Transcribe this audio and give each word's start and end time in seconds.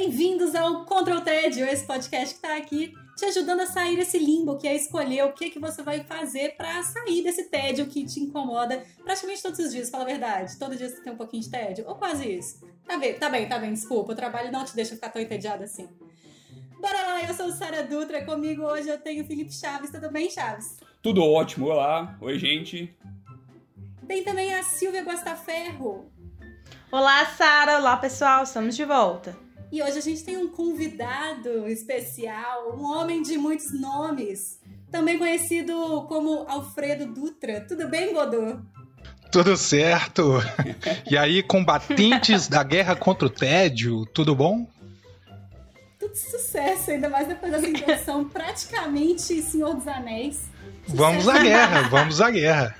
Bem-vindos 0.00 0.54
ao 0.54 0.86
Contra 0.86 1.14
o 1.14 1.20
Tédio, 1.20 1.66
esse 1.66 1.84
podcast 1.84 2.34
que 2.34 2.46
está 2.46 2.56
aqui 2.56 2.94
te 3.14 3.26
ajudando 3.26 3.60
a 3.60 3.66
sair 3.66 3.96
desse 3.96 4.18
limbo, 4.18 4.56
que 4.56 4.66
é 4.66 4.74
escolher 4.74 5.26
o 5.26 5.34
que, 5.34 5.50
que 5.50 5.58
você 5.58 5.82
vai 5.82 6.02
fazer 6.04 6.56
para 6.56 6.82
sair 6.82 7.22
desse 7.22 7.50
tédio 7.50 7.84
que 7.84 8.06
te 8.06 8.18
incomoda 8.18 8.82
praticamente 9.04 9.42
todos 9.42 9.58
os 9.58 9.70
dias, 9.70 9.90
fala 9.90 10.04
a 10.04 10.06
verdade. 10.06 10.58
Todo 10.58 10.74
dia 10.74 10.88
você 10.88 11.02
tem 11.02 11.12
um 11.12 11.18
pouquinho 11.18 11.42
de 11.42 11.50
tédio, 11.50 11.84
ou 11.86 11.96
quase 11.96 12.26
isso. 12.26 12.66
Tá 12.86 12.96
bem, 12.96 13.12
tá 13.12 13.28
bem, 13.28 13.46
tá 13.46 13.58
bem, 13.58 13.74
desculpa, 13.74 14.12
o 14.12 14.16
trabalho 14.16 14.50
não 14.50 14.64
te 14.64 14.74
deixa 14.74 14.94
ficar 14.94 15.10
tão 15.10 15.20
entediado 15.20 15.64
assim. 15.64 15.86
Bora 16.80 17.02
lá, 17.02 17.22
eu 17.22 17.34
sou 17.34 17.50
Sara 17.50 17.82
Dutra, 17.82 18.24
comigo 18.24 18.62
hoje 18.62 18.88
eu 18.88 18.98
tenho 18.98 19.22
o 19.22 19.26
Felipe 19.26 19.52
Chaves, 19.52 19.90
tudo 19.90 20.10
bem, 20.10 20.30
Chaves? 20.30 20.78
Tudo 21.02 21.22
ótimo, 21.22 21.66
olá, 21.66 22.16
oi 22.22 22.38
gente. 22.38 22.96
Tem 24.08 24.24
também 24.24 24.54
a 24.54 24.62
Silvia 24.62 25.02
Guastaferro. 25.02 26.10
Olá, 26.90 27.26
Sara, 27.26 27.76
olá 27.76 27.98
pessoal, 27.98 28.44
estamos 28.44 28.74
de 28.74 28.86
volta. 28.86 29.49
E 29.72 29.82
hoje 29.82 29.98
a 29.98 30.00
gente 30.00 30.24
tem 30.24 30.36
um 30.36 30.48
convidado 30.48 31.68
especial, 31.68 32.76
um 32.76 32.82
homem 32.82 33.22
de 33.22 33.38
muitos 33.38 33.72
nomes, 33.72 34.58
também 34.90 35.16
conhecido 35.16 36.06
como 36.08 36.44
Alfredo 36.48 37.06
Dutra. 37.06 37.60
Tudo 37.60 37.86
bem, 37.88 38.12
Godô? 38.12 38.58
Tudo 39.30 39.56
certo. 39.56 40.40
E 41.08 41.16
aí, 41.16 41.40
combatentes 41.40 42.48
da 42.48 42.64
guerra 42.64 42.96
contra 42.96 43.26
o 43.26 43.30
tédio, 43.30 44.04
tudo 44.06 44.34
bom? 44.34 44.66
Tudo 46.00 46.16
sucesso, 46.16 46.90
ainda 46.90 47.08
mais 47.08 47.28
depois 47.28 47.52
dessa 47.52 47.68
introdução 47.68 48.28
praticamente 48.28 49.40
Senhor 49.40 49.74
dos 49.74 49.86
Anéis. 49.86 50.48
Vamos 50.88 51.28
à 51.28 51.38
guerra, 51.38 51.82
vamos 51.88 52.20
à 52.20 52.28
guerra. 52.30 52.76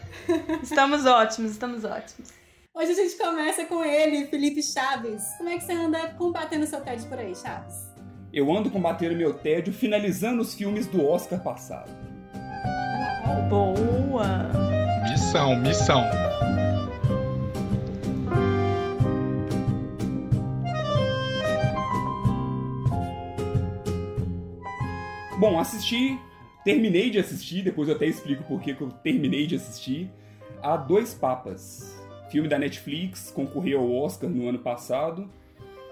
Estamos 0.60 1.06
ótimos, 1.06 1.52
estamos 1.52 1.84
ótimos. 1.84 2.39
Hoje 2.72 2.92
a 2.92 2.94
gente 2.94 3.16
começa 3.18 3.64
com 3.64 3.84
ele, 3.84 4.26
Felipe 4.26 4.62
Chaves. 4.62 5.24
Como 5.36 5.48
é 5.48 5.58
que 5.58 5.64
você 5.64 5.72
anda 5.72 6.10
combatendo 6.10 6.64
seu 6.66 6.80
tédio 6.80 7.08
por 7.08 7.18
aí, 7.18 7.34
Chaves? 7.34 7.90
Eu 8.32 8.50
ando 8.54 8.70
combatendo 8.70 9.16
meu 9.16 9.34
tédio 9.34 9.72
finalizando 9.72 10.40
os 10.40 10.54
filmes 10.54 10.86
do 10.86 11.04
Oscar 11.04 11.42
passado. 11.42 11.90
Boa! 13.48 14.52
Missão, 15.10 15.56
missão. 15.56 16.04
Bom, 25.40 25.58
assisti, 25.58 26.16
terminei 26.62 27.10
de 27.10 27.18
assistir, 27.18 27.62
depois 27.62 27.88
eu 27.88 27.96
até 27.96 28.06
explico 28.06 28.44
por 28.44 28.60
que 28.60 28.70
eu 28.70 28.90
terminei 29.02 29.48
de 29.48 29.56
assistir, 29.56 30.08
a 30.62 30.76
Dois 30.76 31.12
Papas. 31.12 31.89
Filme 32.30 32.48
da 32.48 32.58
Netflix, 32.58 33.30
concorreu 33.30 33.80
ao 33.80 33.92
Oscar 33.92 34.30
no 34.30 34.48
ano 34.48 34.58
passado. 34.58 35.28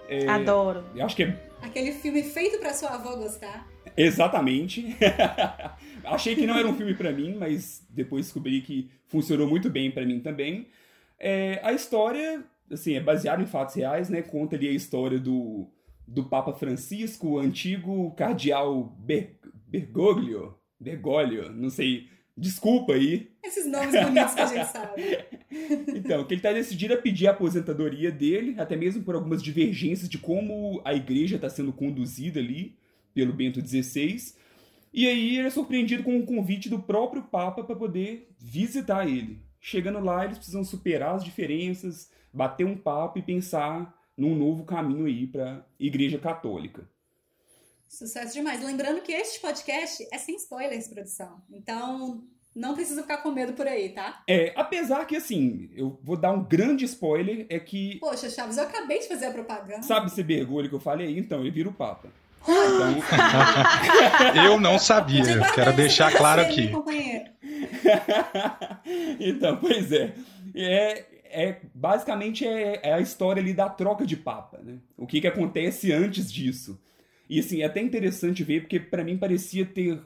É, 0.08 0.26
Adoro. 0.28 0.84
Eu 0.94 1.04
acho 1.04 1.16
que 1.16 1.24
é. 1.24 1.48
Aquele 1.60 1.92
filme 1.92 2.22
feito 2.22 2.58
pra 2.58 2.72
sua 2.72 2.90
avó 2.90 3.16
gostar. 3.16 3.66
Exatamente. 3.96 4.96
Achei 6.04 6.36
que 6.36 6.46
não 6.46 6.56
era 6.56 6.68
um 6.68 6.76
filme 6.76 6.94
para 6.94 7.12
mim, 7.12 7.36
mas 7.36 7.84
depois 7.90 8.26
descobri 8.26 8.60
que 8.62 8.88
funcionou 9.08 9.48
muito 9.48 9.68
bem 9.68 9.90
para 9.90 10.06
mim 10.06 10.20
também. 10.20 10.68
É, 11.18 11.60
a 11.64 11.72
história, 11.72 12.44
assim, 12.70 12.94
é 12.94 13.00
baseada 13.00 13.42
em 13.42 13.46
fatos 13.46 13.74
reais, 13.74 14.08
né? 14.08 14.22
Conta 14.22 14.54
ali 14.54 14.68
a 14.68 14.72
história 14.72 15.18
do, 15.18 15.68
do 16.06 16.24
Papa 16.24 16.54
Francisco, 16.54 17.30
o 17.30 17.38
antigo 17.38 18.12
cardeal 18.12 18.96
Ber, 19.00 19.36
Bergoglio, 19.66 20.54
Bergoglio, 20.78 21.50
não 21.50 21.68
sei 21.68 22.08
Desculpa 22.38 22.92
aí. 22.92 23.28
Esses 23.42 23.66
nomes 23.66 23.90
bonitos 23.90 24.34
que 24.34 24.40
a 24.40 24.46
gente 24.46 24.66
sabe. 24.66 25.02
então, 25.98 26.24
que 26.24 26.34
ele 26.34 26.38
está 26.38 26.52
decidido 26.52 26.94
a 26.94 26.96
pedir 26.96 27.26
a 27.26 27.32
aposentadoria 27.32 28.12
dele, 28.12 28.54
até 28.58 28.76
mesmo 28.76 29.02
por 29.02 29.16
algumas 29.16 29.42
divergências 29.42 30.08
de 30.08 30.18
como 30.18 30.80
a 30.84 30.94
igreja 30.94 31.34
está 31.34 31.50
sendo 31.50 31.72
conduzida 31.72 32.38
ali 32.38 32.76
pelo 33.12 33.32
Bento 33.32 33.60
XVI. 33.60 34.34
E 34.94 35.06
aí 35.08 35.38
ele 35.38 35.48
é 35.48 35.50
surpreendido 35.50 36.04
com 36.04 36.12
o 36.12 36.18
um 36.18 36.26
convite 36.26 36.68
do 36.68 36.78
próprio 36.78 37.22
Papa 37.22 37.64
para 37.64 37.74
poder 37.74 38.30
visitar 38.38 39.08
ele. 39.08 39.42
Chegando 39.60 39.98
lá, 39.98 40.24
eles 40.24 40.38
precisam 40.38 40.62
superar 40.62 41.16
as 41.16 41.24
diferenças, 41.24 42.10
bater 42.32 42.64
um 42.64 42.76
papo 42.76 43.18
e 43.18 43.22
pensar 43.22 43.94
num 44.16 44.36
novo 44.36 44.64
caminho 44.64 45.06
aí 45.06 45.26
para 45.26 45.54
a 45.54 45.64
Igreja 45.78 46.18
Católica. 46.18 46.88
Sucesso 47.88 48.34
demais. 48.34 48.62
Lembrando 48.62 49.00
que 49.00 49.12
este 49.12 49.40
podcast 49.40 50.06
é 50.12 50.18
sem 50.18 50.36
spoilers, 50.36 50.88
produção. 50.88 51.40
Então, 51.50 52.22
não 52.54 52.74
precisa 52.74 53.02
ficar 53.02 53.18
com 53.18 53.30
medo 53.30 53.54
por 53.54 53.66
aí, 53.66 53.88
tá? 53.88 54.22
É, 54.28 54.52
apesar 54.54 55.06
que, 55.06 55.16
assim, 55.16 55.70
eu 55.74 55.98
vou 56.02 56.16
dar 56.16 56.32
um 56.32 56.44
grande 56.44 56.84
spoiler, 56.84 57.46
é 57.48 57.58
que... 57.58 57.98
Poxa, 57.98 58.28
Chaves, 58.28 58.58
eu 58.58 58.64
acabei 58.64 58.98
de 58.98 59.08
fazer 59.08 59.26
a 59.26 59.30
propaganda. 59.30 59.82
Sabe 59.82 60.08
esse 60.08 60.22
mergulho 60.22 60.68
que 60.68 60.74
eu 60.74 60.80
falei? 60.80 61.18
Então, 61.18 61.40
ele 61.40 61.50
vira 61.50 61.68
o 61.68 61.72
Papa. 61.72 62.08
Então... 62.42 62.96
eu 64.44 64.60
não 64.60 64.78
sabia, 64.78 65.22
eu 65.22 65.52
quero 65.52 65.74
deixar 65.74 66.14
claro 66.16 66.42
aqui. 66.42 66.70
então, 69.20 69.56
pois 69.56 69.90
é. 69.92 70.14
É, 70.54 71.04
é 71.30 71.56
basicamente 71.74 72.46
é, 72.46 72.80
é, 72.82 72.94
a 72.94 73.00
história 73.00 73.40
ali 73.40 73.52
da 73.52 73.68
troca 73.68 74.06
de 74.06 74.16
papa, 74.16 74.58
né? 74.62 74.78
O 74.96 75.06
que, 75.06 75.20
que 75.20 75.26
acontece 75.26 75.92
antes 75.92 76.32
disso. 76.32 76.80
E 77.28 77.40
assim, 77.40 77.62
é 77.62 77.66
até 77.66 77.80
interessante 77.80 78.42
ver, 78.42 78.62
porque 78.62 78.80
para 78.80 79.04
mim 79.04 79.18
parecia 79.18 79.66
ter 79.66 80.00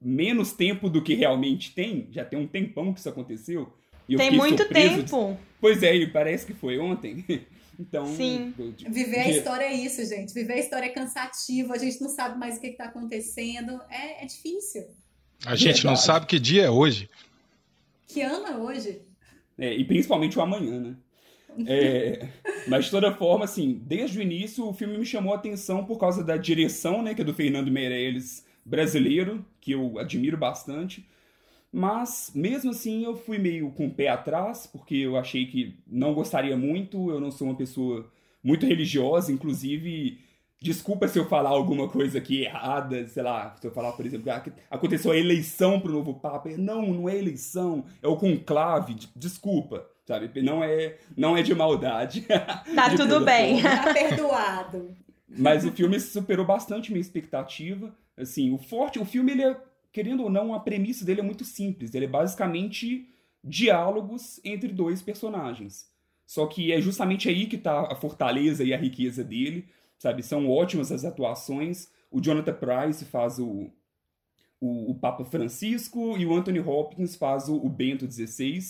menos 0.00 0.52
tempo 0.52 0.88
do 0.88 1.02
que 1.02 1.14
realmente 1.14 1.74
tem. 1.74 2.08
Já 2.10 2.24
tem 2.24 2.38
um 2.38 2.46
tempão 2.46 2.92
que 2.92 3.00
isso 3.00 3.08
aconteceu. 3.08 3.72
tem 4.06 4.30
muito 4.30 4.66
tempo. 4.68 5.38
Pois 5.60 5.82
é, 5.82 5.94
e 5.94 6.06
parece 6.06 6.46
que 6.46 6.54
foi 6.54 6.78
ontem. 6.78 7.24
Então, 7.80 8.06
Sim. 8.06 8.54
Viver 8.90 9.20
a 9.20 9.30
história 9.30 9.64
é 9.64 9.72
isso, 9.72 10.04
gente. 10.04 10.32
Viver 10.32 10.52
a 10.52 10.58
história 10.58 10.86
é 10.86 10.90
cansativo, 10.90 11.72
a 11.72 11.78
gente 11.78 12.00
não 12.02 12.10
sabe 12.10 12.38
mais 12.38 12.58
o 12.58 12.60
que 12.60 12.68
está 12.68 12.84
acontecendo. 12.84 13.80
É, 13.90 14.22
é 14.22 14.26
difícil. 14.26 14.84
A 15.44 15.56
gente 15.56 15.76
Verdade. 15.76 15.86
não 15.86 15.96
sabe 15.96 16.26
que 16.26 16.38
dia 16.38 16.64
é 16.64 16.70
hoje. 16.70 17.08
Que 18.06 18.20
ano 18.20 18.46
é 18.46 18.56
hoje? 18.56 19.00
É, 19.58 19.74
e 19.74 19.84
principalmente 19.84 20.38
o 20.38 20.42
amanhã, 20.42 20.78
né? 20.80 20.96
É, 21.66 22.28
mas 22.66 22.86
de 22.86 22.90
toda 22.90 23.12
forma, 23.12 23.44
assim, 23.44 23.80
desde 23.84 24.18
o 24.18 24.22
início 24.22 24.66
o 24.66 24.72
filme 24.72 24.98
me 24.98 25.04
chamou 25.04 25.32
a 25.32 25.36
atenção 25.36 25.84
por 25.84 25.98
causa 25.98 26.24
da 26.24 26.36
direção, 26.36 27.02
né, 27.02 27.14
que 27.14 27.22
é 27.22 27.24
do 27.24 27.34
Fernando 27.34 27.70
Meirelles 27.70 28.46
brasileiro, 28.64 29.44
que 29.60 29.72
eu 29.72 29.98
admiro 29.98 30.36
bastante. 30.36 31.06
Mas, 31.72 32.30
mesmo 32.34 32.70
assim, 32.70 33.04
eu 33.04 33.16
fui 33.16 33.38
meio 33.38 33.70
com 33.70 33.86
o 33.86 33.94
pé 33.94 34.08
atrás, 34.08 34.66
porque 34.66 34.94
eu 34.96 35.16
achei 35.16 35.46
que 35.46 35.78
não 35.86 36.12
gostaria 36.14 36.56
muito, 36.56 37.10
eu 37.10 37.18
não 37.18 37.30
sou 37.30 37.48
uma 37.48 37.56
pessoa 37.56 38.10
muito 38.44 38.66
religiosa, 38.66 39.32
inclusive, 39.32 40.18
desculpa 40.60 41.08
se 41.08 41.18
eu 41.18 41.26
falar 41.26 41.50
alguma 41.50 41.88
coisa 41.88 42.18
aqui 42.18 42.42
errada, 42.42 43.06
sei 43.08 43.22
lá, 43.22 43.56
se 43.58 43.66
eu 43.66 43.72
falar, 43.72 43.92
por 43.92 44.04
exemplo, 44.04 44.30
ah, 44.30 44.44
aconteceu 44.70 45.12
a 45.12 45.16
eleição 45.16 45.80
para 45.80 45.90
o 45.90 45.94
novo 45.94 46.14
Papa. 46.14 46.50
Não, 46.58 46.92
não 46.92 47.08
é 47.08 47.16
eleição, 47.16 47.84
é 48.02 48.08
o 48.08 48.16
conclave, 48.16 48.94
desculpa 49.16 49.91
sabe? 50.04 50.42
Não 50.42 50.62
é, 50.62 50.98
não 51.16 51.36
é 51.36 51.42
de 51.42 51.54
maldade. 51.54 52.26
Tá 52.74 52.88
de 52.88 52.96
tudo 52.96 53.20
bem. 53.20 53.62
Tá 53.62 53.92
perdoado. 53.92 54.96
Mas 55.28 55.64
o 55.64 55.72
filme 55.72 55.98
superou 56.00 56.44
bastante 56.44 56.90
minha 56.90 57.00
expectativa. 57.00 57.94
Assim, 58.16 58.52
o 58.52 58.58
forte, 58.58 58.98
o 58.98 59.04
filme, 59.04 59.32
ele 59.32 59.42
é, 59.42 59.56
querendo 59.92 60.22
ou 60.22 60.30
não, 60.30 60.54
a 60.54 60.60
premissa 60.60 61.04
dele 61.04 61.20
é 61.20 61.24
muito 61.24 61.44
simples. 61.44 61.94
Ele 61.94 62.04
é 62.04 62.08
basicamente 62.08 63.08
diálogos 63.42 64.40
entre 64.44 64.68
dois 64.68 65.02
personagens. 65.02 65.90
Só 66.26 66.46
que 66.46 66.72
é 66.72 66.80
justamente 66.80 67.28
aí 67.28 67.46
que 67.46 67.58
tá 67.58 67.92
a 67.92 67.94
fortaleza 67.94 68.64
e 68.64 68.72
a 68.72 68.78
riqueza 68.78 69.24
dele, 69.24 69.68
sabe? 69.98 70.22
São 70.22 70.48
ótimas 70.48 70.92
as 70.92 71.04
atuações. 71.04 71.88
O 72.10 72.20
Jonathan 72.20 72.54
Price 72.54 73.04
faz 73.04 73.38
o, 73.38 73.70
o, 74.60 74.92
o 74.92 74.94
Papa 74.94 75.24
Francisco 75.24 76.16
e 76.16 76.24
o 76.24 76.34
Anthony 76.34 76.60
Hopkins 76.60 77.16
faz 77.16 77.48
o, 77.48 77.56
o 77.56 77.68
Bento 77.68 78.10
XVI. 78.10 78.60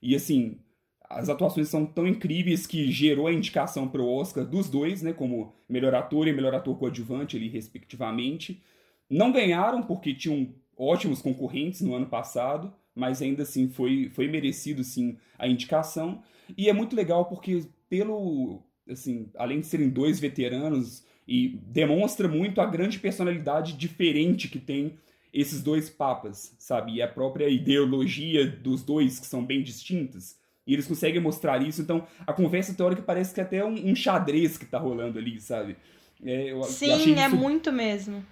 E 0.00 0.14
assim, 0.14 0.58
as 1.08 1.28
atuações 1.28 1.68
são 1.68 1.86
tão 1.86 2.06
incríveis 2.06 2.66
que 2.66 2.90
gerou 2.90 3.26
a 3.26 3.32
indicação 3.32 3.88
para 3.88 4.02
o 4.02 4.14
Oscar 4.14 4.44
dos 4.44 4.68
dois, 4.68 5.02
né, 5.02 5.12
como 5.12 5.54
melhor 5.68 5.94
ator 5.94 6.26
e 6.26 6.32
melhor 6.32 6.54
ator 6.54 6.78
coadjuvante 6.78 7.36
ali, 7.36 7.48
respectivamente. 7.48 8.62
Não 9.08 9.32
ganharam 9.32 9.82
porque 9.82 10.14
tinham 10.14 10.48
ótimos 10.76 11.22
concorrentes 11.22 11.80
no 11.80 11.94
ano 11.94 12.06
passado, 12.06 12.72
mas 12.94 13.22
ainda 13.22 13.42
assim 13.42 13.68
foi, 13.68 14.10
foi 14.14 14.28
merecido 14.28 14.82
sim 14.82 15.16
a 15.38 15.46
indicação. 15.46 16.22
E 16.56 16.68
é 16.68 16.72
muito 16.72 16.96
legal 16.96 17.26
porque 17.26 17.64
pelo 17.88 18.62
assim, 18.88 19.28
além 19.36 19.60
de 19.60 19.66
serem 19.66 19.88
dois 19.88 20.20
veteranos 20.20 21.04
e 21.26 21.58
demonstra 21.66 22.28
muito 22.28 22.60
a 22.60 22.66
grande 22.66 22.98
personalidade 22.98 23.72
diferente 23.72 24.48
que 24.48 24.60
tem 24.60 24.96
esses 25.32 25.62
dois 25.62 25.90
papas, 25.90 26.54
sabe? 26.58 26.94
E 26.94 27.02
a 27.02 27.08
própria 27.08 27.48
ideologia 27.48 28.46
dos 28.46 28.82
dois, 28.82 29.18
que 29.18 29.26
são 29.26 29.44
bem 29.44 29.62
distintas. 29.62 30.38
E 30.66 30.72
eles 30.72 30.86
conseguem 30.86 31.20
mostrar 31.20 31.62
isso. 31.62 31.80
Então, 31.80 32.06
a 32.26 32.32
conversa 32.32 32.74
teórica 32.74 33.02
parece 33.02 33.32
que 33.32 33.40
é 33.40 33.44
até 33.44 33.64
um, 33.64 33.90
um 33.90 33.94
xadrez 33.94 34.58
que 34.58 34.66
tá 34.66 34.78
rolando 34.78 35.18
ali, 35.18 35.40
sabe? 35.40 35.76
É, 36.24 36.52
sim, 36.64 37.14
é 37.14 37.26
isso... 37.26 37.36
muito 37.36 37.72
mesmo. 37.72 38.24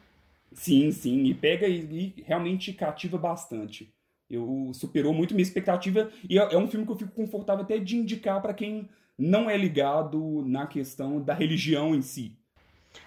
Sim, 0.53 0.91
sim. 0.91 1.25
E 1.25 1.35
pega 1.35 1.67
e, 1.69 2.15
e, 2.17 2.23
realmente 2.27 2.73
cativa 2.73 3.19
bastante. 3.19 3.93
Eu 4.29 4.71
superou 4.73 5.13
muito 5.13 5.35
minha 5.35 5.43
expectativa. 5.43 6.11
E 6.29 6.39
é, 6.39 6.55
é 6.55 6.59
um 6.59 6.69
filme 6.69 6.85
que 6.87 6.93
eu 6.93 6.99
fico 6.99 7.13
confortável 7.13 7.65
até 7.65 7.79
de 7.79 7.97
indicar 7.97 8.41
para 8.43 8.55
quem 8.55 8.89
não 9.17 9.49
é 9.49 9.57
ligado 9.57 10.43
na 10.47 10.67
questão 10.67 11.21
da 11.21 11.35
religião 11.35 11.95
em 11.95 12.03
si. 12.03 12.37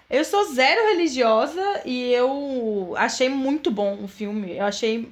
Eu 0.08 0.24
sou 0.24 0.52
zero 0.54 0.88
religiosa 0.88 1.82
e 1.84 2.12
eu 2.12 2.94
achei 2.96 3.28
muito 3.28 3.70
bom 3.70 4.02
o 4.02 4.08
filme. 4.08 4.56
Eu 4.56 4.64
achei 4.64 5.10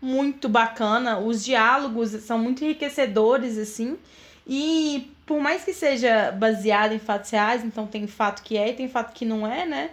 muito 0.00 0.48
bacana. 0.48 1.18
Os 1.18 1.44
diálogos 1.44 2.10
são 2.22 2.38
muito 2.38 2.64
enriquecedores, 2.64 3.58
assim. 3.58 3.98
E 4.46 5.12
por 5.26 5.40
mais 5.40 5.64
que 5.64 5.74
seja 5.74 6.32
baseado 6.32 6.92
em 6.92 6.98
fatos 6.98 7.30
reais, 7.30 7.62
então 7.64 7.86
tem 7.86 8.06
fato 8.06 8.42
que 8.42 8.56
é 8.56 8.70
e 8.70 8.72
tem 8.72 8.88
fato 8.88 9.12
que 9.12 9.24
não 9.24 9.46
é, 9.46 9.66
né? 9.66 9.90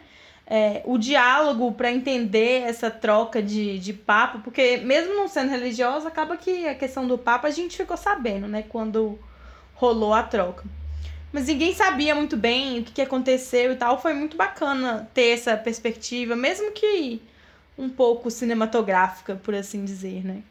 É, 0.48 0.84
o 0.86 0.98
diálogo 0.98 1.72
para 1.72 1.92
entender 1.92 2.62
essa 2.62 2.92
troca 2.92 3.42
de, 3.42 3.80
de 3.80 3.92
papo, 3.94 4.40
porque 4.40 4.78
mesmo 4.78 5.16
não 5.16 5.28
sendo 5.28 5.50
religiosa, 5.50 6.08
acaba 6.08 6.38
que 6.38 6.68
a 6.68 6.76
questão 6.76 7.08
do 7.08 7.18
papo 7.18 7.48
a 7.48 7.50
gente 7.50 7.76
ficou 7.76 7.98
sabendo, 7.98 8.48
né? 8.48 8.64
Quando 8.70 9.20
rolou 9.74 10.14
a 10.14 10.24
troca. 10.24 10.64
Mas 11.34 11.48
ninguém 11.48 11.74
sabia 11.74 12.16
muito 12.16 12.38
bem 12.38 12.80
o 12.80 12.84
que, 12.84 12.94
que 12.94 13.02
aconteceu 13.02 13.74
e 13.74 13.76
tal. 13.76 14.02
Foi 14.02 14.14
muito 14.14 14.38
bacana 14.38 15.10
ter 15.14 15.32
essa 15.32 15.58
perspectiva, 15.58 16.34
mesmo 16.34 16.72
que 16.72 17.22
um 17.78 17.90
pouco 17.90 18.32
cinematográfica, 18.32 19.36
por 19.36 19.54
assim 19.54 19.84
dizer, 19.84 20.26
né? 20.26 20.44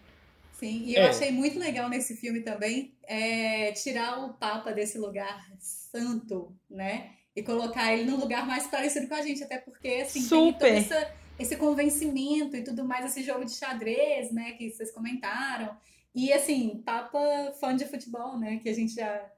Sim, 0.58 0.84
e 0.84 0.94
eu 0.94 1.02
é. 1.02 1.08
achei 1.08 1.30
muito 1.32 1.58
legal 1.58 1.88
nesse 1.88 2.16
filme 2.16 2.40
também 2.40 2.94
é, 3.02 3.72
tirar 3.72 4.24
o 4.24 4.34
Papa 4.34 4.72
desse 4.72 4.98
lugar 4.98 5.46
santo, 5.58 6.54
né? 6.70 7.10
E 7.34 7.42
colocar 7.42 7.92
ele 7.92 8.08
num 8.08 8.16
lugar 8.16 8.46
mais 8.46 8.66
parecido 8.66 9.08
com 9.08 9.14
a 9.14 9.22
gente, 9.22 9.42
até 9.42 9.58
porque, 9.58 9.88
assim, 10.06 10.22
Super. 10.22 10.72
tem 10.72 10.84
todo 10.84 10.96
essa, 10.96 11.14
esse 11.38 11.56
convencimento 11.56 12.56
e 12.56 12.62
tudo 12.62 12.84
mais, 12.84 13.04
esse 13.06 13.22
jogo 13.22 13.44
de 13.44 13.52
xadrez, 13.52 14.30
né, 14.30 14.52
que 14.52 14.70
vocês 14.70 14.92
comentaram. 14.92 15.76
E, 16.14 16.32
assim, 16.32 16.80
Papa 16.86 17.18
fã 17.58 17.74
de 17.74 17.86
futebol, 17.86 18.38
né, 18.38 18.58
que 18.58 18.68
a 18.68 18.74
gente 18.74 18.94
já 18.94 19.30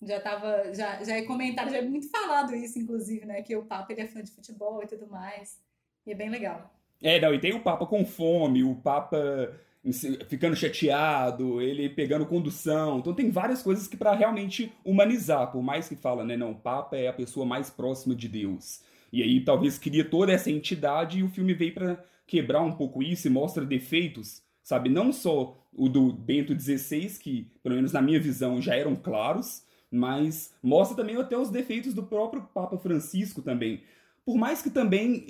já 0.00 0.20
tava, 0.20 0.72
já, 0.72 1.02
já 1.02 1.16
é 1.16 1.22
comentado, 1.22 1.70
já 1.70 1.78
é 1.78 1.82
muito 1.82 2.08
falado 2.08 2.54
isso, 2.54 2.78
inclusive, 2.78 3.26
né, 3.26 3.42
que 3.42 3.56
o 3.56 3.64
Papa 3.64 3.92
ele 3.92 4.02
é 4.02 4.06
fã 4.06 4.22
de 4.22 4.30
futebol 4.30 4.80
e 4.82 4.86
tudo 4.86 5.08
mais. 5.08 5.58
E 6.06 6.12
é 6.12 6.14
bem 6.14 6.30
legal. 6.30 6.72
É, 7.02 7.20
não, 7.20 7.32
e 7.32 7.38
tem 7.38 7.54
o 7.54 7.60
Papa 7.60 7.86
com 7.86 8.04
fome, 8.04 8.64
o 8.64 8.74
Papa 8.74 9.52
ficando 10.28 10.56
chateado, 10.56 11.62
ele 11.62 11.88
pegando 11.88 12.26
condução. 12.26 12.98
Então 12.98 13.14
tem 13.14 13.30
várias 13.30 13.62
coisas 13.62 13.86
que 13.86 13.96
para 13.96 14.14
realmente 14.14 14.72
humanizar, 14.84 15.50
por 15.50 15.62
mais 15.62 15.88
que 15.88 15.96
fala, 15.96 16.24
né, 16.24 16.36
não, 16.36 16.52
o 16.52 16.56
Papa 16.56 16.96
é 16.96 17.08
a 17.08 17.12
pessoa 17.12 17.46
mais 17.46 17.70
próxima 17.70 18.14
de 18.14 18.28
Deus. 18.28 18.82
E 19.12 19.22
aí 19.22 19.40
talvez 19.40 19.78
cria 19.78 20.04
toda 20.04 20.32
essa 20.32 20.50
entidade 20.50 21.18
e 21.18 21.22
o 21.22 21.28
filme 21.28 21.54
veio 21.54 21.74
para 21.74 22.04
quebrar 22.26 22.60
um 22.60 22.72
pouco 22.72 23.02
isso 23.02 23.26
e 23.26 23.30
mostra 23.30 23.64
defeitos, 23.64 24.42
sabe? 24.62 24.90
Não 24.90 25.12
só 25.12 25.56
o 25.72 25.88
do 25.88 26.12
Bento 26.12 26.58
XVI, 26.58 27.18
que 27.18 27.50
pelo 27.62 27.76
menos 27.76 27.92
na 27.92 28.02
minha 28.02 28.20
visão 28.20 28.60
já 28.60 28.74
eram 28.74 28.94
claros, 28.94 29.62
mas 29.90 30.52
mostra 30.62 30.96
também 30.96 31.16
até 31.16 31.38
os 31.38 31.48
defeitos 31.48 31.94
do 31.94 32.02
próprio 32.02 32.42
Papa 32.52 32.76
Francisco 32.76 33.40
também. 33.40 33.82
Por 34.26 34.36
mais 34.36 34.60
que 34.60 34.68
também 34.68 35.24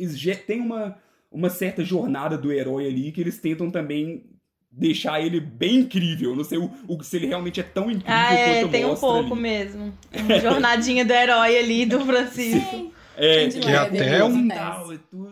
tem 0.45 0.61
uma, 0.61 0.99
uma 1.31 1.51
certa 1.51 1.85
jornada 1.85 2.37
do 2.37 2.53
herói 2.53 2.87
ali 2.87 3.13
que 3.13 3.21
eles 3.21 3.39
tentam 3.39 3.71
também 3.71 4.25
deixar 4.71 5.21
ele 5.21 5.41
bem 5.41 5.81
incrível. 5.81 6.35
Não 6.35 6.45
sei 6.45 6.59
o, 6.59 6.71
o, 6.87 7.03
se 7.03 7.17
ele 7.17 7.27
realmente 7.27 7.61
é 7.61 7.63
tão 7.63 7.91
incrível 7.91 8.15
ah, 8.15 8.35
é, 8.35 8.61
quanto 8.61 8.71
tem 8.71 8.85
um 8.85 8.95
pouco 8.95 9.33
ali. 9.33 9.43
mesmo. 9.43 9.93
Uma 10.15 10.41
jornadinha 10.41 11.05
do 11.05 11.13
herói 11.13 11.59
ali 11.59 11.87
do 11.87 12.05
Francisco. 12.05 12.71
Sim. 12.71 12.93
É, 13.21 13.49
que 13.49 13.73
até 13.73 14.23
um 14.23 14.49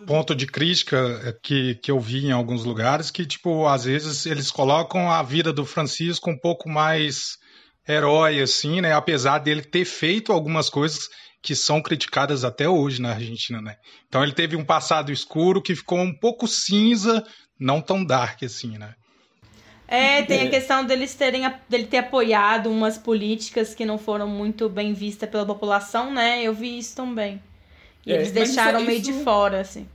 ponto 0.06 0.34
de 0.34 0.44
crítica 0.44 1.38
que, 1.40 1.76
que 1.76 1.88
eu 1.88 2.00
vi 2.00 2.26
em 2.26 2.32
alguns 2.32 2.64
lugares, 2.64 3.12
que, 3.12 3.24
tipo, 3.24 3.64
às 3.64 3.84
vezes 3.84 4.26
eles 4.26 4.50
colocam 4.50 5.08
a 5.08 5.22
vida 5.22 5.52
do 5.52 5.64
Francisco 5.64 6.28
um 6.28 6.36
pouco 6.36 6.68
mais 6.68 7.38
herói, 7.88 8.40
assim, 8.40 8.80
né? 8.80 8.92
Apesar 8.92 9.38
dele 9.38 9.62
ter 9.62 9.84
feito 9.84 10.32
algumas 10.32 10.68
coisas 10.68 11.08
que 11.46 11.54
são 11.54 11.80
criticadas 11.80 12.44
até 12.44 12.68
hoje 12.68 13.00
na 13.00 13.12
Argentina, 13.12 13.62
né? 13.62 13.76
Então 14.08 14.20
ele 14.20 14.32
teve 14.32 14.56
um 14.56 14.64
passado 14.64 15.12
escuro 15.12 15.62
que 15.62 15.76
ficou 15.76 16.00
um 16.00 16.12
pouco 16.12 16.48
cinza, 16.48 17.24
não 17.56 17.80
tão 17.80 18.04
dark 18.04 18.42
assim, 18.42 18.76
né? 18.76 18.96
É, 19.86 20.22
tem 20.22 20.40
a 20.40 20.44
é. 20.46 20.48
questão 20.48 20.84
deles 20.84 21.14
terem 21.14 21.48
dele 21.68 21.86
ter 21.86 21.98
apoiado 21.98 22.68
umas 22.68 22.98
políticas 22.98 23.76
que 23.76 23.86
não 23.86 23.96
foram 23.96 24.26
muito 24.26 24.68
bem 24.68 24.92
vistas 24.92 25.30
pela 25.30 25.46
população, 25.46 26.12
né? 26.12 26.42
Eu 26.42 26.52
vi 26.52 26.78
isso 26.78 26.96
também. 26.96 27.40
E 28.04 28.12
é, 28.12 28.16
eles 28.16 28.32
deixaram 28.32 28.80
isso, 28.80 28.86
meio 28.88 29.00
isso, 29.00 29.12
de 29.12 29.22
fora, 29.22 29.60
assim. 29.60 29.86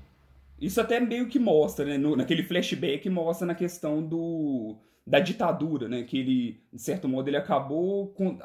Isso 0.57 0.79
até 0.79 1.01
meio 1.01 1.27
que 1.27 1.37
mostra, 1.37 1.83
né? 1.83 1.97
No, 1.97 2.15
naquele 2.15 2.43
flashback 2.43 3.09
mostra 3.09 3.45
na 3.45 3.55
questão 3.55 4.01
do 4.01 4.77
da 5.05 5.19
ditadura, 5.19 5.89
né? 5.89 6.03
Que 6.03 6.17
ele, 6.17 6.63
de 6.71 6.81
certo 6.81 7.09
modo, 7.09 7.27
ele 7.27 7.35
acabou 7.35 8.07
com, 8.13 8.39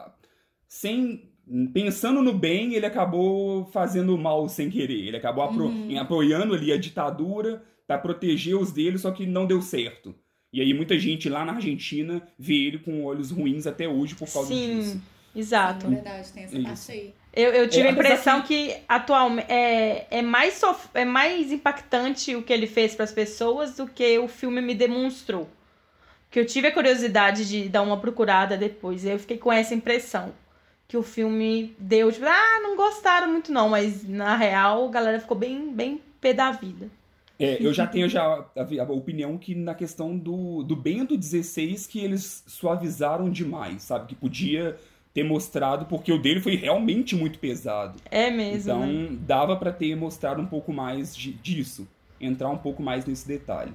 sem 0.67 1.31
pensando 1.72 2.22
no 2.22 2.32
bem, 2.32 2.75
ele 2.75 2.87
acabou 2.87 3.64
fazendo 3.66 4.16
mal 4.19 4.48
sem 4.48 4.69
querer. 4.69 5.06
Ele 5.06 5.16
acabou 5.16 5.44
apro 5.44 5.66
uhum. 5.66 5.98
apoiando 5.98 6.54
ali 6.54 6.72
a 6.72 6.76
ditadura 6.76 7.62
para 7.87 7.98
proteger 7.98 8.56
os 8.56 8.72
dele, 8.72 8.98
só 8.98 9.10
que 9.10 9.26
não 9.26 9.46
deu 9.46 9.62
certo. 9.62 10.14
E 10.52 10.60
aí 10.60 10.72
muita 10.75 10.98
gente 10.98 11.28
lá 11.28 11.44
na 11.44 11.54
Argentina 11.54 12.22
vê 12.38 12.66
ele 12.66 12.78
com 12.78 13.04
olhos 13.04 13.31
ruins 13.31 13.66
até 13.66 13.88
hoje 13.88 14.14
por 14.14 14.31
causa 14.31 14.48
Sim, 14.48 14.81
disso. 14.81 15.02
Exato. 15.34 15.87
É 15.87 15.90
verdade, 15.90 16.32
tem 16.32 16.44
essa 16.44 16.60
parte 16.60 16.93
aí. 16.93 17.14
Eu, 17.32 17.52
eu 17.52 17.69
tive 17.69 17.87
é, 17.87 17.90
a 17.90 17.93
impressão 17.93 18.40
que, 18.40 18.69
que 18.69 18.76
atualmente 18.88 19.52
é, 19.52 20.06
é, 20.10 20.22
mais 20.22 20.54
sof 20.54 20.88
é 20.94 21.04
mais 21.04 21.52
impactante 21.52 22.34
o 22.34 22.43
que 22.43 22.50
ele 22.50 22.66
fez 22.66 22.94
para 22.94 23.04
as 23.04 23.12
pessoas 23.12 23.76
do 23.76 23.87
que 23.87 24.19
o 24.19 24.26
filme 24.26 24.62
me 24.62 24.75
demonstrou. 24.75 25.46
Que 26.31 26.40
eu 26.40 26.46
tive 26.46 26.69
a 26.69 26.72
curiosidade 26.72 27.46
de 27.46 27.69
dar 27.69 27.82
uma 27.82 28.00
procurada 28.00 28.56
depois. 28.56 29.04
E 29.04 29.10
eu 29.10 29.19
fiquei 29.19 29.37
com 29.37 29.52
essa 29.52 29.75
impressão. 29.75 30.32
Que 30.88 30.96
o 30.96 31.02
filme 31.02 31.74
deu, 31.78 32.12
tipo, 32.12 32.26
ah, 32.26 32.60
não 32.62 32.76
gostaram 32.76 33.28
muito 33.28 33.52
não, 33.52 33.68
mas 33.68 34.06
na 34.06 34.36
real 34.36 34.86
a 34.86 34.90
galera 34.90 35.20
ficou 35.20 35.36
bem, 35.36 35.72
bem 35.72 36.00
pé 36.20 36.32
da 36.32 36.52
vida. 36.52 36.88
É, 37.38 37.58
eu 37.60 37.72
já 37.72 37.86
tenho 37.86 38.08
já 38.08 38.22
a, 38.24 38.82
a, 38.82 38.92
opinião 38.92 39.36
que 39.36 39.54
na 39.54 39.74
questão 39.74 40.16
do, 40.16 40.62
do 40.62 40.74
Bento 40.74 41.20
XVI 41.20 41.76
que 41.88 42.00
eles 42.00 42.43
suavizaram 42.46 43.28
demais, 43.28 43.82
sabe? 43.82 44.06
Que 44.06 44.14
podia 44.14 44.76
ter 45.12 45.22
mostrado, 45.22 45.86
porque 45.86 46.12
o 46.12 46.20
dele 46.20 46.40
foi 46.40 46.56
realmente 46.56 47.14
muito 47.14 47.38
pesado. 47.38 47.98
É 48.10 48.31
mesmo. 48.31 48.72
Então 48.72 48.86
né? 48.86 49.16
dava 49.20 49.56
para 49.56 49.72
ter 49.72 49.94
mostrado 49.96 50.40
um 50.40 50.46
pouco 50.46 50.72
mais 50.72 51.16
de, 51.16 51.32
disso, 51.32 51.86
entrar 52.20 52.48
um 52.48 52.58
pouco 52.58 52.82
mais 52.82 53.05
nesse 53.05 53.26
detalhe. 53.26 53.72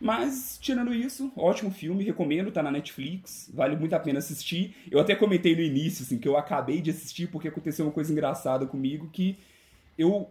Mas, 0.00 0.58
tirando 0.60 0.94
isso, 0.94 1.32
ótimo 1.36 1.70
filme, 1.70 2.04
recomendo, 2.04 2.50
tá 2.50 2.62
na 2.62 2.70
Netflix, 2.70 3.50
vale 3.52 3.76
muito 3.76 3.94
a 3.94 4.00
pena 4.00 4.18
assistir. 4.18 4.76
Eu 4.90 5.00
até 5.00 5.14
comentei 5.14 5.56
no 5.56 5.62
início, 5.62 6.04
assim, 6.04 6.18
que 6.18 6.28
eu 6.28 6.36
acabei 6.36 6.80
de 6.80 6.90
assistir 6.90 7.28
porque 7.28 7.48
aconteceu 7.48 7.86
uma 7.86 7.92
coisa 7.92 8.12
engraçada 8.12 8.66
comigo 8.66 9.08
que 9.10 9.38
eu 9.96 10.30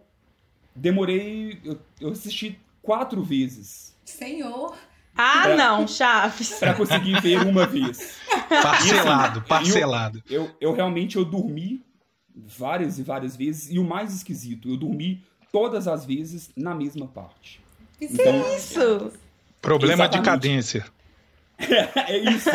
demorei. 0.74 1.58
Eu, 1.64 1.78
eu 2.00 2.10
assisti 2.10 2.58
quatro 2.80 3.22
vezes. 3.22 3.96
Senhor! 4.04 4.76
Ah, 5.16 5.42
pra, 5.44 5.56
não, 5.56 5.88
Chaves. 5.88 6.58
Pra 6.58 6.74
conseguir 6.74 7.20
ver 7.20 7.40
uma 7.40 7.66
vez. 7.66 8.18
Parcelado, 8.62 9.40
assim, 9.40 9.48
parcelado. 9.48 10.22
Eu, 10.28 10.44
eu, 10.44 10.56
eu, 10.60 10.72
realmente 10.74 11.16
eu 11.16 11.24
dormi 11.24 11.82
várias 12.34 12.98
e 12.98 13.02
várias 13.02 13.34
vezes. 13.34 13.70
E 13.70 13.78
o 13.78 13.84
mais 13.84 14.14
esquisito, 14.14 14.68
eu 14.68 14.76
dormi 14.76 15.24
todas 15.50 15.88
as 15.88 16.04
vezes 16.04 16.50
na 16.54 16.74
mesma 16.74 17.06
parte. 17.06 17.60
Que 17.98 18.04
então, 18.04 18.56
isso? 18.56 19.12
Problema 19.66 20.04
exatamente. 20.04 20.24
de 20.24 20.30
cadência. 20.30 20.86
é 21.58 22.18
isso. 22.18 22.50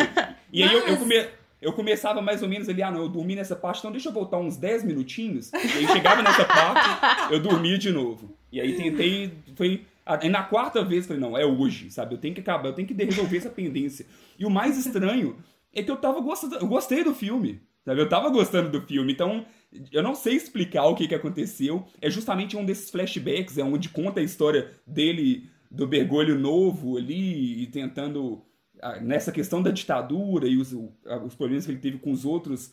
E 0.50 0.62
aí 0.62 0.72
eu, 0.72 0.86
eu 0.86 0.96
come 0.96 1.28
eu 1.60 1.72
começava 1.72 2.20
mais 2.20 2.42
ou 2.42 2.48
menos 2.48 2.68
ali, 2.68 2.82
ah 2.82 2.90
não, 2.90 3.02
eu 3.02 3.08
dormi 3.08 3.36
nessa 3.36 3.54
parte, 3.54 3.78
então 3.78 3.92
deixa 3.92 4.08
eu 4.08 4.12
voltar 4.12 4.36
uns 4.38 4.56
10 4.56 4.82
minutinhos. 4.82 5.52
E 5.52 5.78
aí 5.78 5.86
chegava 5.86 6.20
nessa 6.20 6.44
parte, 6.44 7.32
eu 7.32 7.38
dormia 7.38 7.78
de 7.78 7.92
novo. 7.92 8.36
E 8.50 8.60
aí 8.60 8.74
tentei, 8.76 9.32
foi... 9.54 9.84
Aí 10.04 10.28
na 10.28 10.42
quarta 10.42 10.84
vez 10.84 11.06
falei, 11.06 11.22
não, 11.22 11.38
é 11.38 11.46
hoje, 11.46 11.88
sabe? 11.88 12.14
Eu 12.14 12.18
tenho 12.18 12.34
que 12.34 12.40
acabar, 12.40 12.70
eu 12.70 12.72
tenho 12.72 12.88
que 12.88 12.94
resolver 12.94 13.36
essa 13.36 13.48
pendência. 13.48 14.04
E 14.36 14.44
o 14.44 14.50
mais 14.50 14.76
estranho 14.76 15.36
é 15.72 15.84
que 15.84 15.90
eu 15.90 15.96
tava 15.96 16.20
gostando, 16.20 16.56
eu 16.56 16.66
gostei 16.66 17.04
do 17.04 17.14
filme, 17.14 17.60
sabe? 17.84 18.00
Eu 18.00 18.08
tava 18.08 18.28
gostando 18.30 18.68
do 18.68 18.84
filme, 18.84 19.12
então 19.12 19.46
eu 19.92 20.02
não 20.02 20.16
sei 20.16 20.34
explicar 20.34 20.86
o 20.86 20.96
que, 20.96 21.06
que 21.06 21.14
aconteceu. 21.14 21.86
É 22.00 22.10
justamente 22.10 22.56
um 22.56 22.64
desses 22.64 22.90
flashbacks, 22.90 23.56
é 23.56 23.62
onde 23.62 23.88
conta 23.88 24.18
a 24.18 24.24
história 24.24 24.72
dele, 24.84 25.48
do 25.72 25.86
Bergoglio 25.86 26.38
novo 26.38 26.98
ali, 26.98 27.62
e 27.62 27.66
tentando 27.66 28.44
nessa 29.00 29.32
questão 29.32 29.62
da 29.62 29.70
ditadura 29.70 30.46
e 30.46 30.56
os, 30.56 30.72
os 30.72 31.34
problemas 31.34 31.64
que 31.64 31.72
ele 31.72 31.80
teve 31.80 31.98
com 31.98 32.12
os 32.12 32.24
outros 32.24 32.72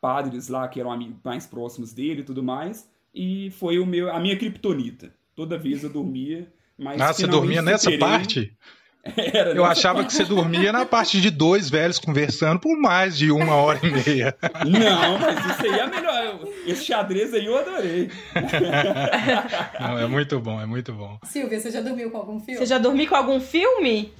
padres 0.00 0.48
lá 0.48 0.66
que 0.68 0.80
eram 0.80 0.90
amigos 0.90 1.18
mais 1.22 1.46
próximos 1.46 1.92
dele 1.92 2.20
e 2.20 2.24
tudo 2.24 2.42
mais. 2.42 2.88
E 3.14 3.50
foi 3.52 3.78
o 3.78 3.86
meu, 3.86 4.12
a 4.12 4.20
minha 4.20 4.36
criptonita. 4.36 5.12
Toda 5.34 5.58
vez 5.58 5.84
eu 5.84 5.90
dormia 5.90 6.50
Mas 6.78 7.00
ah, 7.00 7.12
você 7.12 7.26
dormia 7.26 7.62
nessa 7.62 7.96
parte? 7.98 8.56
Era 9.16 9.50
eu 9.50 9.64
achava 9.64 10.04
que 10.04 10.12
você 10.12 10.24
dormia 10.26 10.72
na 10.72 10.84
parte 10.84 11.20
de 11.20 11.30
dois 11.30 11.70
velhos 11.70 11.98
conversando 11.98 12.58
por 12.58 12.76
mais 12.76 13.16
de 13.16 13.30
uma 13.30 13.54
hora 13.54 13.78
e 13.82 13.90
meia. 13.90 14.36
Não, 14.66 15.18
mas 15.18 15.46
isso 15.46 15.62
aí 15.62 15.78
é 15.78 15.86
melhor. 15.86 16.40
Esse 16.66 16.84
xadrez 16.84 17.32
aí 17.32 17.46
eu 17.46 17.56
adorei. 17.56 18.10
Não, 19.80 19.98
é 19.98 20.06
muito 20.06 20.40
bom, 20.40 20.60
é 20.60 20.66
muito 20.66 20.92
bom. 20.92 21.18
Silvia, 21.24 21.60
você 21.60 21.70
já 21.70 21.80
dormiu 21.80 22.10
com 22.10 22.18
algum 22.18 22.40
filme? 22.40 22.58
Você 22.58 22.66
já 22.66 22.78
dormiu 22.78 23.08
com 23.08 23.16
algum 23.16 23.40
filme? 23.40 24.12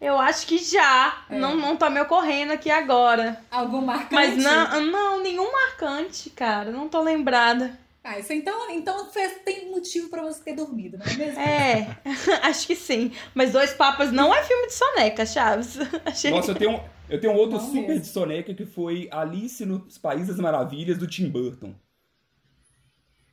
Eu 0.00 0.18
acho 0.18 0.46
que 0.48 0.58
já. 0.58 1.24
É. 1.30 1.38
Não, 1.38 1.56
não 1.56 1.76
tá 1.76 1.88
me 1.88 2.00
ocorrendo 2.00 2.52
aqui 2.52 2.68
agora. 2.68 3.40
Algum 3.50 3.80
marcante? 3.80 4.14
Mas 4.14 4.36
não, 4.36 4.86
não, 4.86 5.22
nenhum 5.22 5.50
marcante, 5.52 6.28
cara. 6.30 6.72
Não 6.72 6.88
tô 6.88 7.00
lembrada. 7.00 7.78
Ah, 8.04 8.18
isso 8.18 8.32
então, 8.32 8.68
então 8.70 9.08
tem 9.44 9.70
motivo 9.70 10.08
para 10.08 10.22
você 10.22 10.42
ter 10.42 10.56
dormido, 10.56 10.98
não 10.98 11.06
é 11.06 11.14
mesmo? 11.14 11.40
É, 11.40 11.96
acho 12.42 12.66
que 12.66 12.74
sim. 12.74 13.12
Mas 13.32 13.52
Dois 13.52 13.72
Papas 13.74 14.10
não 14.10 14.34
é 14.34 14.42
filme 14.42 14.66
de 14.66 14.74
soneca, 14.74 15.24
Chaves. 15.24 15.78
Achei... 16.04 16.32
Nossa, 16.32 16.50
eu 16.50 16.56
tenho, 16.56 16.80
eu 17.08 17.20
tenho 17.20 17.32
um 17.32 17.36
outro 17.36 17.58
não 17.58 17.64
super 17.64 17.86
mesmo. 17.86 18.00
de 18.00 18.06
soneca 18.08 18.52
que 18.54 18.66
foi 18.66 19.08
Alice 19.12 19.64
nos 19.64 19.98
Países 19.98 20.28
das 20.28 20.38
Maravilhas, 20.38 20.98
do 20.98 21.06
Tim 21.06 21.28
Burton. 21.28 21.72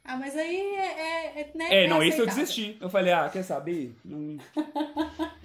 Ah, 0.03 0.17
mas 0.17 0.35
aí 0.35 0.75
é... 0.75 1.01
É, 1.01 1.41
é, 1.41 1.51
né, 1.55 1.83
é 1.83 1.87
não, 1.87 2.01
esse 2.01 2.19
eu 2.19 2.25
desisti. 2.25 2.77
Eu 2.81 2.89
falei, 2.89 3.13
ah, 3.13 3.29
quer 3.31 3.43
saber? 3.43 3.95
Não... 4.03 4.37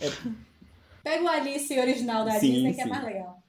É... 0.01 0.11
Pega 1.03 1.23
o 1.23 1.29
Alice 1.29 1.79
original 1.79 2.25
da 2.25 2.33
sim, 2.33 2.51
Disney, 2.51 2.73
sim. 2.73 2.77
que 2.77 2.81
é 2.81 2.87
mais 2.87 3.05
legal. 3.05 3.45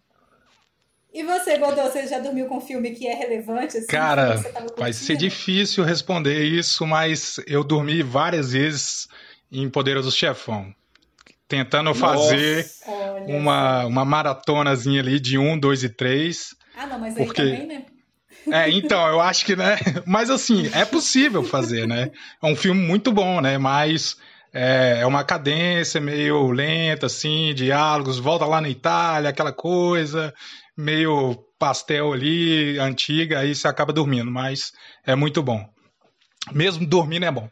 E 1.14 1.24
você, 1.24 1.58
Godô, 1.58 1.82
você 1.84 2.06
já 2.06 2.20
dormiu 2.20 2.46
com 2.48 2.58
um 2.58 2.62
filme 2.62 2.92
que 2.92 3.08
é 3.08 3.16
relevante? 3.16 3.78
Assim, 3.78 3.88
Cara, 3.88 4.36
vai 4.78 4.92
ser 4.92 5.16
difícil 5.16 5.86
responder 5.86 6.44
isso, 6.44 6.86
mas 6.86 7.40
eu 7.48 7.64
dormi 7.64 8.04
várias 8.04 8.52
vezes 8.52 9.08
em 9.50 9.70
Poderoso 9.70 10.12
Chefão. 10.12 10.76
Tentando 11.48 11.88
Nossa. 11.92 12.02
fazer 12.02 12.70
uma, 13.28 13.86
uma 13.86 14.04
maratonazinha 14.04 15.00
ali 15.00 15.18
de 15.18 15.38
um, 15.38 15.58
dois 15.58 15.86
e 15.86 15.90
três. 15.90 16.54
Ah, 16.76 16.86
não, 16.86 17.00
mas 17.00 17.16
aí 17.16 17.26
porque... 17.26 17.44
também, 17.44 17.66
né? 17.66 17.86
É, 18.52 18.70
então, 18.70 19.08
eu 19.08 19.20
acho 19.22 19.46
que, 19.46 19.56
né? 19.56 19.78
Mas 20.06 20.30
assim, 20.30 20.70
é 20.74 20.86
possível 20.86 21.44
fazer, 21.44 21.88
né? 21.88 22.12
É 22.42 22.46
um 22.46 22.56
filme 22.56 22.82
muito 22.82 23.12
bom, 23.12 23.42
né? 23.42 23.58
Mas 23.58 24.18
é, 24.54 25.00
é 25.02 25.06
uma 25.06 25.24
cadência 25.24 26.00
meio 26.00 26.52
lenta, 26.52 27.08
assim, 27.08 27.54
diálogos, 27.54 28.20
volta 28.20 28.46
lá 28.46 28.62
na 28.62 28.70
Itália, 28.70 29.30
aquela 29.30 29.52
coisa 29.52 30.34
meio 30.78 31.36
pastel 31.58 32.12
ali, 32.12 32.78
antiga, 32.80 33.40
aí 33.40 33.56
você 33.56 33.68
acaba 33.68 33.94
dormindo, 33.94 34.30
mas 34.30 34.72
é 35.06 35.16
muito 35.16 35.42
bom. 35.42 35.66
Mesmo 36.52 36.86
dormindo 36.86 37.26
é 37.26 37.32
bom. 37.32 37.50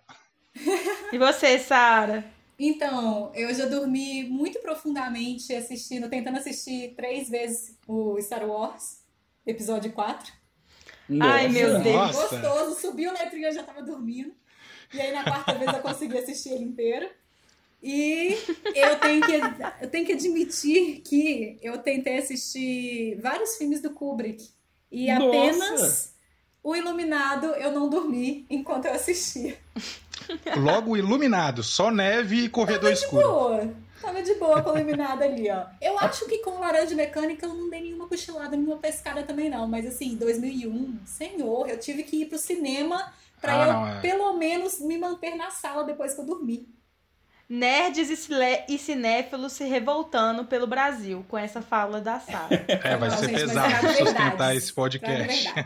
e 1.12 1.18
você, 1.18 1.58
Sara? 1.58 2.26
Então, 2.60 3.32
eu 3.34 3.54
já 3.54 3.66
dormi 3.66 4.24
muito 4.24 4.60
profundamente 4.60 5.54
assistindo, 5.54 6.10
tentando 6.10 6.38
assistir 6.38 6.94
três 6.96 7.30
vezes 7.30 7.78
o 7.88 8.20
Star 8.22 8.46
Wars, 8.46 9.00
episódio 9.46 9.92
4. 9.92 10.32
Nossa. 11.14 11.32
Ai, 11.32 11.50
meu 11.50 11.80
Deus. 11.80 12.16
Gostoso, 12.16 12.82
subiu 12.82 13.12
o 13.12 13.14
letrinho, 13.14 13.48
eu 13.48 13.54
já 13.54 13.64
tava 13.64 13.82
dormindo. 13.82 14.34
E 14.94 15.02
aí 15.02 15.12
na 15.12 15.24
quarta 15.24 15.54
vez 15.54 15.74
eu 15.74 15.82
consegui 15.82 16.18
assistir 16.18 16.50
ele 16.50 16.66
inteiro. 16.66 17.10
E 17.82 18.38
eu 18.74 18.98
tenho, 18.98 19.22
que, 19.26 19.34
eu 19.82 19.90
tenho 19.90 20.06
que 20.06 20.14
admitir 20.14 21.02
que 21.02 21.60
eu 21.62 21.78
tentei 21.80 22.18
assistir 22.18 23.20
vários 23.22 23.58
filmes 23.58 23.82
do 23.82 23.90
Kubrick. 23.90 24.48
E 24.90 25.12
Nossa. 25.12 25.28
apenas 25.28 26.14
o 26.64 26.76
Iluminado 26.76 27.48
eu 27.48 27.72
não 27.72 27.90
dormi 27.90 28.46
enquanto 28.50 28.86
eu 28.86 28.94
assistia. 28.94 29.58
Logo 30.56 30.92
o 30.92 30.98
Iluminado, 30.98 31.62
só 31.62 31.92
neve 31.92 32.46
e 32.46 32.50
corredor 32.50 32.84
Tava 32.84 32.94
escuro. 32.94 33.22
De 33.22 33.28
boa. 33.28 33.74
Tava 34.04 34.22
de 34.22 34.36
boa 34.36 34.62
com 34.62 34.72
o 34.72 34.78
Iluminado 34.78 35.24
ali, 35.24 35.50
ó. 35.50 35.66
Eu 35.82 35.98
acho 35.98 36.26
que 36.28 36.40
com 36.40 36.60
Laranja 36.60 36.94
Mecânica 36.94 37.46
eu 37.46 37.54
não 37.54 37.70
dei 37.70 37.82
nenhuma 37.82 38.06
cochilada, 38.06 38.58
nenhuma 38.58 38.78
pescada 38.78 39.24
também 39.24 39.50
não. 39.50 39.66
Mas 39.66 39.88
assim, 39.88 40.18
2001, 40.18 41.00
senhor, 41.06 41.70
eu 41.70 41.80
tive 41.80 42.04
que 42.04 42.18
ir 42.18 42.26
pro 42.26 42.38
cinema 42.38 43.14
pra 43.40 43.54
ah, 43.54 43.66
eu 43.66 43.74
não, 43.74 43.88
é. 43.88 44.02
pelo 44.02 44.34
menos 44.34 44.80
me 44.82 44.98
manter 44.98 45.36
na 45.36 45.50
sala 45.52 45.86
depois 45.86 46.14
que 46.14 46.20
eu 46.20 46.26
dormi 46.26 46.68
nerds 47.48 48.10
e 48.68 48.78
cinéfilos 48.80 49.54
se 49.54 49.64
revoltando 49.66 50.46
pelo 50.46 50.66
Brasil 50.66 51.24
com 51.28 51.38
essa 51.38 51.62
fala 51.62 52.02
da 52.02 52.20
Sara. 52.20 52.66
É, 52.84 52.98
vai 52.98 53.12
ser 53.12 53.32
pesado 53.32 53.88
sustentar 53.94 54.56
esse 54.56 54.74
podcast. 54.74 55.54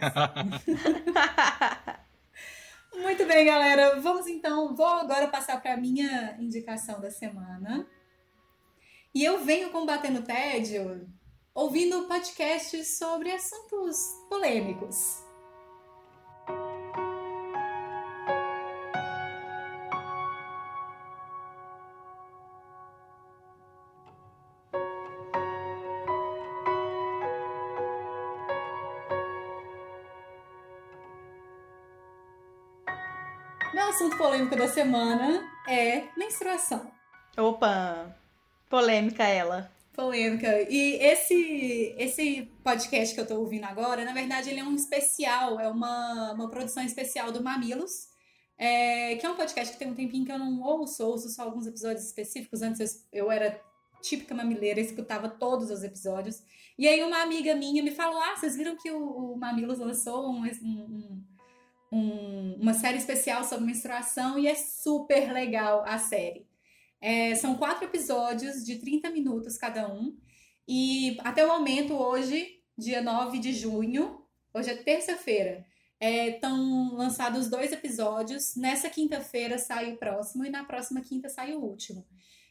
Muito 3.01 3.25
bem, 3.25 3.45
galera. 3.45 3.99
Vamos 4.01 4.27
então, 4.27 4.75
vou 4.75 4.85
agora 4.85 5.27
passar 5.27 5.61
para 5.61 5.75
a 5.75 5.77
minha 5.77 6.35
indicação 6.39 6.99
da 6.99 7.09
semana. 7.09 7.87
E 9.17 9.25
eu 9.25 9.43
venho 9.43 9.71
combatendo 9.71 10.21
tédio 10.21 11.09
ouvindo 11.55 12.07
podcasts 12.07 12.99
sobre 12.99 13.31
assuntos 13.31 13.97
polêmicos. 14.29 15.23
assunto 33.89 34.15
polêmico 34.15 34.55
da 34.55 34.67
semana 34.67 35.43
é 35.67 36.07
menstruação. 36.15 36.91
Opa! 37.35 38.26
Polêmica 38.69 39.23
ela. 39.23 39.71
Polêmica. 39.93 40.61
E 40.69 40.95
esse, 41.01 41.95
esse 41.97 42.51
podcast 42.63 43.15
que 43.15 43.21
eu 43.21 43.25
tô 43.25 43.39
ouvindo 43.39 43.65
agora, 43.65 44.05
na 44.05 44.13
verdade, 44.13 44.49
ele 44.49 44.59
é 44.59 44.63
um 44.63 44.75
especial, 44.75 45.59
é 45.59 45.67
uma, 45.67 46.33
uma 46.33 46.49
produção 46.49 46.83
especial 46.83 47.31
do 47.31 47.43
Mamilos. 47.43 48.09
É, 48.59 49.15
que 49.15 49.25
é 49.25 49.29
um 49.29 49.35
podcast 49.35 49.71
que 49.71 49.79
tem 49.79 49.89
um 49.89 49.95
tempinho 49.95 50.25
que 50.25 50.31
eu 50.31 50.39
não 50.39 50.61
ouço, 50.61 51.05
ouço 51.05 51.29
só 51.29 51.43
alguns 51.43 51.67
episódios 51.67 52.05
específicos. 52.05 52.61
Antes 52.61 53.07
eu 53.11 53.31
era 53.31 53.61
típica 54.01 54.33
mamileira, 54.33 54.79
escutava 54.79 55.29
todos 55.29 55.69
os 55.69 55.83
episódios. 55.83 56.43
E 56.77 56.87
aí 56.87 57.03
uma 57.03 57.21
amiga 57.21 57.55
minha 57.55 57.83
me 57.83 57.91
falou: 57.91 58.19
Ah, 58.19 58.35
vocês 58.35 58.55
viram 58.55 58.75
que 58.75 58.91
o, 58.91 59.33
o 59.33 59.37
Mamilos 59.37 59.79
lançou 59.79 60.29
um, 60.29 60.43
um, 60.63 61.23
um, 61.91 62.57
uma 62.59 62.73
série 62.73 62.97
especial 62.97 63.43
sobre 63.43 63.65
menstruação 63.65 64.37
e 64.37 64.47
é 64.47 64.55
super 64.55 65.31
legal 65.31 65.83
a 65.85 65.97
série. 65.97 66.45
É, 66.99 67.35
são 67.35 67.55
quatro 67.55 67.85
episódios 67.85 68.65
de 68.65 68.77
30 68.77 69.09
minutos 69.09 69.57
cada 69.57 69.87
um. 69.91 70.17
E 70.67 71.17
até 71.21 71.45
o 71.45 71.49
momento, 71.49 71.93
hoje, 71.93 72.61
dia 72.77 73.01
9 73.01 73.39
de 73.39 73.53
junho, 73.53 74.21
hoje 74.53 74.71
é 74.71 74.75
terça-feira, 74.75 75.65
estão 76.01 76.91
é, 76.93 76.95
lançados 76.95 77.49
dois 77.49 77.71
episódios. 77.71 78.55
Nessa 78.55 78.89
quinta-feira 78.89 79.57
sai 79.57 79.93
o 79.93 79.97
próximo 79.97 80.45
e 80.45 80.49
na 80.49 80.65
próxima 80.65 81.01
quinta 81.01 81.29
sai 81.29 81.53
o 81.53 81.61
último. 81.61 82.05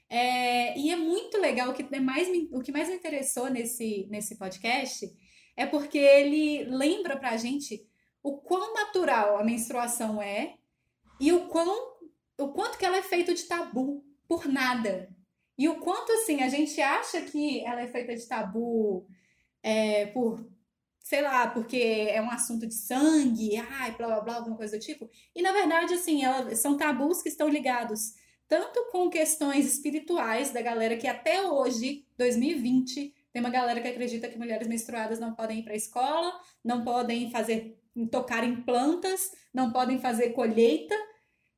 É, 0.08 0.78
e 0.78 0.90
é 0.90 0.96
muito 0.96 1.36
legal, 1.38 1.70
o 1.70 1.74
que, 1.74 1.84
é 1.94 2.00
mais, 2.00 2.28
o 2.52 2.60
que 2.60 2.72
mais 2.72 2.88
me 2.88 2.94
interessou 2.94 3.50
nesse, 3.50 4.06
nesse 4.08 4.36
podcast 4.36 5.12
é 5.56 5.66
porque 5.66 5.98
ele 5.98 6.64
lembra 6.64 7.16
pra 7.16 7.36
gente 7.36 7.84
o 8.22 8.38
quão 8.38 8.72
natural 8.74 9.38
a 9.38 9.44
menstruação 9.44 10.22
é 10.22 10.54
e 11.20 11.32
o, 11.32 11.48
quão, 11.48 11.96
o 12.38 12.48
quanto 12.48 12.78
que 12.78 12.84
ela 12.84 12.98
é 12.98 13.02
feita 13.02 13.34
de 13.34 13.44
tabu 13.44 14.04
por 14.28 14.47
nada. 14.47 15.09
E 15.59 15.68
o 15.68 15.76
quanto, 15.76 16.12
assim, 16.12 16.42
a 16.42 16.49
gente 16.49 16.80
acha 16.80 17.23
que 17.23 17.64
ela 17.64 17.80
é 17.80 17.87
feita 17.87 18.14
de 18.14 18.26
tabu 18.26 19.06
é, 19.62 20.06
por, 20.06 20.47
sei 21.00 21.23
lá, 21.23 21.49
porque 21.49 22.09
é 22.11 22.21
um 22.21 22.30
assunto 22.30 22.66
de 22.66 22.75
sangue, 22.75 23.56
ai, 23.56 23.92
blá, 23.97 24.06
blá, 24.06 24.21
blá, 24.21 24.35
alguma 24.37 24.56
coisa 24.56 24.78
do 24.78 24.83
tipo. 24.83 25.09
E, 25.35 25.40
na 25.40 25.52
verdade, 25.52 25.95
assim, 25.95 26.25
ela, 26.25 26.54
são 26.54 26.76
tabus 26.76 27.23
que 27.23 27.28
estão 27.28 27.49
ligados 27.49 28.14
tanto 28.49 28.87
com 28.92 29.11
questões 29.11 29.66
espirituais 29.66 30.50
da 30.50 30.62
galera 30.62 30.97
que 30.97 31.09
até 31.09 31.42
hoje, 31.42 32.06
2020, 32.16 33.12
tem 33.33 33.40
uma 33.40 33.50
galera 33.50 33.80
que 33.80 33.88
acredita 33.88 34.28
que 34.28 34.38
mulheres 34.38 34.68
menstruadas 34.68 35.18
não 35.18 35.35
podem 35.35 35.59
ir 35.59 35.62
para 35.62 35.73
a 35.73 35.76
escola, 35.76 36.33
não 36.64 36.85
podem 36.85 37.30
fazer 37.30 37.78
tocar 38.11 38.45
em 38.45 38.62
plantas, 38.62 39.30
não 39.52 39.73
podem 39.73 39.99
fazer 39.99 40.30
colheita. 40.30 40.95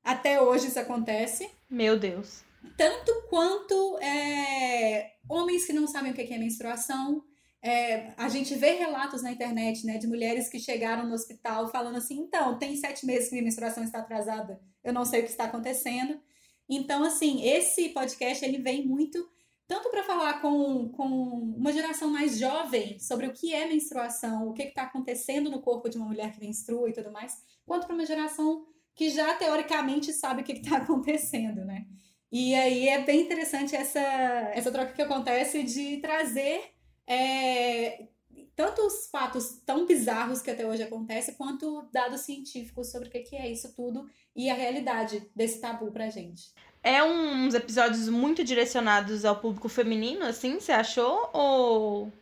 Até 0.03 0.41
hoje 0.41 0.69
isso 0.69 0.79
acontece. 0.79 1.51
Meu 1.69 1.99
Deus. 1.99 2.48
Tanto 2.77 3.13
quanto 3.29 3.99
é, 3.99 5.13
homens 5.29 5.65
que 5.67 5.73
não 5.73 5.87
sabem 5.87 6.13
o 6.13 6.15
que 6.15 6.23
é 6.23 6.39
menstruação. 6.39 7.23
É, 7.61 8.13
a 8.17 8.29
gente 8.29 8.55
vê 8.55 8.73
relatos 8.73 9.23
na 9.23 9.33
internet 9.33 9.85
né, 9.85 9.99
de 9.99 10.07
mulheres 10.07 10.49
que 10.49 10.61
chegaram 10.61 11.07
no 11.07 11.15
hospital 11.15 11.69
falando 11.69 11.97
assim: 11.97 12.21
então, 12.21 12.59
tem 12.59 12.77
sete 12.77 13.05
meses 13.05 13.29
que 13.29 13.35
minha 13.35 13.45
menstruação 13.45 13.83
está 13.83 13.99
atrasada, 13.99 14.61
eu 14.85 14.93
não 14.93 15.05
sei 15.05 15.21
o 15.21 15.25
que 15.25 15.31
está 15.31 15.45
acontecendo. 15.45 16.21
Então, 16.69 17.03
assim, 17.03 17.43
esse 17.49 17.89
podcast 17.89 18.45
ele 18.45 18.59
vem 18.59 18.87
muito 18.87 19.29
tanto 19.69 19.91
para 19.91 20.03
falar 20.03 20.41
com, 20.41 20.89
com 20.89 21.07
uma 21.07 21.71
geração 21.73 22.11
mais 22.11 22.39
jovem 22.39 22.99
sobre 22.99 23.27
o 23.27 23.33
que 23.35 23.53
é 23.53 23.69
menstruação, 23.69 24.49
o 24.49 24.55
que 24.55 24.63
está 24.63 24.85
acontecendo 24.85 25.51
no 25.51 25.61
corpo 25.61 25.91
de 25.91 25.99
uma 25.99 26.07
mulher 26.07 26.33
que 26.33 26.41
menstrua 26.41 26.89
e 26.89 26.93
tudo 26.95 27.13
mais, 27.13 27.37
quanto 27.67 27.87
para 27.87 27.95
uma 27.95 28.07
geração 28.07 28.65
que 28.95 29.11
já 29.11 29.35
teoricamente 29.35 30.11
sabe 30.13 30.41
o 30.41 30.45
que 30.45 30.53
está 30.53 30.79
acontecendo, 30.83 31.65
né? 31.67 31.87
E 32.31 32.55
aí 32.55 32.89
é 32.89 33.03
bem 33.03 33.23
interessante 33.23 33.75
essa, 33.75 34.01
essa 34.01 34.71
troca 34.71 34.93
que 34.93 35.03
acontece 35.03 35.63
de 35.63 35.97
trazer 35.99 36.63
é, 37.07 38.07
tanto 38.55 38.83
os 38.83 39.09
fatos 39.09 39.61
tão 39.65 39.87
bizarros 39.87 40.43
que 40.43 40.51
até 40.51 40.67
hoje 40.67 40.83
acontecem, 40.83 41.35
quanto 41.35 41.89
dados 41.93 42.23
científicos 42.23 42.91
sobre 42.91 43.09
o 43.09 43.11
que 43.11 43.37
é 43.37 43.51
isso 43.51 43.73
tudo 43.75 44.11
e 44.35 44.51
a 44.51 44.55
realidade 44.55 45.31
desse 45.35 45.61
tabu 45.61 45.91
pra 45.91 46.11
gente. 46.11 46.53
É 46.83 47.03
uns 47.03 47.55
episódios 47.55 48.09
muito 48.09 48.45
direcionados 48.45 49.25
ao 49.25 49.37
público 49.37 49.69
feminino, 49.69 50.25
assim, 50.25 50.61
você 50.61 50.73
achou? 50.73 51.31
Ou, 51.33 52.13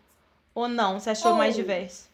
ou 0.54 0.68
não? 0.68 1.00
Você 1.00 1.10
achou 1.10 1.34
mais 1.34 1.54
diverso? 1.54 2.08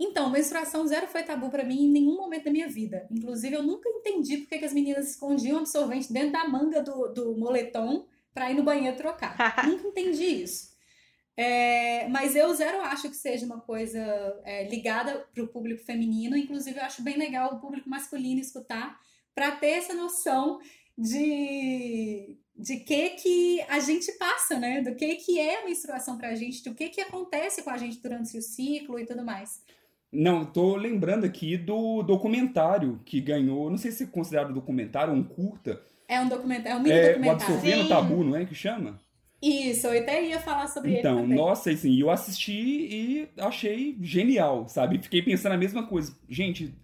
Então, 0.00 0.30
menstruação 0.30 0.86
zero 0.86 1.08
foi 1.08 1.24
tabu 1.24 1.50
para 1.50 1.64
mim 1.64 1.86
em 1.86 1.90
nenhum 1.90 2.16
momento 2.16 2.44
da 2.44 2.52
minha 2.52 2.68
vida. 2.68 3.06
Inclusive, 3.10 3.56
eu 3.56 3.62
nunca 3.62 3.88
entendi 3.88 4.38
porque 4.38 4.58
que 4.58 4.64
as 4.64 4.72
meninas 4.72 5.10
escondiam 5.10 5.58
absorvente 5.58 6.12
dentro 6.12 6.32
da 6.32 6.46
manga 6.46 6.80
do, 6.80 7.08
do 7.08 7.36
moletom 7.36 8.06
para 8.32 8.50
ir 8.50 8.54
no 8.54 8.62
banheiro 8.62 8.96
trocar. 8.96 9.36
nunca 9.66 9.88
entendi 9.88 10.24
isso. 10.24 10.76
É, 11.36 12.08
mas 12.08 12.34
eu 12.36 12.52
zero 12.54 12.80
acho 12.82 13.08
que 13.08 13.16
seja 13.16 13.46
uma 13.46 13.60
coisa 13.60 14.00
é, 14.44 14.68
ligada 14.68 15.26
para 15.32 15.42
o 15.42 15.48
público 15.48 15.84
feminino. 15.84 16.36
Inclusive, 16.36 16.78
eu 16.78 16.84
acho 16.84 17.02
bem 17.02 17.16
legal 17.16 17.54
o 17.54 17.60
público 17.60 17.88
masculino 17.88 18.40
escutar 18.40 19.00
para 19.34 19.52
ter 19.52 19.70
essa 19.70 19.94
noção 19.94 20.60
de 20.96 22.36
de 22.58 22.80
que 22.80 23.10
que 23.10 23.62
a 23.68 23.78
gente 23.78 24.10
passa, 24.12 24.58
né? 24.58 24.82
Do 24.82 24.96
que 24.96 25.14
que 25.14 25.38
é 25.38 25.62
a 25.62 25.64
menstruação 25.64 26.18
pra 26.18 26.34
gente, 26.34 26.64
do 26.64 26.74
que 26.74 26.88
que 26.88 27.00
acontece 27.00 27.62
com 27.62 27.70
a 27.70 27.78
gente 27.78 27.98
durante 27.98 28.36
o 28.36 28.42
ciclo 28.42 28.98
e 28.98 29.06
tudo 29.06 29.24
mais. 29.24 29.62
Não, 30.12 30.44
tô 30.44 30.76
lembrando 30.76 31.24
aqui 31.24 31.56
do 31.56 32.02
documentário 32.02 33.00
que 33.04 33.20
ganhou, 33.20 33.68
não 33.68 33.76
sei 33.76 33.90
se 33.90 34.04
é 34.04 34.06
considerado 34.06 34.54
documentário 34.54 35.12
ou 35.12 35.18
um 35.18 35.24
curta. 35.24 35.80
É 36.08 36.20
um 36.20 36.28
documentário, 36.28 36.76
é 36.76 36.76
um 36.76 36.82
mini 36.82 36.94
é, 36.94 37.08
documentário. 37.08 37.54
O 37.54 37.56
Absorvendo 37.56 37.88
Tabu, 37.88 38.24
não 38.24 38.36
é 38.36 38.44
que 38.46 38.54
chama? 38.54 38.98
Isso, 39.40 39.86
eu 39.86 40.02
até 40.02 40.24
ia 40.24 40.40
falar 40.40 40.66
sobre 40.66 40.98
então, 40.98 41.18
ele 41.18 41.32
Então, 41.32 41.46
nossa, 41.46 41.70
assim, 41.70 42.00
eu 42.00 42.10
assisti 42.10 42.52
e 42.52 43.28
achei 43.38 43.96
genial, 44.00 44.66
sabe? 44.66 44.98
Fiquei 44.98 45.22
pensando 45.22 45.52
a 45.52 45.58
mesma 45.58 45.86
coisa. 45.86 46.16
Gente, 46.28 46.74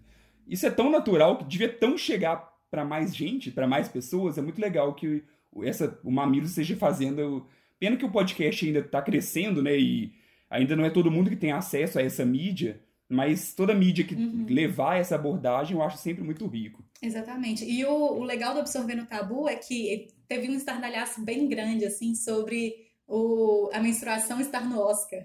isso 0.47 0.67
é 0.67 0.71
tão 0.71 0.91
natural 0.91 1.39
que 1.39 1.45
devia 1.45 1.69
tão 1.69 1.99
chegar 1.99 2.53
para 2.71 2.85
mais 2.85 3.15
gente, 3.15 3.51
para 3.51 3.67
mais 3.67 3.89
pessoas. 3.89 4.39
É 4.39 4.43
muito 4.43 4.61
legal 4.61 4.95
que 4.95 5.25
essa, 5.63 5.99
o 6.05 6.11
Mamilo 6.11 6.47
esteja 6.47 6.77
fazendo. 6.77 7.47
Pena 7.81 7.97
que 7.97 8.05
o 8.05 8.11
podcast 8.11 8.65
ainda 8.65 8.83
tá 8.83 9.03
crescendo, 9.03 9.63
né? 9.63 9.77
E 9.77 10.13
ainda 10.49 10.77
não 10.77 10.85
é 10.85 10.91
todo 10.91 11.11
mundo 11.11 11.31
que 11.31 11.37
tem 11.37 11.51
acesso 11.51 11.99
a 11.99 12.03
essa 12.03 12.25
mídia. 12.25 12.81
Mas 13.09 13.53
toda 13.53 13.75
mídia 13.75 14.05
que 14.05 14.15
uhum. 14.15 14.47
levar 14.49 14.97
essa 14.97 15.15
abordagem 15.15 15.77
eu 15.77 15.83
acho 15.83 15.99
sempre 15.99 16.25
muito 16.25 16.47
rico. 16.47 16.83
Exatamente. 17.03 17.65
E 17.65 17.85
o, 17.85 17.93
o 17.93 18.23
legal 18.23 18.55
do 18.55 18.61
Absorver 18.61 18.97
no 18.97 19.07
Tabu 19.07 19.49
é 19.49 19.57
que 19.57 20.09
teve 20.27 20.49
um 20.49 20.55
estardalhaço 20.55 21.23
bem 21.23 21.47
grande, 21.47 21.85
assim, 21.85 22.15
sobre 22.15 22.75
o, 23.07 23.69
a 23.73 23.81
menstruação 23.81 24.41
estar 24.41 24.67
no 24.67 24.81
Oscar. 24.81 25.23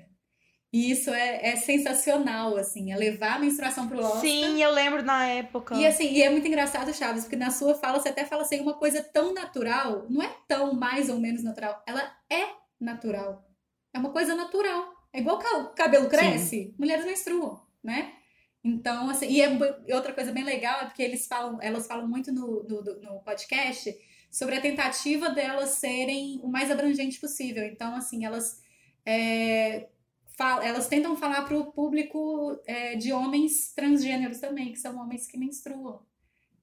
E 0.72 0.92
isso 0.92 1.10
é, 1.10 1.50
é 1.50 1.56
sensacional, 1.56 2.56
assim, 2.58 2.92
é 2.92 2.96
levar 2.96 3.38
a 3.38 3.40
menstruação 3.40 3.88
pro 3.88 3.98
Oscar. 3.98 4.22
Sim, 4.22 4.62
eu 4.62 4.72
lembro 4.72 5.02
na 5.02 5.26
época. 5.26 5.74
E 5.76 5.88
assim, 5.88 6.12
e 6.12 6.22
é 6.22 6.30
muito 6.30 6.48
engraçado, 6.48 6.94
Chaves, 6.94 7.24
porque 7.24 7.36
na 7.36 7.50
sua 7.50 7.74
fala 7.74 8.00
você 8.00 8.10
até 8.10 8.24
fala 8.24 8.44
assim, 8.44 8.60
uma 8.60 8.76
coisa 8.76 9.02
tão 9.02 9.34
natural, 9.34 10.06
não 10.10 10.22
é 10.22 10.32
tão 10.48 10.74
mais 10.74 11.10
ou 11.10 11.18
menos 11.18 11.44
natural, 11.44 11.82
ela 11.88 12.04
é 12.30 12.50
natural. 12.80 13.50
É 13.92 13.98
uma 13.98 14.12
coisa 14.12 14.36
natural. 14.36 14.94
É 15.12 15.20
igual 15.22 15.40
o 15.40 15.70
cabelo 15.70 16.08
cresce, 16.08 16.50
Sim. 16.50 16.76
mulheres 16.78 17.04
menstruam 17.04 17.68
né? 17.84 18.14
Então, 18.64 19.10
assim, 19.10 19.28
e, 19.28 19.42
é, 19.42 19.50
outra 19.96 20.14
coisa 20.14 20.32
bem 20.32 20.44
legal 20.44 20.82
é 20.82 20.86
porque 20.86 21.02
eles 21.02 21.28
falam, 21.28 21.62
elas 21.62 21.88
falam 21.88 22.08
muito 22.08 22.32
no, 22.32 22.64
no, 22.64 22.82
no 23.02 23.20
podcast 23.22 23.96
sobre 24.30 24.56
a 24.56 24.62
tentativa 24.62 25.30
delas 25.30 25.70
serem 25.72 26.40
o 26.44 26.48
mais 26.48 26.70
abrangente 26.70 27.20
possível. 27.20 27.64
Então, 27.66 27.96
assim, 27.96 28.26
elas 28.26 28.62
é, 29.06 29.88
falam, 30.38 30.64
elas 30.64 30.88
tentam 30.88 31.16
falar 31.16 31.44
para 31.44 31.58
o 31.58 31.72
público 31.72 32.62
é, 32.66 32.96
de 32.96 33.12
homens 33.12 33.74
transgêneros 33.74 34.40
também, 34.40 34.72
que 34.72 34.80
são 34.80 34.98
homens 34.98 35.26
que 35.26 35.38
menstruam. 35.38 36.08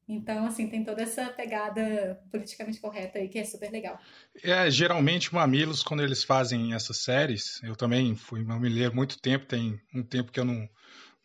Então, 0.09 0.47
assim, 0.47 0.69
tem 0.69 0.85
toda 0.85 1.03
essa 1.03 1.27
pegada 1.31 2.23
politicamente 2.31 2.81
correta 2.81 3.19
aí, 3.19 3.29
que 3.29 3.41
é 3.41 3.45
super 3.45 3.73
legal. 3.73 3.99
É, 4.41 4.71
geralmente, 4.71 5.35
mamilos, 5.35 5.83
quando 5.83 6.03
eles 6.03 6.23
fazem 6.23 6.75
essas 6.75 6.99
séries, 6.99 7.61
eu 7.65 7.75
também 7.75 8.15
fui 8.15 8.45
mamileiro 8.45 8.95
muito 8.95 9.21
tempo, 9.21 9.47
tem 9.47 9.81
um 9.93 10.05
tempo 10.05 10.31
que 10.31 10.39
eu 10.39 10.45
não, 10.45 10.69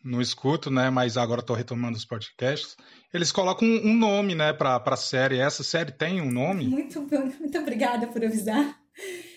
não 0.04 0.20
escuto, 0.20 0.70
né? 0.70 0.90
Mas 0.90 1.16
agora 1.16 1.40
estou 1.40 1.56
retomando 1.56 1.96
os 1.96 2.04
podcasts. 2.04 2.76
Eles 3.12 3.30
colocam 3.30 3.68
um, 3.68 3.94
nome, 3.94 4.34
né, 4.34 4.52
para 4.52 4.82
a 4.84 4.96
série. 4.96 5.38
Essa 5.38 5.62
série 5.62 5.92
tem 5.92 6.20
um 6.20 6.30
nome? 6.30 6.66
Muito, 6.66 7.00
muito 7.00 7.58
obrigada 7.58 8.06
por 8.06 8.24
avisar. 8.24 8.78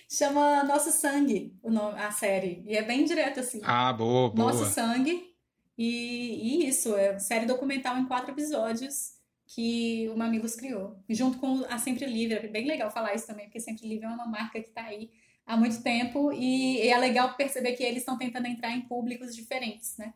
Chama 0.10 0.63
Nosso 0.63 0.91
Sangue, 0.91 1.58
o 1.62 1.69
nome, 1.69 1.99
a 1.99 2.12
série. 2.12 2.63
E 2.65 2.78
é 2.78 2.84
bem 2.84 3.04
direto 3.06 3.39
assim. 3.39 3.60
Ah, 3.63 3.91
boa, 3.91 4.30
boa. 4.30 4.51
Nosso 4.51 4.65
Sangue. 4.65 5.34
E, 5.78 6.62
e 6.63 6.69
isso, 6.69 6.95
é 6.95 7.19
série 7.19 7.45
documental 7.45 7.97
em 7.97 8.06
quatro 8.06 8.32
episódios 8.32 9.15
que 9.47 10.08
o 10.10 10.17
Mamilos 10.17 10.56
criou. 10.56 10.97
Junto 11.10 11.38
com 11.38 11.65
a 11.69 11.78
Sempre 11.78 12.06
Livre. 12.06 12.36
É 12.36 12.47
bem 12.47 12.65
legal 12.65 12.91
falar 12.91 13.13
isso 13.13 13.28
também, 13.28 13.45
porque 13.45 13.60
Sempre 13.60 13.88
Livre 13.88 14.06
é 14.06 14.10
uma 14.10 14.25
marca 14.25 14.62
que 14.62 14.69
está 14.69 14.84
aí 14.84 15.12
há 15.45 15.58
muito 15.58 15.82
tempo. 15.84 16.32
E, 16.32 16.78
e 16.78 16.88
é 16.88 16.97
legal 16.97 17.36
perceber 17.36 17.73
que 17.73 17.84
eles 17.84 17.99
estão 17.99 18.17
tentando 18.17 18.47
entrar 18.47 18.71
em 18.71 18.82
públicos 18.82 19.36
diferentes, 19.36 19.97
né? 19.97 20.13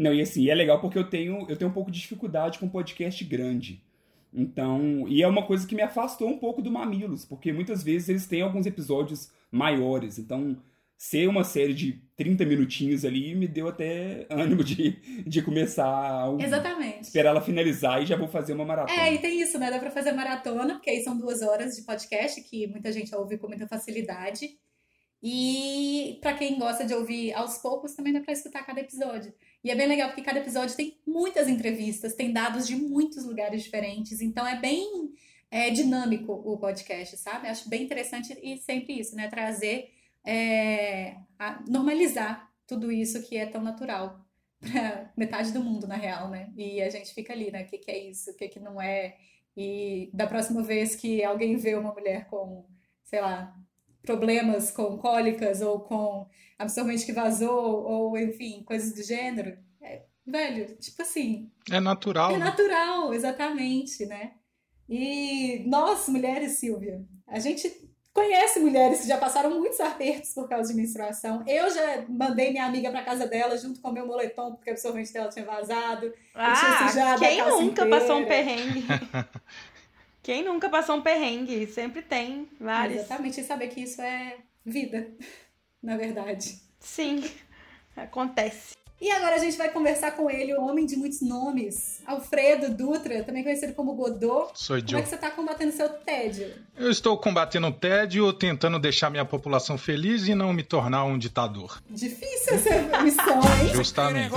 Não, 0.00 0.14
e 0.14 0.22
assim, 0.22 0.48
é 0.48 0.54
legal 0.54 0.80
porque 0.80 0.96
eu 0.96 1.10
tenho, 1.10 1.44
eu 1.46 1.58
tenho 1.58 1.70
um 1.70 1.74
pouco 1.74 1.90
de 1.90 2.00
dificuldade 2.00 2.58
com 2.58 2.66
podcast 2.66 3.22
grande. 3.22 3.84
Então, 4.32 5.06
e 5.06 5.22
é 5.22 5.28
uma 5.28 5.46
coisa 5.46 5.66
que 5.66 5.74
me 5.74 5.82
afastou 5.82 6.26
um 6.26 6.38
pouco 6.38 6.62
do 6.62 6.70
Mamilos, 6.70 7.26
porque 7.26 7.52
muitas 7.52 7.82
vezes 7.82 8.08
eles 8.08 8.26
têm 8.26 8.40
alguns 8.40 8.64
episódios 8.64 9.30
maiores. 9.52 10.18
Então, 10.18 10.56
ser 10.96 11.28
uma 11.28 11.44
série 11.44 11.74
de 11.74 12.00
30 12.16 12.46
minutinhos 12.46 13.04
ali 13.04 13.34
me 13.34 13.46
deu 13.46 13.68
até 13.68 14.26
ânimo 14.32 14.64
de, 14.64 14.92
de 15.26 15.42
começar 15.42 15.86
a 15.86 16.34
Exatamente. 16.42 17.02
esperar 17.02 17.30
ela 17.32 17.42
finalizar 17.42 18.02
e 18.02 18.06
já 18.06 18.16
vou 18.16 18.28
fazer 18.28 18.54
uma 18.54 18.64
maratona. 18.64 19.02
É, 19.02 19.12
e 19.12 19.18
tem 19.18 19.38
isso, 19.38 19.58
né? 19.58 19.70
Dá 19.70 19.78
pra 19.78 19.90
fazer 19.90 20.12
maratona, 20.12 20.76
porque 20.76 20.88
aí 20.88 21.02
são 21.02 21.18
duas 21.18 21.42
horas 21.42 21.76
de 21.76 21.82
podcast 21.82 22.40
que 22.40 22.66
muita 22.68 22.90
gente 22.90 23.14
ouve 23.14 23.36
com 23.36 23.48
muita 23.48 23.68
facilidade. 23.68 24.48
E 25.22 26.18
para 26.22 26.32
quem 26.32 26.58
gosta 26.58 26.86
de 26.86 26.94
ouvir 26.94 27.34
aos 27.34 27.58
poucos, 27.58 27.94
também 27.94 28.14
dá 28.14 28.20
para 28.20 28.32
escutar 28.32 28.64
cada 28.64 28.80
episódio. 28.80 29.34
E 29.62 29.70
é 29.70 29.74
bem 29.74 29.86
legal 29.86 30.08
porque 30.08 30.22
cada 30.22 30.38
episódio 30.38 30.74
tem 30.74 30.98
muitas 31.06 31.48
entrevistas, 31.48 32.14
tem 32.14 32.32
dados 32.32 32.66
de 32.66 32.76
muitos 32.76 33.24
lugares 33.24 33.62
diferentes, 33.62 34.20
então 34.20 34.46
é 34.46 34.58
bem 34.58 35.12
é, 35.50 35.70
dinâmico 35.70 36.32
o 36.32 36.56
podcast, 36.56 37.16
sabe? 37.18 37.48
Acho 37.48 37.68
bem 37.68 37.82
interessante 37.82 38.38
e 38.42 38.56
sempre 38.58 38.98
isso, 38.98 39.14
né? 39.16 39.28
Trazer, 39.28 39.90
é, 40.24 41.16
normalizar 41.68 42.50
tudo 42.66 42.90
isso 42.90 43.22
que 43.22 43.36
é 43.36 43.46
tão 43.46 43.62
natural 43.62 44.24
para 44.60 45.12
metade 45.16 45.52
do 45.52 45.62
mundo, 45.62 45.86
na 45.86 45.96
real, 45.96 46.30
né? 46.30 46.52
E 46.56 46.80
a 46.80 46.88
gente 46.88 47.12
fica 47.12 47.32
ali, 47.32 47.50
né? 47.50 47.64
O 47.64 47.66
que, 47.66 47.78
que 47.78 47.90
é 47.90 47.98
isso, 47.98 48.30
o 48.30 48.34
que, 48.34 48.48
que 48.48 48.60
não 48.60 48.80
é. 48.80 49.16
E 49.56 50.10
da 50.14 50.26
próxima 50.26 50.62
vez 50.62 50.94
que 50.94 51.22
alguém 51.24 51.56
vê 51.56 51.74
uma 51.74 51.92
mulher 51.92 52.26
com, 52.28 52.64
sei 53.04 53.20
lá, 53.20 53.54
problemas 54.02 54.70
com 54.70 54.98
cólicas 54.98 55.60
ou 55.60 55.80
com 55.80 56.26
absorvente 56.58 57.06
que 57.06 57.12
vazou 57.12 57.84
ou 57.84 58.18
enfim, 58.18 58.62
coisas 58.64 58.94
do 58.94 59.02
gênero. 59.02 59.56
É, 59.80 60.02
velho, 60.26 60.76
tipo 60.76 61.02
assim. 61.02 61.50
É 61.70 61.80
natural. 61.80 62.30
É 62.30 62.38
né? 62.38 62.44
natural, 62.44 63.14
exatamente, 63.14 64.06
né? 64.06 64.32
E 64.88 65.62
nós, 65.66 66.08
mulheres, 66.08 66.52
Silvia, 66.52 67.04
a 67.26 67.38
gente 67.38 67.88
conhece 68.12 68.58
mulheres 68.58 69.02
que 69.02 69.08
já 69.08 69.16
passaram 69.16 69.50
muitos 69.50 69.80
apertos 69.80 70.34
por 70.34 70.48
causa 70.48 70.70
de 70.70 70.76
menstruação. 70.76 71.44
Eu 71.46 71.70
já 71.72 72.04
mandei 72.08 72.50
minha 72.50 72.66
amiga 72.66 72.90
para 72.90 73.04
casa 73.04 73.26
dela 73.26 73.56
junto 73.56 73.80
com 73.80 73.92
meu 73.92 74.06
moletom, 74.06 74.56
porque 74.56 74.70
o 74.70 74.72
absorvente 74.72 75.12
dela 75.12 75.28
tinha 75.28 75.44
vazado. 75.44 76.12
Ah, 76.34 77.16
quem 77.18 77.38
nunca 77.38 77.84
inteira. 77.84 77.90
passou 77.90 78.18
um 78.18 78.26
perrengue? 78.26 78.84
Quem 80.22 80.44
nunca 80.44 80.68
passou 80.68 80.96
um 80.96 81.02
perrengue? 81.02 81.66
Sempre 81.66 82.02
tem 82.02 82.48
vários. 82.60 83.00
Exatamente, 83.00 83.40
e 83.40 83.44
saber 83.44 83.68
que 83.68 83.80
isso 83.80 84.02
é 84.02 84.36
vida, 84.64 85.08
na 85.82 85.96
verdade. 85.96 86.60
Sim, 86.78 87.24
acontece. 87.96 88.80
E 89.00 89.10
agora 89.10 89.36
a 89.36 89.38
gente 89.38 89.56
vai 89.56 89.70
conversar 89.70 90.10
com 90.10 90.28
ele, 90.30 90.52
o 90.52 90.60
homem 90.60 90.84
de 90.84 90.94
muitos 90.94 91.22
nomes, 91.22 92.02
Alfredo 92.04 92.74
Dutra, 92.76 93.24
também 93.24 93.42
conhecido 93.42 93.72
como 93.72 93.94
Godot. 93.94 94.50
Sou 94.54 94.76
Como 94.76 94.98
é 94.98 95.02
que 95.02 95.08
você 95.08 95.14
está 95.14 95.30
combatendo 95.30 95.72
seu 95.72 95.88
tédio? 95.88 96.52
Eu 96.76 96.90
estou 96.90 97.16
combatendo 97.16 97.68
o 97.68 97.72
tédio, 97.72 98.30
tentando 98.34 98.78
deixar 98.78 99.08
minha 99.08 99.24
população 99.24 99.78
feliz 99.78 100.28
e 100.28 100.34
não 100.34 100.52
me 100.52 100.62
tornar 100.62 101.04
um 101.04 101.16
ditador. 101.16 101.80
Difícil 101.88 102.56
essa 102.56 103.02
missão, 103.02 103.40
hein? 103.40 103.74
Justamente. 103.74 104.30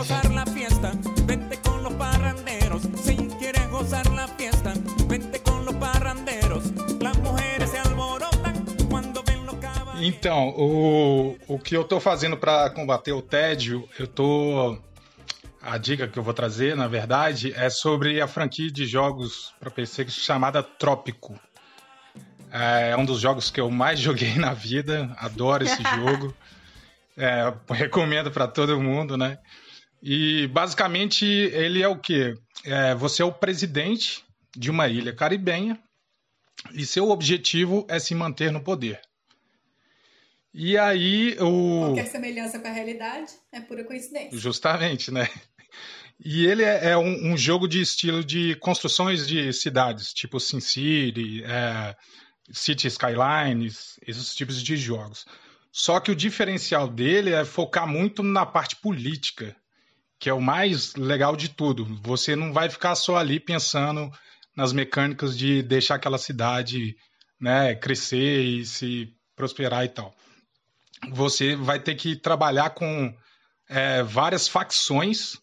Então, 10.05 10.49
o, 10.49 11.37
o 11.47 11.57
que 11.57 11.77
eu 11.77 11.83
estou 11.83 11.97
fazendo 11.97 12.35
para 12.35 12.69
combater 12.69 13.13
o 13.13 13.21
tédio, 13.21 13.87
eu 13.97 14.05
tô 14.05 14.77
a 15.61 15.77
dica 15.77 16.09
que 16.09 16.19
eu 16.19 16.23
vou 16.23 16.33
trazer, 16.33 16.75
na 16.75 16.89
verdade, 16.89 17.53
é 17.55 17.69
sobre 17.69 18.19
a 18.19 18.27
franquia 18.27 18.69
de 18.69 18.85
jogos 18.85 19.53
para 19.61 19.71
PC 19.71 20.09
chamada 20.09 20.61
Trópico. 20.61 21.39
É, 22.51 22.89
é 22.89 22.97
um 22.97 23.05
dos 23.05 23.21
jogos 23.21 23.49
que 23.49 23.61
eu 23.61 23.71
mais 23.71 23.97
joguei 23.97 24.35
na 24.35 24.53
vida. 24.53 25.09
Adoro 25.17 25.63
esse 25.63 25.81
jogo. 25.95 26.35
É, 27.15 27.53
recomendo 27.69 28.29
para 28.29 28.45
todo 28.45 28.81
mundo, 28.81 29.15
né? 29.15 29.37
E 30.01 30.47
basicamente 30.47 31.25
ele 31.25 31.81
é 31.81 31.87
o 31.87 31.97
quê? 31.97 32.35
É, 32.65 32.93
você 32.93 33.21
é 33.21 33.25
o 33.25 33.31
presidente 33.31 34.21
de 34.53 34.69
uma 34.69 34.89
ilha 34.89 35.15
caribenha 35.15 35.79
e 36.73 36.85
seu 36.85 37.09
objetivo 37.09 37.87
é 37.87 37.99
se 37.99 38.13
manter 38.13 38.51
no 38.51 38.59
poder. 38.59 38.99
E 40.53 40.77
aí 40.77 41.35
o. 41.39 41.85
Qualquer 41.87 42.07
semelhança 42.07 42.59
com 42.59 42.67
a 42.67 42.71
realidade 42.71 43.31
é 43.51 43.59
pura 43.59 43.83
coincidência. 43.83 44.37
Justamente, 44.37 45.11
né? 45.11 45.27
E 46.23 46.45
ele 46.45 46.63
é, 46.63 46.91
é 46.91 46.97
um, 46.97 47.33
um, 47.33 47.37
jogo 47.37 47.67
de 47.67 47.81
estilo 47.81 48.23
de 48.23 48.55
construções 48.55 49.27
de 49.27 49.51
cidades, 49.51 50.13
tipo 50.13 50.39
SimCity, 50.39 51.43
é, 51.43 51.95
City 52.51 52.87
Skylines, 52.87 53.99
esses 54.05 54.35
tipos 54.35 54.61
de 54.61 54.77
jogos. 54.77 55.25
Só 55.71 55.99
que 55.99 56.11
o 56.11 56.15
diferencial 56.15 56.87
dele 56.87 57.33
é 57.33 57.43
focar 57.43 57.87
muito 57.87 58.21
na 58.21 58.45
parte 58.45 58.75
política, 58.75 59.55
que 60.19 60.29
é 60.29 60.33
o 60.33 60.39
mais 60.39 60.95
legal 60.95 61.35
de 61.35 61.49
tudo. 61.49 61.83
Você 62.03 62.35
não 62.35 62.53
vai 62.53 62.69
ficar 62.69 62.95
só 62.95 63.17
ali 63.17 63.39
pensando 63.39 64.11
nas 64.55 64.71
mecânicas 64.71 65.35
de 65.35 65.63
deixar 65.63 65.95
aquela 65.95 66.19
cidade 66.19 66.95
né, 67.41 67.73
crescer 67.73 68.43
e 68.43 68.65
se 68.65 69.11
prosperar 69.35 69.83
e 69.83 69.89
tal. 69.89 70.15
Você 71.11 71.55
vai 71.55 71.79
ter 71.79 71.95
que 71.95 72.15
trabalhar 72.15 72.71
com 72.71 73.13
é, 73.69 74.03
várias 74.03 74.47
facções 74.47 75.37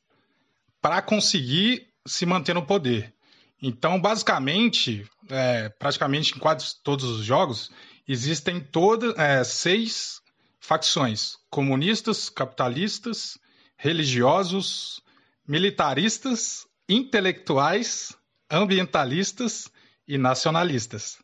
para 0.81 1.03
conseguir 1.03 1.89
se 2.07 2.25
manter 2.25 2.55
no 2.55 2.65
poder. 2.65 3.15
Então, 3.63 4.01
basicamente, 4.01 5.07
é, 5.29 5.69
praticamente 5.69 6.35
em 6.35 6.39
quase 6.39 6.75
todos 6.83 7.05
os 7.05 7.25
jogos, 7.25 7.71
existem 8.09 8.61
todas 8.61 9.17
é, 9.19 9.45
seis 9.45 10.21
facções: 10.61 11.37
comunistas, 11.51 12.31
capitalistas, 12.31 13.39
religiosos, 13.77 15.03
militaristas, 15.47 16.67
intelectuais, 16.89 18.17
ambientalistas 18.51 19.69
e 20.07 20.17
nacionalistas. 20.17 21.19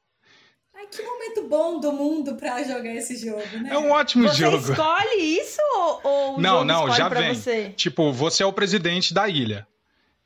Que 0.90 1.02
momento 1.02 1.48
bom 1.48 1.80
do 1.80 1.92
mundo 1.92 2.34
para 2.36 2.62
jogar 2.62 2.94
esse 2.94 3.16
jogo, 3.16 3.58
né? 3.62 3.70
É 3.70 3.78
um 3.78 3.90
ótimo 3.90 4.28
você 4.28 4.34
jogo. 4.36 4.58
Você 4.58 4.72
escolhe 4.72 5.38
isso 5.38 5.60
ou, 5.74 6.00
ou 6.04 6.40
não, 6.40 6.64
não, 6.64 6.90
já 6.92 7.08
vem. 7.08 7.34
Você? 7.34 7.70
Tipo, 7.70 8.12
você 8.12 8.42
é 8.42 8.46
o 8.46 8.52
presidente 8.52 9.12
da 9.12 9.28
ilha. 9.28 9.66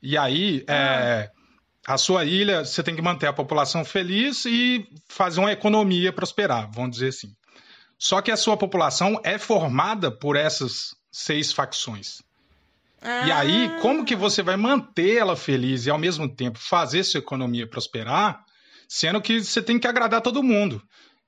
E 0.01 0.17
aí, 0.17 0.63
ah. 0.67 0.73
é, 0.73 1.31
a 1.85 1.97
sua 1.97 2.25
ilha, 2.25 2.65
você 2.65 2.81
tem 2.81 2.95
que 2.95 3.01
manter 3.01 3.27
a 3.27 3.33
população 3.33 3.83
feliz 3.83 4.45
e 4.45 4.87
fazer 5.07 5.39
uma 5.39 5.51
economia 5.51 6.11
prosperar, 6.13 6.69
vamos 6.71 6.91
dizer 6.91 7.09
assim. 7.09 7.35
Só 7.97 8.21
que 8.21 8.31
a 8.31 8.37
sua 8.37 8.57
população 8.57 9.19
é 9.23 9.37
formada 9.37 10.09
por 10.11 10.35
essas 10.35 10.95
seis 11.11 11.51
facções. 11.51 12.21
Ah. 13.01 13.27
E 13.27 13.31
aí, 13.31 13.79
como 13.81 14.05
que 14.05 14.15
você 14.15 14.41
vai 14.41 14.57
manter 14.57 15.17
ela 15.17 15.35
feliz 15.35 15.85
e 15.85 15.89
ao 15.89 15.97
mesmo 15.97 16.27
tempo 16.29 16.59
fazer 16.59 17.03
sua 17.03 17.19
economia 17.19 17.67
prosperar, 17.67 18.43
sendo 18.93 19.21
que 19.21 19.41
você 19.41 19.61
tem 19.61 19.79
que 19.79 19.87
agradar 19.87 20.19
todo 20.19 20.43
mundo? 20.43 20.83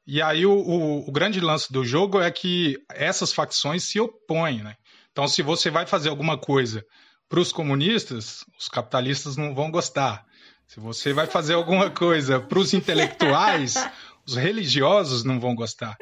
E 0.06 0.21
aí 0.21 0.45
o, 0.45 0.52
o, 0.52 1.08
o 1.08 1.12
grande 1.13 1.39
lance 1.39 1.71
do 1.71 1.86
jogo 1.86 2.19
é 2.19 2.30
que 2.30 2.78
essas 2.89 3.32
facções 3.32 3.84
se 3.84 4.02
opõem, 4.02 4.62
né? 4.62 4.76
Então, 5.13 5.30
se 5.30 5.41
você 5.41 5.69
vai 5.69 5.86
fazer 5.86 6.10
alguma 6.10 6.38
coisa 6.38 6.84
para 7.30 7.39
os 7.39 7.54
comunistas, 7.54 8.43
os 8.60 8.67
capitalistas 8.67 9.38
não 9.38 9.56
vão 9.56 9.71
gostar. 9.71 10.26
Se 10.67 10.82
você 10.82 11.13
vai 11.13 11.26
fazer 11.26 11.54
alguma 11.54 11.89
coisa 11.89 12.38
para 12.38 12.60
os 12.60 12.73
intelectuais, 12.73 13.76
os 14.28 14.36
religiosos 14.36 15.23
não 15.23 15.39
vão 15.39 15.56
gostar. 15.56 15.95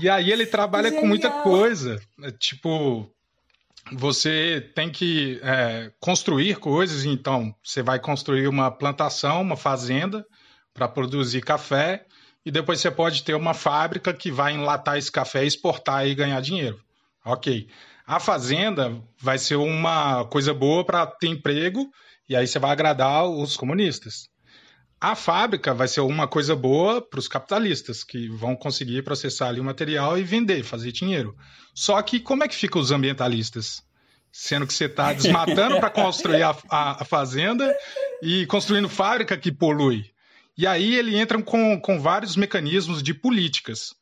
E 0.00 0.08
aí 0.08 0.30
ele 0.30 0.46
trabalha 0.46 0.90
Genial. 0.90 1.00
com 1.00 1.08
muita 1.08 1.30
coisa. 1.42 2.00
É, 2.22 2.30
tipo, 2.30 3.10
você 3.92 4.70
tem 4.74 4.90
que 4.90 5.40
é, 5.42 5.92
construir 5.98 6.56
coisas, 6.56 7.04
então 7.04 7.54
você 7.62 7.82
vai 7.82 7.98
construir 7.98 8.46
uma 8.48 8.70
plantação, 8.70 9.42
uma 9.42 9.56
fazenda 9.56 10.24
para 10.72 10.88
produzir 10.88 11.40
café, 11.42 12.06
e 12.44 12.50
depois 12.50 12.80
você 12.80 12.90
pode 12.90 13.22
ter 13.22 13.34
uma 13.34 13.52
fábrica 13.52 14.14
que 14.14 14.30
vai 14.30 14.52
enlatar 14.52 14.96
esse 14.96 15.10
café, 15.10 15.44
exportar 15.44 16.06
e 16.06 16.14
ganhar 16.14 16.40
dinheiro. 16.40 16.80
Ok. 17.24 17.68
A 18.06 18.18
fazenda 18.18 19.00
vai 19.20 19.38
ser 19.38 19.56
uma 19.56 20.24
coisa 20.26 20.54
boa 20.54 20.84
para 20.84 21.06
ter 21.06 21.28
emprego, 21.28 21.90
e 22.28 22.34
aí 22.34 22.46
você 22.46 22.58
vai 22.58 22.70
agradar 22.70 23.24
os 23.24 23.56
comunistas. 23.56 24.29
A 25.00 25.14
fábrica 25.14 25.72
vai 25.72 25.88
ser 25.88 26.02
uma 26.02 26.28
coisa 26.28 26.54
boa 26.54 27.00
para 27.00 27.18
os 27.18 27.26
capitalistas, 27.26 28.04
que 28.04 28.28
vão 28.28 28.54
conseguir 28.54 29.02
processar 29.02 29.48
ali 29.48 29.58
o 29.58 29.64
material 29.64 30.18
e 30.18 30.22
vender, 30.22 30.62
fazer 30.62 30.92
dinheiro. 30.92 31.34
Só 31.74 32.02
que 32.02 32.20
como 32.20 32.44
é 32.44 32.48
que 32.48 32.54
ficam 32.54 32.82
os 32.82 32.90
ambientalistas? 32.90 33.82
Sendo 34.30 34.66
que 34.66 34.74
você 34.74 34.84
está 34.84 35.10
desmatando 35.14 35.80
para 35.80 35.88
construir 35.88 36.42
a, 36.42 36.54
a, 36.68 37.02
a, 37.02 37.04
fazenda 37.06 37.74
e 38.22 38.44
construindo 38.44 38.90
fábrica 38.90 39.38
que 39.38 39.50
polui. 39.50 40.04
E 40.56 40.66
aí 40.66 40.94
ele 40.94 41.16
entra 41.16 41.40
com, 41.42 41.80
com 41.80 41.98
vários 41.98 42.36
mecanismos 42.36 43.02
de 43.02 43.14
políticas 43.14 43.94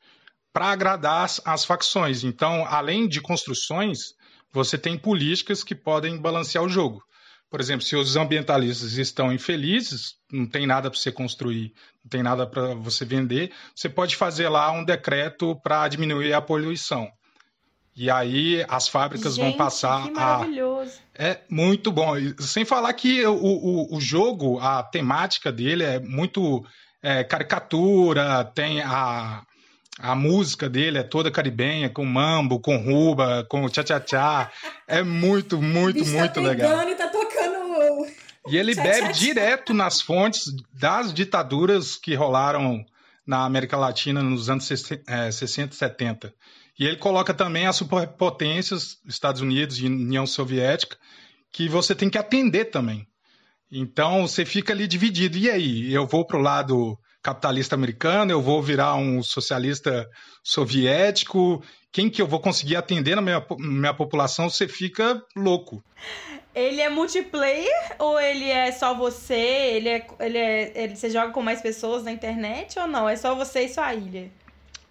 para 0.53 0.67
agradar 0.67 1.25
as, 1.25 1.41
as 1.45 1.65
facções. 1.65 2.25
Então, 2.25 2.67
além 2.67 3.07
de 3.07 3.21
construções, 3.21 4.15
você 4.53 4.77
tem 4.77 4.99
políticas 4.99 5.63
que 5.63 5.77
podem 5.77 6.17
balancear 6.17 6.65
o 6.65 6.69
jogo. 6.69 7.01
Por 7.51 7.61
exemplo, 7.61 7.85
se 7.85 7.97
os 7.97 8.17
ambientalistas 8.17 8.93
estão 8.99 9.33
infelizes, 9.33 10.17
não 10.31 10.47
tem 10.47 10.67
nada 10.67 10.91
para 10.91 10.99
você 10.99 11.11
construir, 11.11 11.73
não 12.05 12.11
tem 12.11 12.23
nada 12.23 12.47
para 12.47 12.75
você 12.75 13.05
vender, 13.05 13.53
você 13.75 13.89
pode 13.89 14.17
fazer 14.17 14.49
lá 14.49 14.71
um 14.71 14.85
decreto 14.85 15.57
para 15.63 15.89
diminuir 15.89 16.35
a 16.35 16.43
poluição. 16.43 17.11
E 17.97 18.09
aí 18.09 18.65
as 18.69 18.87
fábricas 18.87 19.35
Gente, 19.35 19.45
vão 19.45 19.53
passar 19.55 20.05
que 20.05 20.11
maravilhoso. 20.13 21.01
a. 21.19 21.25
É 21.25 21.41
muito 21.51 21.91
bom. 21.91 22.15
Sem 22.39 22.65
falar 22.65 22.93
que 22.93 23.27
o, 23.27 23.35
o, 23.35 23.97
o 23.97 24.01
jogo, 24.01 24.61
a 24.61 24.85
temática 24.85 25.51
dele 25.51 25.83
é 25.83 25.99
muito 25.99 26.65
é, 27.03 27.25
caricatura, 27.25 28.45
tem 28.55 28.81
a, 28.83 29.43
a 29.99 30.15
música 30.15 30.69
dele 30.69 30.99
é 30.99 31.03
toda 31.03 31.29
caribenha, 31.29 31.91
com 31.91 32.05
mambo, 32.05 32.61
com 32.61 32.77
ruba, 32.77 33.45
com 33.49 33.69
tchá-tchá-tchá. 33.69 34.49
É 34.87 35.03
muito, 35.03 35.61
muito, 35.61 36.07
muito 36.07 36.35
tá 36.35 36.41
legal. 36.41 36.89
E 36.89 36.95
tá 36.95 37.08
e 38.49 38.57
ele 38.57 38.75
bebe 38.75 39.13
direto 39.13 39.73
nas 39.75 40.01
fontes 40.01 40.45
das 40.73 41.13
ditaduras 41.13 41.97
que 41.97 42.15
rolaram 42.15 42.85
na 43.27 43.45
América 43.45 43.77
Latina 43.77 44.23
nos 44.23 44.49
anos 44.49 44.65
60 44.67 45.05
e 45.09 45.77
70. 45.77 46.35
E 46.79 46.87
ele 46.87 46.97
coloca 46.97 47.35
também 47.35 47.67
as 47.67 47.77
superpotências, 47.77 48.99
Estados 49.07 49.41
Unidos 49.41 49.79
e 49.79 49.87
União 49.87 50.27
Soviética, 50.27 50.97
que 51.53 51.69
você 51.69 51.95
tem 51.95 52.09
que 52.09 52.19
atender 52.19 52.67
também. 52.67 53.07
Então 53.71 54.27
você 54.27 54.45
fica 54.45 54.73
ali 54.73 54.87
dividido. 54.87 55.37
E 55.37 55.51
aí? 55.51 55.93
Eu 55.93 56.07
vou 56.07 56.27
para 56.27 56.39
o 56.39 56.43
lado 56.43 56.99
capitalista 57.23 57.75
americano, 57.75 58.31
eu 58.31 58.41
vou 58.41 58.63
virar 58.63 58.95
um 58.95 59.23
socialista 59.23 60.09
soviético, 60.43 61.63
quem 61.93 62.09
que 62.09 62.23
eu 62.23 62.27
vou 62.27 62.41
conseguir 62.41 62.77
atender 62.77 63.17
na 63.17 63.23
minha, 63.23 63.45
minha 63.59 63.95
população, 63.95 64.49
você 64.49 64.69
fica 64.69 65.23
louco. 65.37 65.83
Ele 66.59 66.81
é 66.81 66.89
multiplayer 66.89 67.97
ou 68.01 68.19
ele 68.19 68.51
é 68.51 68.73
só 68.73 68.93
você? 68.93 69.35
Ele 69.35 69.89
é, 69.89 70.07
ele 70.19 70.39
é, 70.39 70.73
ele, 70.75 70.97
você 70.97 71.09
joga 71.09 71.33
com 71.33 71.41
mais 71.41 71.63
pessoas 71.63 72.03
na 72.03 72.11
internet 72.11 72.77
ou 72.81 72.89
não? 72.89 73.09
É 73.09 73.15
só 73.15 73.33
você 73.33 73.63
e 73.63 73.69
sua 73.69 73.95
ilha? 73.95 74.29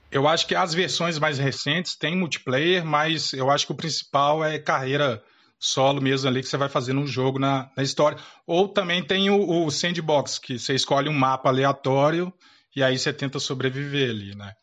Eu 0.09 0.25
acho 0.29 0.47
que 0.47 0.55
as 0.55 0.73
versões 0.73 1.19
mais 1.19 1.37
recentes 1.37 1.93
têm 1.93 2.15
multiplayer, 2.15 2.85
mas 2.85 3.33
eu 3.33 3.51
acho 3.51 3.65
que 3.65 3.73
o 3.73 3.75
principal 3.75 4.45
é 4.45 4.57
carreira 4.57 5.21
solo 5.59 6.01
mesmo 6.01 6.29
ali 6.29 6.41
que 6.41 6.47
você 6.47 6.55
vai 6.55 6.69
fazer 6.69 6.93
no 6.93 7.05
jogo 7.05 7.37
na, 7.37 7.69
na 7.75 7.83
história. 7.83 8.17
Ou 8.45 8.69
também 8.69 9.03
tem 9.03 9.29
o, 9.29 9.65
o 9.65 9.69
sandbox, 9.69 10.39
que 10.39 10.57
você 10.57 10.73
escolhe 10.73 11.09
um 11.09 11.13
mapa 11.13 11.49
aleatório 11.49 12.31
e 12.73 12.81
aí 12.81 12.97
você 12.97 13.11
tenta 13.11 13.39
sobreviver 13.39 14.09
ali, 14.09 14.33
né? 14.35 14.53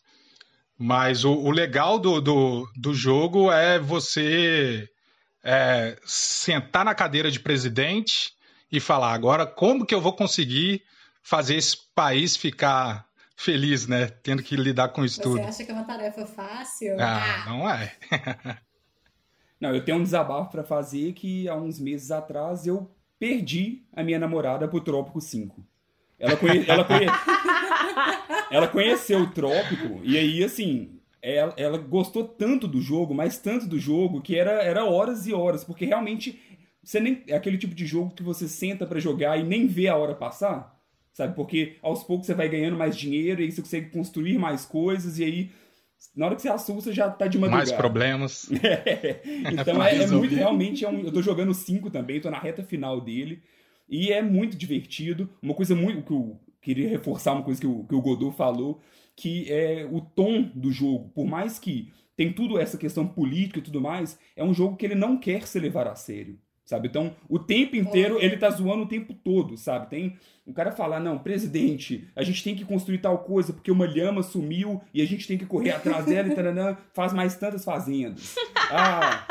Mas 0.79 1.23
o, 1.23 1.35
o 1.35 1.51
legal 1.51 1.99
do, 1.99 2.19
do, 2.19 2.67
do 2.75 2.95
jogo 2.95 3.53
é 3.53 3.79
você 3.79 4.89
é, 5.45 5.97
sentar 6.05 6.85
na 6.85 6.95
cadeira 6.95 7.31
de 7.31 7.39
presidente 7.39 8.33
e 8.73 8.81
falar 8.81 9.13
agora 9.13 9.47
como 9.47 9.85
que 9.85 9.95
eu 9.95 10.01
vou 10.01 10.15
conseguir 10.15 10.83
fazer 11.23 11.57
esse 11.57 11.77
país 11.95 12.37
ficar 12.37 13.07
feliz, 13.37 13.87
né? 13.87 14.07
Tendo 14.07 14.43
que 14.43 14.57
lidar 14.57 14.89
com 14.89 15.05
isso 15.05 15.17
Você 15.17 15.23
tudo. 15.23 15.37
Você 15.37 15.43
acha 15.43 15.65
que 15.65 15.71
é 15.71 15.75
uma 15.75 15.85
tarefa 15.85 16.27
fácil? 16.27 16.97
Ah, 16.99 17.45
ah. 17.45 17.51
não 17.51 17.69
é. 17.69 17.95
não, 19.61 19.75
eu 19.75 19.85
tenho 19.85 19.99
um 19.99 20.03
desabafo 20.03 20.51
para 20.51 20.65
fazer 20.65 21.13
que 21.13 21.49
há 21.49 21.55
uns 21.55 21.79
meses 21.79 22.11
atrás 22.11 22.67
eu 22.67 22.91
perdi 23.19 23.85
a 23.93 24.03
minha 24.03 24.19
namorada 24.19 24.67
pro 24.67 24.81
Trópico 24.81 25.21
5. 25.21 25.65
Ela, 26.19 26.37
conhe... 26.37 26.65
ela, 26.67 26.85
conhe... 26.85 27.07
ela 28.51 28.69
conheceu 28.69 29.21
o 29.21 29.31
Trópico 29.31 30.01
e 30.03 30.17
aí, 30.17 30.43
assim, 30.43 30.94
ela, 31.25 31.55
ela, 31.57 31.79
gostou 31.79 32.23
tanto 32.25 32.69
do 32.69 32.81
jogo, 32.81 33.15
mas 33.15 33.39
tanto 33.39 33.67
do 33.67 33.79
jogo, 33.79 34.21
que 34.21 34.37
era, 34.37 34.63
era 34.63 34.85
horas 34.85 35.27
e 35.27 35.33
horas, 35.33 35.65
porque 35.65 35.87
realmente 35.87 36.39
você 36.83 37.01
nem 37.01 37.23
é 37.27 37.35
aquele 37.35 37.57
tipo 37.57 37.75
de 37.75 37.87
jogo 37.87 38.15
que 38.15 38.23
você 38.23 38.47
senta 38.47 38.87
para 38.87 39.01
jogar 39.01 39.39
e 39.39 39.43
nem 39.43 39.67
vê 39.67 39.89
a 39.89 39.97
hora 39.97 40.15
passar. 40.15 40.79
sabe? 41.15 41.35
Porque 41.35 41.77
aos 41.81 42.05
poucos 42.05 42.27
você 42.27 42.35
vai 42.35 42.49
ganhando 42.49 42.77
mais 42.77 42.97
dinheiro 42.97 43.41
e 43.41 43.45
aí 43.45 43.53
você 43.53 43.63
consegue 43.63 43.91
construir 43.91 44.37
mais 44.39 44.67
coisas 44.67 45.19
e 45.19 45.25
aí 45.25 45.51
na 46.15 46.27
hora 46.27 46.37
que 46.37 46.43
você 46.43 46.49
assusta 46.49 46.93
já 46.93 47.09
tá 47.09 47.27
de 47.27 47.39
madrugada. 47.39 47.71
Mais 47.71 47.73
problemas. 47.73 48.51
É. 48.63 49.21
Então 49.51 49.81
é, 49.83 49.97
é, 49.97 50.07
muito, 50.07 50.35
realmente, 50.35 50.85
é 50.85 50.89
um, 50.89 51.01
eu 51.01 51.13
tô 51.13 51.23
jogando 51.23 51.55
5 51.55 51.91
também, 51.91 52.21
tô 52.21 52.31
na 52.31 52.39
reta 52.39 52.63
final 52.63 53.01
dele. 53.01 53.43
E 53.89 54.13
é 54.13 54.23
muito 54.23 54.57
divertido. 54.57 55.31
Uma 55.43 55.55
coisa 55.55 55.75
muito. 55.75 56.03
que 56.03 56.13
eu 56.13 56.39
queria 56.61 56.89
reforçar 56.89 57.33
uma 57.33 57.43
coisa 57.43 57.61
que 57.61 57.67
o, 57.67 57.85
que 57.85 57.95
o 57.95 58.01
Godot 58.01 58.37
falou, 58.37 58.81
que 59.17 59.51
é 59.53 59.89
o 59.91 60.01
tom 60.01 60.43
do 60.55 60.71
jogo. 60.71 61.11
Por 61.11 61.27
mais 61.27 61.59
que 61.59 61.93
tem 62.17 62.33
tudo 62.33 62.59
essa 62.59 62.79
questão 62.79 63.07
política 63.07 63.59
e 63.59 63.63
tudo 63.63 63.81
mais, 63.81 64.19
é 64.37 64.45
um 64.45 64.55
jogo 64.55 64.77
que 64.77 64.87
ele 64.87 64.95
não 64.95 65.19
quer 65.19 65.47
se 65.47 65.59
levar 65.59 65.87
a 65.87 65.95
sério 65.95 66.39
sabe? 66.65 66.89
Então, 66.89 67.15
o 67.29 67.39
tempo 67.39 67.77
inteiro 67.77 68.19
ele 68.21 68.37
tá 68.37 68.51
zoando 68.51 68.85
o 68.85 68.89
tempo 68.89 69.13
todo, 69.13 69.57
sabe? 69.57 69.89
Tem 69.89 70.19
um 70.47 70.53
cara 70.53 70.73
falar, 70.73 71.01
não, 71.01 71.19
presidente, 71.19 72.09
a 72.15 72.23
gente 72.23 72.45
tem 72.45 72.55
que 72.55 72.65
construir 72.65 72.99
tal 72.99 73.19
coisa 73.19 73.53
porque 73.53 73.71
uma 73.71 73.87
lhama 73.87 74.23
sumiu 74.23 74.81
e 74.93 75.01
a 75.01 75.07
gente 75.07 75.27
tem 75.27 75.39
que 75.39 75.47
correr 75.47 75.71
atrás 75.71 76.05
dela 76.05 76.29
e 76.29 76.35
taranã, 76.35 76.77
faz 76.93 77.13
mais 77.13 77.37
tantas 77.37 77.65
fazendas. 77.65 78.35
Ah, 78.71 79.27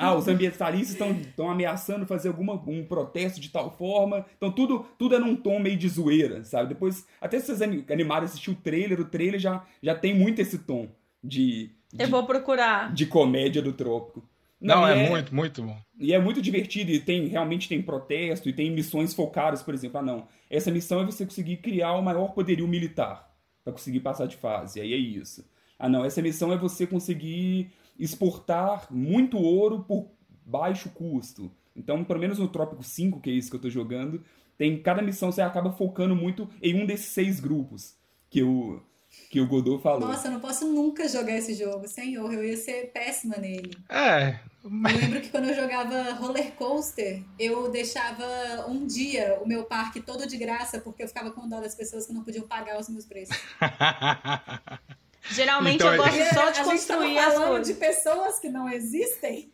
ah 0.00 0.14
os 0.16 0.26
ambientalistas 0.26 0.98
estão 1.20 1.48
ameaçando 1.48 2.04
fazer 2.04 2.26
alguma, 2.26 2.54
um 2.66 2.84
protesto 2.84 3.40
de 3.40 3.48
tal 3.48 3.70
forma. 3.70 4.26
Então, 4.36 4.50
tudo, 4.50 4.84
tudo 4.98 5.14
é 5.14 5.18
num 5.18 5.36
tom 5.36 5.60
meio 5.60 5.76
de 5.76 5.88
zoeira, 5.88 6.42
sabe? 6.42 6.70
Depois, 6.70 7.06
até 7.20 7.38
se 7.38 7.46
vocês 7.46 7.62
animarem 7.62 8.24
a 8.24 8.24
assistir 8.24 8.50
o 8.50 8.56
trailer, 8.56 9.00
o 9.00 9.04
trailer 9.04 9.38
já, 9.38 9.64
já 9.80 9.94
tem 9.94 10.12
muito 10.12 10.40
esse 10.40 10.58
tom 10.58 10.88
de... 11.22 11.70
de 11.92 12.02
Eu 12.02 12.08
vou 12.08 12.26
procurar. 12.26 12.92
De 12.92 13.06
comédia 13.06 13.62
do 13.62 13.72
trópico. 13.72 14.28
Não, 14.64 14.76
Não 14.76 14.88
é, 14.88 15.04
é, 15.04 15.10
muito, 15.10 15.34
muito 15.34 15.62
bom. 15.62 15.76
E 16.00 16.14
é 16.14 16.18
muito 16.18 16.40
divertido, 16.40 16.90
e 16.90 16.98
tem 16.98 17.26
realmente 17.26 17.68
tem 17.68 17.82
protesto, 17.82 18.48
e 18.48 18.52
tem 18.52 18.70
missões 18.70 19.12
focadas, 19.12 19.62
por 19.62 19.74
exemplo. 19.74 19.98
Ah, 19.98 20.02
não. 20.02 20.26
Essa 20.48 20.70
missão 20.70 21.02
é 21.02 21.04
você 21.04 21.26
conseguir 21.26 21.58
criar 21.58 21.92
o 21.92 22.02
maior 22.02 22.28
poderio 22.32 22.66
militar 22.66 23.30
para 23.62 23.74
conseguir 23.74 24.00
passar 24.00 24.26
de 24.26 24.36
fase. 24.38 24.80
Aí 24.80 24.94
é 24.94 24.96
isso. 24.96 25.46
Ah, 25.78 25.86
não. 25.86 26.02
Essa 26.02 26.22
missão 26.22 26.50
é 26.50 26.56
você 26.56 26.86
conseguir 26.86 27.72
exportar 27.98 28.86
muito 28.90 29.36
ouro 29.36 29.80
por 29.80 30.10
baixo 30.46 30.88
custo. 30.88 31.52
Então, 31.76 32.02
pelo 32.02 32.20
menos 32.20 32.38
no 32.38 32.48
Trópico 32.48 32.82
5, 32.82 33.20
que 33.20 33.28
é 33.28 33.34
isso 33.34 33.50
que 33.50 33.56
eu 33.56 33.60
tô 33.60 33.68
jogando, 33.68 34.24
tem 34.56 34.80
cada 34.80 35.02
missão 35.02 35.30
você 35.30 35.42
acaba 35.42 35.72
focando 35.72 36.16
muito 36.16 36.48
em 36.62 36.74
um 36.74 36.86
desses 36.86 37.08
seis 37.08 37.38
grupos 37.38 37.96
que 38.30 38.38
eu 38.38 38.82
que 39.30 39.40
o 39.40 39.46
Godot 39.48 39.82
falou. 39.82 40.08
Nossa, 40.08 40.28
eu 40.28 40.32
não 40.32 40.40
posso 40.40 40.66
nunca 40.66 41.08
jogar 41.08 41.36
esse 41.36 41.54
jogo, 41.54 41.88
senhor. 41.88 42.32
Eu 42.32 42.44
ia 42.44 42.56
ser 42.56 42.92
péssima 42.92 43.36
nele. 43.36 43.76
É. 43.88 44.38
Eu 44.62 44.70
lembro 44.70 45.20
que 45.20 45.28
quando 45.28 45.48
eu 45.48 45.54
jogava 45.54 46.12
roller 46.12 46.52
coaster, 46.52 47.22
eu 47.38 47.70
deixava 47.70 48.24
um 48.68 48.86
dia 48.86 49.38
o 49.42 49.46
meu 49.46 49.64
parque 49.64 50.00
todo 50.00 50.26
de 50.26 50.36
graça, 50.36 50.80
porque 50.80 51.02
eu 51.02 51.08
ficava 51.08 51.30
com 51.30 51.48
dó 51.48 51.60
das 51.60 51.74
pessoas 51.74 52.06
que 52.06 52.12
não 52.12 52.22
podiam 52.22 52.46
pagar 52.46 52.78
os 52.78 52.88
meus 52.88 53.04
preços. 53.04 53.36
Geralmente 55.30 55.76
então, 55.76 55.94
eu 55.94 56.02
gosto 56.02 56.34
só 56.34 56.50
de 56.50 56.62
construir 56.62 57.18
as 57.18 57.34
coisas. 57.34 57.66
de 57.66 57.74
pessoas 57.74 58.38
que 58.38 58.48
não 58.48 58.68
existem. 58.68 59.52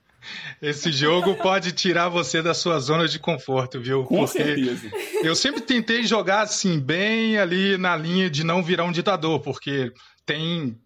Esse 0.61 0.92
jogo 0.92 1.35
pode 1.37 1.72
tirar 1.72 2.09
você 2.09 2.42
da 2.42 2.54
sua 2.54 2.78
zona 2.78 3.09
de 3.09 3.18
conforto, 3.18 3.80
viu? 3.80 4.04
Com 4.04 4.24
Porque 4.24 4.42
certeza. 4.44 4.90
Eu 5.22 5.35
sempre 5.35 5.61
tentei 5.61 6.04
jogar 6.04 6.42
assim, 6.42 6.78
bem 6.78 7.38
ali 7.38 7.76
na 7.76 7.96
linha 7.96 8.28
de 8.28 8.44
não 8.44 8.62
virar 8.62 8.85
um 8.85 8.92
ditador, 8.92 9.40
porque 9.40 9.92
tem 10.26 10.78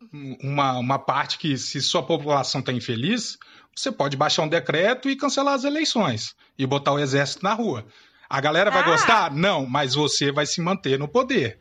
uma, 0.43 0.79
uma 0.79 0.99
parte 0.99 1.39
que, 1.39 1.59
se 1.59 1.81
sua 1.81 2.03
população 2.03 2.61
está 2.61 2.73
infeliz, 2.73 3.37
você 3.75 3.91
pode 3.91 4.17
baixar 4.17 4.43
um 4.43 4.49
decreto 4.49 5.09
e 5.09 5.17
cancelar 5.17 5.55
as 5.55 5.65
eleições 5.65 6.35
e 6.59 6.67
botar 6.67 6.93
o 6.93 6.99
exército 6.99 7.43
na 7.43 7.53
rua. 7.53 7.85
A 8.29 8.41
galera 8.41 8.71
vai 8.71 8.83
ah. 8.83 8.87
gostar? 8.87 9.33
Não, 9.33 9.67
mas 9.67 9.95
você 9.95 10.33
vai 10.33 10.47
se 10.47 10.61
manter 10.61 10.99
no 10.99 11.09
poder. 11.09 11.59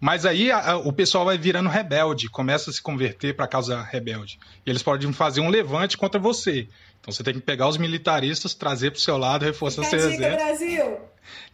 Mas 0.00 0.26
aí 0.26 0.50
a, 0.50 0.72
a, 0.72 0.76
o 0.76 0.92
pessoal 0.92 1.24
vai 1.24 1.38
virando 1.38 1.68
rebelde, 1.68 2.28
começa 2.28 2.70
a 2.70 2.72
se 2.72 2.82
converter 2.82 3.34
para 3.34 3.46
a 3.46 3.48
causa 3.48 3.82
rebelde. 3.82 4.38
E 4.64 4.70
eles 4.70 4.82
podem 4.82 5.10
fazer 5.12 5.40
um 5.40 5.48
levante 5.48 5.96
contra 5.96 6.20
você. 6.20 6.68
Então 7.06 7.14
você 7.14 7.22
tem 7.22 7.34
que 7.34 7.40
pegar 7.40 7.68
os 7.68 7.76
militaristas, 7.76 8.52
trazer 8.52 8.90
para 8.90 8.98
o 8.98 9.00
seu 9.00 9.16
lado, 9.16 9.44
reforçar 9.44 9.84
Fica 9.84 9.96
seu 9.96 10.10
exército. 10.10 10.44
Brasil. 10.44 10.98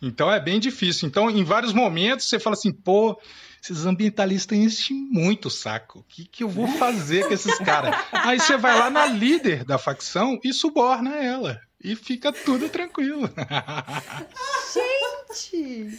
Então 0.00 0.32
é 0.32 0.40
bem 0.40 0.58
difícil. 0.58 1.06
Então, 1.06 1.28
em 1.28 1.44
vários 1.44 1.74
momentos, 1.74 2.26
você 2.26 2.40
fala 2.40 2.54
assim, 2.54 2.72
pô, 2.72 3.20
esses 3.62 3.84
ambientalistas 3.84 4.56
enchem 4.56 4.96
muito 5.10 5.48
o 5.48 5.50
saco. 5.50 5.98
O 5.98 6.04
que, 6.04 6.24
que 6.24 6.42
eu 6.42 6.48
vou 6.48 6.66
fazer 6.66 7.28
com 7.28 7.34
esses 7.34 7.58
caras? 7.58 7.94
Aí 8.10 8.40
você 8.40 8.56
vai 8.56 8.78
lá 8.78 8.88
na 8.88 9.04
líder 9.04 9.62
da 9.62 9.76
facção 9.76 10.40
e 10.42 10.54
suborna 10.54 11.16
ela. 11.16 11.60
E 11.84 11.94
fica 11.94 12.32
tudo 12.32 12.70
tranquilo. 12.70 13.28
Gente! 14.72 15.98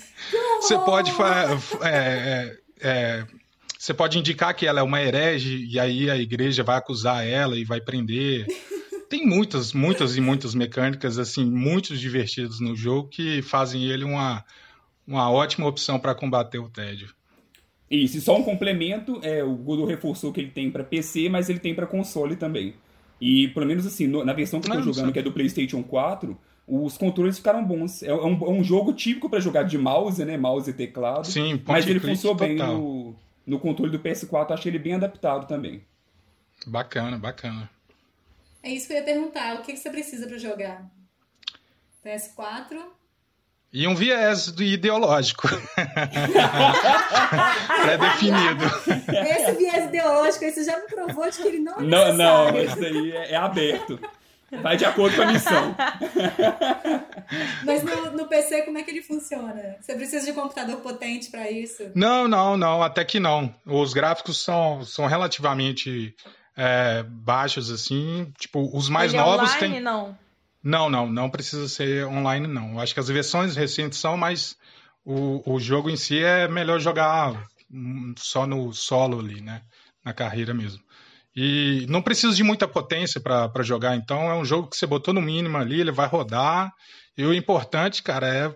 Você 0.61 0.79
pode. 0.79 1.11
É, 1.11 1.87
é, 1.89 2.57
é, 2.81 3.25
você 3.77 3.93
pode 3.93 4.17
indicar 4.17 4.55
que 4.55 4.65
ela 4.65 4.79
é 4.79 4.83
uma 4.83 4.99
herege 4.99 5.67
e 5.69 5.77
aí 5.77 6.09
a 6.09 6.15
igreja 6.15 6.63
vai 6.63 6.77
acusar 6.77 7.27
ela 7.27 7.57
e 7.57 7.65
vai 7.65 7.81
prender 7.81 8.47
tem 9.13 9.27
muitas, 9.27 9.73
muitas 9.73 10.17
e 10.17 10.21
muitas 10.21 10.55
mecânicas 10.55 11.19
assim 11.19 11.45
muito 11.45 11.95
divertidas 11.95 12.59
no 12.59 12.75
jogo 12.75 13.09
que 13.09 13.43
fazem 13.43 13.83
ele 13.83 14.03
uma, 14.03 14.43
uma 15.05 15.29
ótima 15.29 15.67
opção 15.67 15.99
para 15.99 16.15
combater 16.15 16.57
o 16.57 16.67
tédio. 16.67 17.13
Isso, 17.91 18.17
e 18.17 18.21
só 18.21 18.35
um 18.35 18.41
complemento, 18.41 19.19
é, 19.21 19.43
o 19.43 19.53
Godot 19.53 19.87
reforçou 19.87 20.33
que 20.33 20.41
ele 20.41 20.49
tem 20.49 20.71
para 20.71 20.83
PC, 20.83 21.29
mas 21.29 21.47
ele 21.47 21.59
tem 21.59 21.75
para 21.75 21.85
console 21.85 22.35
também. 22.35 22.73
E 23.21 23.49
pelo 23.49 23.67
menos 23.67 23.85
assim, 23.85 24.07
no, 24.07 24.25
na 24.25 24.33
versão 24.33 24.59
que 24.59 24.67
eu 24.67 24.73
tô 24.73 24.81
jogando, 24.81 25.13
que 25.13 25.19
é 25.19 25.21
do 25.21 25.31
PlayStation 25.31 25.83
4, 25.83 26.35
os 26.67 26.97
controles 26.97 27.37
ficaram 27.37 27.63
bons. 27.63 28.01
É, 28.01 28.07
é 28.07 28.15
um, 28.15 28.47
é 28.47 28.49
um 28.49 28.63
jogo 28.63 28.93
típico 28.93 29.29
para 29.29 29.39
jogar 29.39 29.61
de 29.61 29.77
mouse, 29.77 30.25
né? 30.25 30.37
Mouse 30.37 30.71
e 30.71 30.73
teclado. 30.73 31.27
Sim, 31.27 31.61
mas 31.67 31.85
ele 31.85 31.99
funcionou 31.99 32.35
bem 32.35 32.55
no, 32.55 33.13
no 33.45 33.59
controle 33.59 33.91
do 33.91 33.99
PS4, 33.99 34.53
achei 34.53 34.71
ele 34.71 34.79
bem 34.79 34.95
adaptado 34.95 35.47
também. 35.47 35.83
Bacana, 36.65 37.19
bacana. 37.19 37.69
É 38.63 38.69
isso 38.69 38.87
que 38.87 38.93
eu 38.93 38.97
ia 38.97 39.03
perguntar. 39.03 39.55
O 39.55 39.61
que, 39.61 39.73
que 39.73 39.77
você 39.77 39.89
precisa 39.89 40.25
para 40.25 40.37
jogar? 40.37 40.89
PS4? 42.03 42.81
E 43.73 43.85
um 43.87 43.95
viés 43.95 44.53
ideológico. 44.59 45.47
Pré-definido. 47.83 48.65
Esse 49.27 49.51
viés 49.53 49.85
ideológico 49.85 50.45
você 50.45 50.63
já 50.63 50.79
me 50.79 50.85
provou 50.85 51.29
de 51.29 51.37
que 51.37 51.47
ele 51.47 51.59
não 51.59 51.79
é 51.79 51.81
Não, 51.81 52.13
não, 52.13 52.57
esse 52.57 52.85
aí 52.85 53.11
é, 53.11 53.31
é 53.31 53.35
aberto. 53.35 53.99
Vai 54.61 54.77
de 54.77 54.85
acordo 54.85 55.15
com 55.15 55.23
a 55.23 55.25
missão. 55.25 55.75
Mas 57.65 57.83
no, 57.83 58.11
no, 58.11 58.27
PC, 58.27 58.61
como 58.61 58.77
é 58.77 58.83
que 58.83 58.91
ele 58.91 59.01
funciona? 59.01 59.75
Você 59.81 59.95
precisa 59.95 60.23
de 60.25 60.31
um 60.31 60.35
computador 60.35 60.77
potente 60.77 61.31
para 61.31 61.49
isso? 61.49 61.91
Não, 61.95 62.27
não, 62.27 62.55
não, 62.55 62.83
até 62.83 63.03
que 63.03 63.19
não. 63.19 63.53
Os 63.65 63.93
gráficos 63.93 64.43
são, 64.43 64.83
são 64.83 65.07
relativamente 65.07 66.15
é, 66.55 67.03
baixos, 67.03 67.71
assim. 67.71 68.31
Tipo, 68.37 68.75
os 68.75 68.89
mais 68.89 69.13
Ele 69.13 69.21
é 69.21 69.25
novos 69.25 69.53
é 69.53 69.55
online, 69.57 69.73
tem. 69.73 69.81
Não, 69.81 70.17
não, 70.63 70.89
não, 70.89 71.11
não 71.11 71.29
precisa 71.29 71.67
ser 71.67 72.05
online, 72.05 72.47
não. 72.47 72.79
Acho 72.79 72.93
que 72.93 72.99
as 72.99 73.07
versões 73.07 73.55
recentes 73.55 73.99
são, 73.99 74.15
mas 74.15 74.55
o, 75.03 75.53
o 75.53 75.59
jogo 75.59 75.89
em 75.89 75.97
si 75.97 76.23
é 76.23 76.47
melhor 76.47 76.79
jogar 76.79 77.47
só 78.17 78.45
no 78.45 78.71
solo 78.73 79.19
ali, 79.19 79.41
né? 79.41 79.61
Na 80.05 80.13
carreira 80.13 80.53
mesmo. 80.53 80.81
E 81.35 81.85
não 81.89 82.01
precisa 82.01 82.35
de 82.35 82.43
muita 82.43 82.67
potência 82.67 83.19
para 83.19 83.63
jogar, 83.63 83.95
então 83.95 84.29
é 84.29 84.35
um 84.35 84.45
jogo 84.45 84.67
que 84.67 84.77
você 84.77 84.85
botou 84.85 85.13
no 85.13 85.21
mínimo 85.21 85.57
ali, 85.57 85.81
ele 85.81 85.91
vai 85.91 86.07
rodar. 86.07 86.71
E 87.17 87.25
o 87.25 87.33
importante, 87.33 88.03
cara, 88.03 88.27
é 88.27 88.55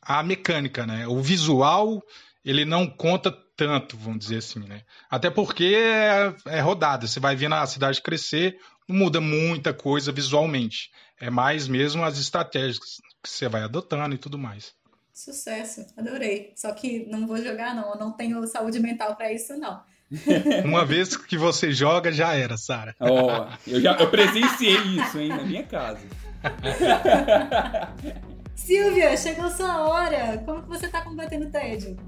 a 0.00 0.22
mecânica, 0.22 0.86
né? 0.86 1.06
O 1.08 1.20
visual, 1.20 2.00
ele 2.44 2.64
não 2.64 2.86
conta 2.86 3.36
tanto, 3.60 3.94
vamos 3.98 4.20
dizer 4.20 4.38
assim, 4.38 4.60
né? 4.60 4.80
Até 5.10 5.28
porque 5.28 5.74
é, 5.76 6.34
é 6.46 6.60
rodada, 6.60 7.06
você 7.06 7.20
vai 7.20 7.36
vendo 7.36 7.56
a 7.56 7.66
cidade 7.66 8.00
crescer, 8.00 8.56
não 8.88 8.96
muda 8.96 9.20
muita 9.20 9.74
coisa 9.74 10.10
visualmente. 10.10 10.90
É 11.20 11.28
mais 11.28 11.68
mesmo 11.68 12.02
as 12.02 12.18
estratégias 12.18 12.78
que 12.78 13.28
você 13.28 13.50
vai 13.50 13.62
adotando 13.62 14.14
e 14.14 14.18
tudo 14.18 14.38
mais. 14.38 14.72
Sucesso, 15.12 15.84
adorei. 15.94 16.54
Só 16.56 16.72
que 16.72 17.06
não 17.10 17.26
vou 17.26 17.36
jogar, 17.36 17.74
não. 17.74 17.92
Eu 17.92 17.98
não 17.98 18.12
tenho 18.12 18.46
saúde 18.46 18.80
mental 18.80 19.14
para 19.14 19.30
isso, 19.30 19.54
não. 19.58 19.82
Uma 20.64 20.86
vez 20.86 21.14
que 21.14 21.36
você 21.36 21.70
joga, 21.70 22.10
já 22.10 22.34
era, 22.34 22.56
Sara. 22.56 22.96
Oh, 22.98 23.46
eu, 23.70 23.78
já, 23.78 23.94
eu 23.98 24.10
presenciei 24.10 24.78
isso, 24.96 25.18
hein, 25.18 25.28
na 25.28 25.44
minha 25.44 25.64
casa. 25.64 26.00
Silvia, 28.56 29.14
chegou 29.18 29.50
sua 29.50 29.86
hora. 29.86 30.42
Como 30.46 30.62
que 30.62 30.68
você 30.68 30.88
tá 30.88 31.02
combatendo 31.02 31.46
o 31.46 31.50
tédio? 31.50 31.98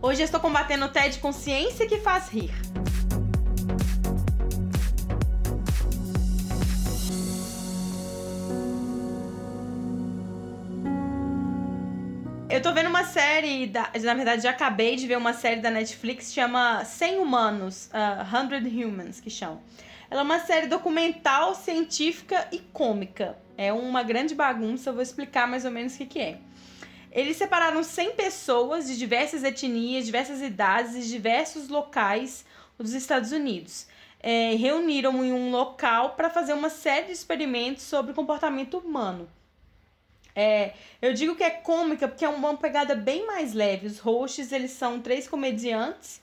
Hoje 0.00 0.20
eu 0.20 0.26
estou 0.26 0.38
combatendo 0.38 0.84
o 0.84 0.88
TED 0.88 1.18
com 1.18 1.32
ciência 1.32 1.84
que 1.88 1.98
faz 1.98 2.28
rir. 2.28 2.52
Eu 12.48 12.62
tô 12.62 12.72
vendo 12.72 12.88
uma 12.88 13.02
série, 13.02 13.66
da, 13.66 13.90
na 14.00 14.14
verdade 14.14 14.44
já 14.44 14.50
acabei 14.50 14.94
de 14.94 15.04
ver 15.04 15.18
uma 15.18 15.32
série 15.32 15.60
da 15.60 15.70
Netflix, 15.70 16.32
chama 16.32 16.84
100 16.84 17.18
Humanos, 17.18 17.90
uh, 17.92 18.70
100 18.70 18.84
Humans, 18.84 19.20
que 19.20 19.28
chama. 19.28 19.60
Ela 20.08 20.20
é 20.20 20.24
uma 20.24 20.38
série 20.38 20.68
documental, 20.68 21.56
científica 21.56 22.46
e 22.52 22.60
cômica. 22.60 23.36
É 23.56 23.72
uma 23.72 24.04
grande 24.04 24.32
bagunça, 24.32 24.90
eu 24.90 24.94
vou 24.94 25.02
explicar 25.02 25.48
mais 25.48 25.64
ou 25.64 25.72
menos 25.72 25.96
o 25.96 25.98
que, 25.98 26.06
que 26.06 26.18
é. 26.20 26.38
Eles 27.10 27.36
separaram 27.36 27.82
100 27.82 28.12
pessoas 28.12 28.86
de 28.86 28.96
diversas 28.96 29.42
etnias, 29.42 30.04
diversas 30.04 30.40
idades 30.42 30.94
e 30.94 31.08
diversos 31.08 31.68
locais 31.68 32.44
dos 32.78 32.92
Estados 32.92 33.32
Unidos. 33.32 33.86
É, 34.20 34.54
reuniram 34.54 35.24
em 35.24 35.32
um 35.32 35.50
local 35.50 36.10
para 36.10 36.28
fazer 36.28 36.52
uma 36.52 36.70
série 36.70 37.06
de 37.06 37.12
experimentos 37.12 37.84
sobre 37.84 38.12
comportamento 38.12 38.78
humano. 38.78 39.28
É, 40.34 40.74
eu 41.02 41.12
digo 41.14 41.34
que 41.34 41.42
é 41.42 41.50
cômica 41.50 42.06
porque 42.06 42.24
é 42.24 42.28
uma 42.28 42.56
pegada 42.56 42.94
bem 42.94 43.26
mais 43.26 43.54
leve. 43.54 43.86
Os 43.86 43.98
hosts, 43.98 44.52
eles 44.52 44.70
são 44.72 45.00
três 45.00 45.26
comediantes 45.26 46.20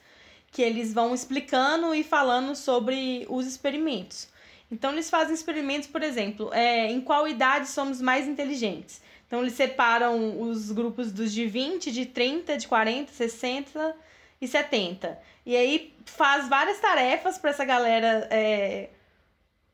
que 0.52 0.62
eles 0.62 0.94
vão 0.94 1.14
explicando 1.14 1.94
e 1.94 2.02
falando 2.02 2.56
sobre 2.56 3.26
os 3.30 3.46
experimentos. 3.46 4.30
Então, 4.72 4.94
eles 4.94 5.10
fazem 5.10 5.34
experimentos, 5.34 5.88
por 5.88 6.02
exemplo, 6.02 6.50
é, 6.54 6.90
em 6.90 7.02
qual 7.02 7.28
idade 7.28 7.68
somos 7.68 8.02
mais 8.02 8.26
inteligentes. 8.26 9.02
Então, 9.36 9.44
eles 9.44 9.56
separam 9.56 10.40
os 10.40 10.72
grupos 10.72 11.12
dos 11.12 11.34
de 11.34 11.46
20, 11.46 11.92
de 11.92 12.06
30, 12.06 12.58
de 12.58 12.70
40, 12.70 13.12
60 13.12 13.94
e 14.40 14.48
70. 14.48 15.20
E 15.46 15.58
aí 15.58 15.94
faz 16.06 16.48
várias 16.48 16.80
tarefas 16.80 17.38
para 17.38 17.50
essa 17.50 17.66
galera 17.66 18.30
é, 18.32 18.92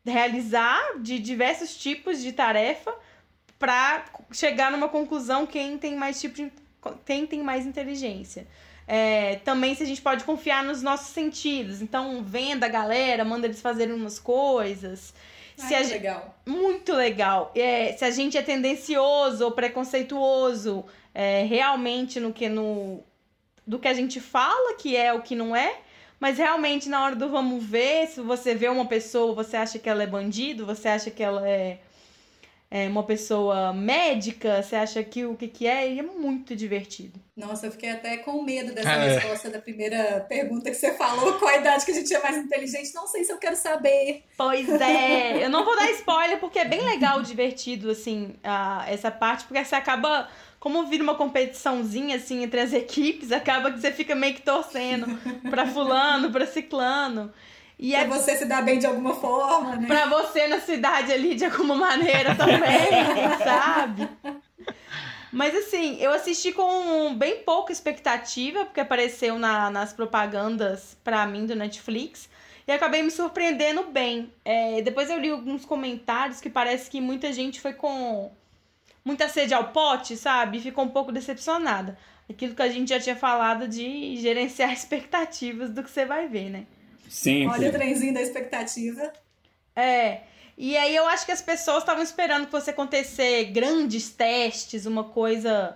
realizar 0.03 0.97
de 0.99 1.19
diversos 1.19 1.77
tipos 1.77 2.23
de 2.23 2.31
tarefa 2.33 2.91
para 3.59 4.03
chegar 4.31 4.71
numa 4.71 4.89
conclusão 4.89 5.45
quem 5.45 5.77
tem 5.77 5.95
mais 5.95 6.19
tipo 6.19 6.33
de, 6.33 6.51
quem 7.05 7.27
tem 7.27 7.43
mais 7.43 7.63
inteligência. 7.63 8.47
É, 8.87 9.35
também 9.45 9.75
se 9.75 9.83
a 9.83 9.85
gente 9.85 10.01
pode 10.01 10.23
confiar 10.23 10.63
nos 10.63 10.81
nossos 10.81 11.13
sentidos. 11.13 11.83
Então, 11.83 12.23
venda 12.23 12.65
a 12.65 12.69
galera, 12.69 13.23
manda 13.23 13.45
eles 13.45 13.61
fazerem 13.61 13.93
umas 13.93 14.17
coisas. 14.17 15.13
Se 15.67 15.75
Ai, 15.75 15.83
legal. 15.83 16.35
Muito 16.45 16.93
legal. 16.93 17.51
É, 17.55 17.93
se 17.93 18.03
a 18.03 18.11
gente 18.11 18.37
é 18.37 18.41
tendencioso 18.41 19.45
ou 19.45 19.51
preconceituoso 19.51 20.85
é, 21.13 21.43
realmente 21.43 22.19
no 22.19 22.33
que 22.33 22.49
no 22.49 23.03
do 23.65 23.77
que 23.77 23.87
a 23.87 23.93
gente 23.93 24.19
fala 24.19 24.75
que 24.75 24.97
é 24.97 25.13
o 25.13 25.21
que 25.21 25.35
não 25.35 25.55
é, 25.55 25.79
mas 26.19 26.37
realmente 26.37 26.89
na 26.89 27.03
hora 27.03 27.15
do 27.15 27.29
vamos 27.29 27.63
ver, 27.63 28.07
se 28.07 28.19
você 28.21 28.55
vê 28.55 28.67
uma 28.67 28.85
pessoa, 28.85 29.35
você 29.35 29.55
acha 29.55 29.77
que 29.77 29.87
ela 29.87 30.01
é 30.03 30.07
bandido, 30.07 30.65
você 30.65 30.87
acha 30.87 31.11
que 31.11 31.21
ela 31.21 31.47
é 31.47 31.79
é, 32.73 32.87
uma 32.87 33.03
pessoa 33.03 33.73
médica, 33.73 34.63
você 34.63 34.77
acha 34.77 35.03
que 35.03 35.25
o 35.25 35.35
que, 35.35 35.49
que 35.49 35.67
é, 35.67 35.91
e 35.93 35.99
é 35.99 36.01
muito 36.01 36.55
divertido. 36.55 37.19
Nossa, 37.35 37.65
eu 37.65 37.71
fiquei 37.71 37.89
até 37.89 38.15
com 38.17 38.41
medo 38.41 38.73
dessa 38.73 38.93
é. 38.93 39.09
resposta 39.09 39.49
da 39.49 39.59
primeira 39.59 40.21
pergunta 40.21 40.69
que 40.69 40.77
você 40.77 40.93
falou, 40.93 41.33
qual 41.37 41.51
a 41.51 41.57
idade 41.57 41.83
que 41.83 41.91
a 41.91 41.93
gente 41.93 42.13
é 42.13 42.21
mais 42.23 42.37
inteligente, 42.37 42.93
não 42.95 43.05
sei 43.07 43.25
se 43.25 43.33
eu 43.33 43.37
quero 43.37 43.57
saber. 43.57 44.23
Pois 44.37 44.69
é, 44.69 45.43
eu 45.43 45.49
não 45.49 45.65
vou 45.65 45.75
dar 45.75 45.91
spoiler, 45.91 46.39
porque 46.39 46.59
é 46.59 46.65
bem 46.65 46.81
legal, 46.81 47.21
divertido, 47.21 47.91
assim, 47.91 48.35
a, 48.41 48.85
essa 48.87 49.11
parte, 49.11 49.43
porque 49.43 49.63
você 49.65 49.75
acaba 49.75 50.29
como 50.57 50.85
vira 50.85 51.03
uma 51.03 51.15
competiçãozinha 51.15 52.15
assim 52.15 52.43
entre 52.43 52.61
as 52.61 52.71
equipes, 52.71 53.31
acaba 53.33 53.71
que 53.71 53.81
você 53.81 53.91
fica 53.91 54.15
meio 54.15 54.35
que 54.35 54.43
torcendo 54.43 55.07
para 55.49 55.65
fulano, 55.65 56.31
para 56.31 56.45
ciclano. 56.45 57.33
E 57.81 57.93
pra 57.93 58.01
é... 58.01 58.07
você 58.07 58.37
se 58.37 58.45
dar 58.45 58.61
bem 58.61 58.77
de 58.77 58.85
alguma 58.85 59.15
forma, 59.15 59.75
né? 59.75 59.87
Pra 59.87 60.05
você 60.05 60.47
na 60.47 60.59
cidade 60.59 61.11
ali 61.11 61.33
de 61.33 61.45
alguma 61.45 61.75
maneira 61.75 62.35
também, 62.35 62.91
sabe? 63.43 64.07
Mas 65.33 65.55
assim, 65.55 65.97
eu 65.99 66.11
assisti 66.11 66.51
com 66.51 67.15
bem 67.15 67.37
pouca 67.37 67.71
expectativa, 67.73 68.65
porque 68.65 68.81
apareceu 68.81 69.39
na, 69.39 69.71
nas 69.71 69.93
propagandas 69.93 70.95
pra 71.03 71.25
mim 71.25 71.47
do 71.47 71.55
Netflix. 71.55 72.29
E 72.67 72.71
acabei 72.71 73.01
me 73.01 73.09
surpreendendo 73.09 73.85
bem. 73.85 74.31
É, 74.45 74.83
depois 74.83 75.09
eu 75.09 75.17
li 75.17 75.31
alguns 75.31 75.65
comentários 75.65 76.39
que 76.39 76.51
parece 76.51 76.87
que 76.87 77.01
muita 77.01 77.33
gente 77.33 77.59
foi 77.59 77.73
com 77.73 78.31
muita 79.03 79.27
sede 79.27 79.55
ao 79.55 79.69
pote, 79.69 80.15
sabe? 80.15 80.59
E 80.59 80.61
ficou 80.61 80.83
um 80.83 80.89
pouco 80.89 81.11
decepcionada. 81.11 81.97
Aquilo 82.29 82.53
que 82.53 82.61
a 82.61 82.69
gente 82.69 82.89
já 82.89 82.99
tinha 82.99 83.15
falado 83.15 83.67
de 83.67 84.17
gerenciar 84.17 84.69
expectativas 84.71 85.71
do 85.71 85.81
que 85.81 85.89
você 85.89 86.05
vai 86.05 86.27
ver, 86.27 86.51
né? 86.51 86.67
Sempre. 87.11 87.47
Olha 87.47 87.69
o 87.69 87.71
trenzinho 87.73 88.13
da 88.13 88.21
expectativa. 88.21 89.11
É. 89.75 90.21
E 90.57 90.77
aí 90.77 90.95
eu 90.95 91.05
acho 91.07 91.25
que 91.25 91.31
as 91.33 91.41
pessoas 91.41 91.79
estavam 91.79 92.01
esperando 92.01 92.45
que 92.45 92.51
fosse 92.51 92.69
acontecer 92.69 93.45
grandes 93.45 94.09
testes, 94.09 94.85
uma 94.85 95.03
coisa 95.03 95.75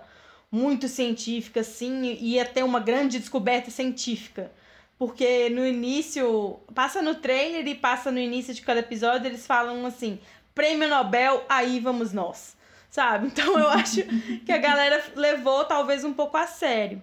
muito 0.50 0.88
científica, 0.88 1.60
assim, 1.60 2.16
ia 2.20 2.46
ter 2.46 2.62
uma 2.62 2.80
grande 2.80 3.18
descoberta 3.18 3.70
científica. 3.70 4.50
Porque 4.98 5.50
no 5.50 5.66
início, 5.66 6.58
passa 6.74 7.02
no 7.02 7.16
trailer 7.16 7.66
e 7.66 7.74
passa 7.74 8.10
no 8.10 8.18
início 8.18 8.54
de 8.54 8.62
cada 8.62 8.80
episódio, 8.80 9.26
eles 9.26 9.46
falam 9.46 9.84
assim: 9.84 10.18
prêmio 10.54 10.88
Nobel, 10.88 11.44
aí 11.50 11.78
vamos 11.80 12.14
nós. 12.14 12.56
Sabe? 12.88 13.26
Então 13.36 13.58
eu 13.58 13.68
acho 13.68 14.02
que 14.46 14.52
a 14.52 14.56
galera 14.56 15.04
levou 15.14 15.66
talvez 15.66 16.02
um 16.02 16.14
pouco 16.14 16.38
a 16.38 16.46
sério. 16.46 17.02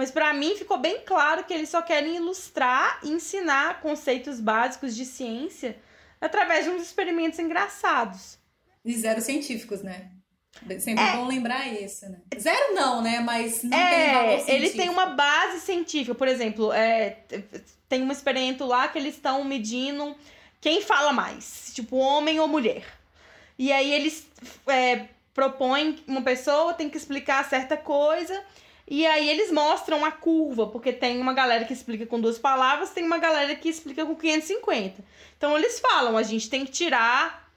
Mas 0.00 0.10
para 0.10 0.32
mim 0.32 0.56
ficou 0.56 0.78
bem 0.78 1.02
claro 1.04 1.44
que 1.44 1.52
eles 1.52 1.68
só 1.68 1.82
querem 1.82 2.16
ilustrar 2.16 3.00
e 3.02 3.10
ensinar 3.10 3.82
conceitos 3.82 4.40
básicos 4.40 4.96
de 4.96 5.04
ciência 5.04 5.76
através 6.18 6.64
de 6.64 6.70
uns 6.70 6.80
experimentos 6.80 7.38
engraçados. 7.38 8.38
E 8.82 8.94
zero 8.94 9.20
científicos, 9.20 9.82
né? 9.82 10.10
Sempre 10.78 11.04
é 11.04 11.16
bom 11.16 11.26
lembrar 11.26 11.68
isso, 11.68 12.08
né? 12.08 12.18
Zero 12.38 12.72
não, 12.72 13.02
né? 13.02 13.20
Mas 13.20 13.62
não 13.62 13.76
é, 13.76 14.38
tem. 14.38 14.54
Ele 14.54 14.70
tem 14.70 14.88
uma 14.88 15.04
base 15.04 15.60
científica. 15.60 16.14
Por 16.14 16.28
exemplo, 16.28 16.72
é, 16.72 17.18
tem 17.86 18.02
um 18.02 18.10
experimento 18.10 18.64
lá 18.64 18.88
que 18.88 18.98
eles 18.98 19.16
estão 19.16 19.44
medindo 19.44 20.16
quem 20.62 20.80
fala 20.80 21.12
mais, 21.12 21.72
tipo 21.74 21.98
homem 21.98 22.40
ou 22.40 22.48
mulher. 22.48 22.86
E 23.58 23.70
aí 23.70 23.92
eles 23.92 24.26
é, 24.66 25.08
propõem 25.34 26.02
uma 26.06 26.22
pessoa 26.22 26.72
tem 26.72 26.88
que 26.88 26.96
explicar 26.96 27.46
certa 27.46 27.76
coisa 27.76 28.42
e 28.90 29.06
aí 29.06 29.30
eles 29.30 29.52
mostram 29.52 30.04
a 30.04 30.10
curva, 30.10 30.66
porque 30.66 30.92
tem 30.92 31.20
uma 31.20 31.32
galera 31.32 31.64
que 31.64 31.72
explica 31.72 32.04
com 32.04 32.20
duas 32.20 32.40
palavras, 32.40 32.90
tem 32.90 33.04
uma 33.04 33.18
galera 33.18 33.54
que 33.54 33.68
explica 33.68 34.04
com 34.04 34.16
550. 34.16 35.04
Então 35.38 35.56
eles 35.56 35.78
falam, 35.78 36.16
a 36.16 36.24
gente 36.24 36.50
tem 36.50 36.66
que 36.66 36.72
tirar 36.72 37.48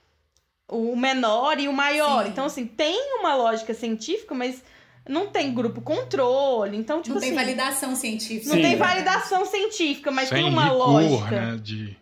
o 0.70 0.96
menor 0.96 1.60
e 1.60 1.68
o 1.68 1.74
maior. 1.74 2.24
Sim. 2.26 2.30
Então, 2.30 2.46
assim, 2.46 2.68
tem 2.68 3.18
uma 3.20 3.34
lógica 3.34 3.74
científica, 3.74 4.36
mas 4.36 4.64
não 5.10 5.28
tem 5.28 5.52
grupo 5.52 5.82
controle. 5.82 6.78
Então, 6.78 7.02
tipo 7.02 7.16
não 7.16 7.18
assim. 7.18 7.32
Não 7.32 7.36
tem 7.36 7.46
validação 7.46 7.96
científica. 7.96 8.50
Não 8.50 8.56
Sim. 8.56 8.62
tem 8.62 8.76
validação 8.76 9.46
científica, 9.48 10.12
mas 10.12 10.30
Sem 10.30 10.38
tem 10.44 10.48
uma 10.48 10.66
rigor, 10.66 10.78
lógica. 10.78 11.42
Né, 11.42 11.60
de... 11.60 11.98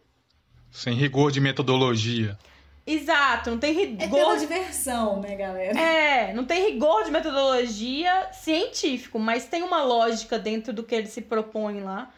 Sem 0.70 0.94
rigor 0.94 1.32
de 1.32 1.40
metodologia. 1.40 2.38
Exato, 2.86 3.52
não 3.52 3.60
tem 3.60 3.74
rigor. 3.74 4.04
É 4.04 4.08
pela 4.08 4.36
diversão, 4.38 5.20
né, 5.20 5.36
galera? 5.36 5.80
É, 5.80 6.34
não 6.34 6.46
tem 6.46 6.72
rigor 6.72 7.04
de 7.04 7.12
metodologia 7.12 8.30
científico, 8.34 9.20
mas 9.20 9.46
tem 9.46 9.62
uma 9.62 9.84
lógica 9.84 10.40
dentro 10.40 10.74
do 10.74 10.84
que 10.84 10.96
eles 10.96 11.12
se 11.12 11.22
propõem 11.22 11.82
lá, 11.82 12.12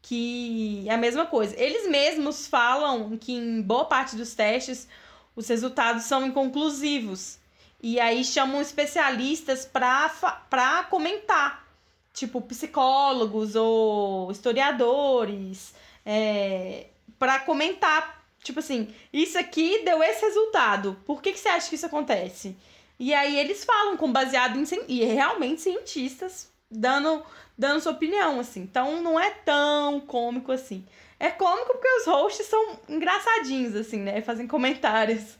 que 0.00 0.84
é 0.88 0.94
a 0.94 0.98
mesma 0.98 1.26
coisa. 1.26 1.58
Eles 1.58 1.88
mesmos 1.88 2.46
falam 2.46 3.16
que 3.18 3.32
em 3.32 3.60
boa 3.60 3.86
parte 3.86 4.14
dos 4.14 4.34
testes 4.34 4.86
os 5.34 5.48
resultados 5.48 6.04
são 6.04 6.24
inconclusivos. 6.24 7.38
E 7.82 8.00
aí 8.00 8.24
chamam 8.24 8.62
especialistas 8.62 9.66
para 9.66 10.84
comentar, 10.88 11.66
tipo 12.14 12.40
psicólogos 12.40 13.54
ou 13.56 14.30
historiadores, 14.30 15.74
é, 16.06 16.86
para 17.18 17.40
comentar 17.40 18.23
Tipo 18.44 18.60
assim, 18.60 18.94
isso 19.10 19.38
aqui 19.38 19.82
deu 19.84 20.02
esse 20.02 20.20
resultado. 20.20 20.96
Por 21.06 21.22
que, 21.22 21.32
que 21.32 21.40
você 21.40 21.48
acha 21.48 21.68
que 21.68 21.74
isso 21.74 21.86
acontece? 21.86 22.54
E 22.98 23.12
aí 23.12 23.38
eles 23.38 23.64
falam 23.64 23.96
com 23.96 24.12
baseado 24.12 24.58
em 24.58 24.64
e 24.86 25.02
realmente 25.02 25.62
cientistas 25.62 26.48
dando 26.70 27.24
dando 27.56 27.80
sua 27.80 27.92
opinião 27.92 28.38
assim. 28.38 28.60
Então 28.60 29.00
não 29.02 29.18
é 29.18 29.30
tão 29.30 29.98
cômico 30.00 30.52
assim. 30.52 30.84
É 31.18 31.30
cômico 31.30 31.72
porque 31.72 31.88
os 32.00 32.06
hosts 32.06 32.46
são 32.46 32.78
engraçadinhos 32.86 33.74
assim, 33.74 34.00
né? 34.00 34.20
Fazem 34.20 34.46
comentários. 34.46 35.38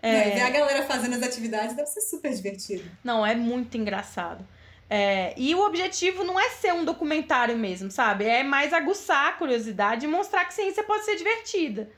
É... 0.00 0.30
ver 0.30 0.40
a 0.42 0.50
galera 0.50 0.86
fazendo 0.86 1.16
as 1.16 1.22
atividades 1.22 1.74
deve 1.74 1.88
ser 1.88 2.02
super 2.02 2.32
divertido. 2.32 2.88
Não, 3.02 3.26
é 3.26 3.34
muito 3.34 3.76
engraçado. 3.76 4.46
É, 4.92 5.32
e 5.36 5.54
o 5.54 5.64
objetivo 5.64 6.24
não 6.24 6.38
é 6.38 6.50
ser 6.50 6.74
um 6.74 6.84
documentário 6.84 7.56
mesmo, 7.56 7.92
sabe? 7.92 8.24
É 8.24 8.42
mais 8.42 8.72
aguçar 8.72 9.28
a 9.28 9.32
curiosidade 9.34 10.04
e 10.04 10.08
mostrar 10.08 10.44
que 10.46 10.52
ciência 10.52 10.82
pode 10.82 11.04
ser 11.04 11.14
divertida. 11.14 11.88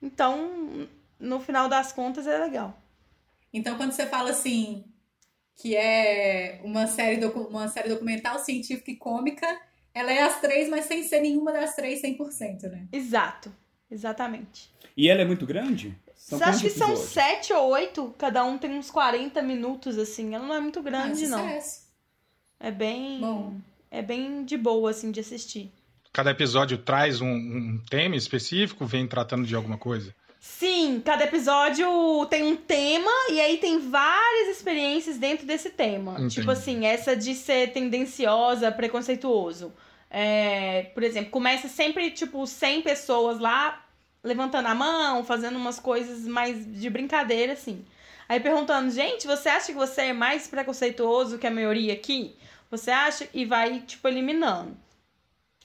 Então, 0.00 0.88
no 1.18 1.40
final 1.40 1.68
das 1.68 1.90
contas, 1.90 2.28
é 2.28 2.38
legal. 2.38 2.80
Então, 3.52 3.76
quando 3.76 3.90
você 3.90 4.06
fala 4.06 4.30
assim, 4.30 4.84
que 5.56 5.74
é 5.74 6.60
uma 6.62 6.86
série, 6.86 7.16
docu 7.16 7.40
uma 7.40 7.66
série 7.66 7.88
documental 7.88 8.38
científica 8.38 8.92
e 8.92 8.96
cômica, 8.96 9.60
ela 9.92 10.12
é 10.12 10.22
as 10.22 10.40
três, 10.40 10.68
mas 10.68 10.84
sem 10.84 11.02
ser 11.02 11.20
nenhuma 11.20 11.52
das 11.52 11.74
três 11.74 12.00
100%, 12.00 12.62
né? 12.70 12.86
Exato. 12.92 13.52
Exatamente. 13.90 14.72
E 14.96 15.08
ela 15.08 15.22
é 15.22 15.24
muito 15.24 15.44
grande? 15.44 15.98
São 16.14 16.40
acho 16.44 16.60
que 16.60 16.68
episódios? 16.68 16.98
são 17.00 17.08
sete 17.08 17.52
ou 17.52 17.70
oito, 17.70 18.14
cada 18.16 18.44
um 18.44 18.56
tem 18.56 18.70
uns 18.70 18.88
40 18.88 19.42
minutos, 19.42 19.98
assim. 19.98 20.32
Ela 20.32 20.46
não 20.46 20.54
é 20.54 20.60
muito 20.60 20.80
grande, 20.80 21.24
ah, 21.24 21.28
não. 21.28 21.60
É 22.60 22.70
bem. 22.70 23.18
Bom. 23.20 23.54
É 23.90 24.02
bem 24.02 24.44
de 24.44 24.56
boa, 24.56 24.90
assim, 24.90 25.10
de 25.10 25.18
assistir. 25.18 25.72
Cada 26.12 26.30
episódio 26.30 26.78
traz 26.78 27.20
um, 27.20 27.32
um 27.32 27.80
tema 27.88 28.14
específico, 28.14 28.84
vem 28.84 29.06
tratando 29.06 29.46
de 29.46 29.54
alguma 29.56 29.78
coisa? 29.78 30.14
Sim, 30.40 31.02
cada 31.04 31.24
episódio 31.24 31.86
tem 32.30 32.42
um 32.42 32.56
tema 32.56 33.10
e 33.30 33.40
aí 33.40 33.58
tem 33.58 33.78
várias 33.90 34.56
experiências 34.56 35.18
dentro 35.18 35.46
desse 35.46 35.70
tema. 35.70 36.12
Entendi. 36.12 36.36
Tipo 36.36 36.50
assim, 36.50 36.86
essa 36.86 37.14
de 37.14 37.34
ser 37.34 37.72
tendenciosa, 37.72 38.72
preconceituoso. 38.72 39.72
É, 40.10 40.90
por 40.94 41.02
exemplo, 41.02 41.30
começa 41.30 41.68
sempre, 41.68 42.10
tipo, 42.10 42.46
100 42.46 42.82
pessoas 42.82 43.38
lá 43.38 43.84
levantando 44.24 44.66
a 44.66 44.74
mão, 44.74 45.24
fazendo 45.24 45.56
umas 45.56 45.78
coisas 45.78 46.26
mais 46.26 46.66
de 46.74 46.88
brincadeira, 46.90 47.52
assim. 47.52 47.84
Aí 48.30 48.38
perguntando, 48.38 48.92
gente, 48.92 49.26
você 49.26 49.48
acha 49.48 49.72
que 49.72 49.72
você 49.72 50.02
é 50.02 50.12
mais 50.12 50.46
preconceituoso 50.46 51.36
que 51.36 51.48
a 51.48 51.50
maioria 51.50 51.92
aqui? 51.92 52.36
Você 52.70 52.88
acha? 52.88 53.28
E 53.34 53.44
vai, 53.44 53.80
tipo, 53.80 54.06
eliminando. 54.06 54.76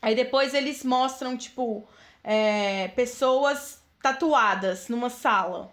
Aí 0.02 0.16
depois 0.16 0.52
eles 0.56 0.84
mostram, 0.84 1.38
tipo, 1.38 1.88
é, 2.24 2.88
pessoas 2.96 3.84
tatuadas 4.02 4.90
numa 4.90 5.12
sala. 5.12 5.72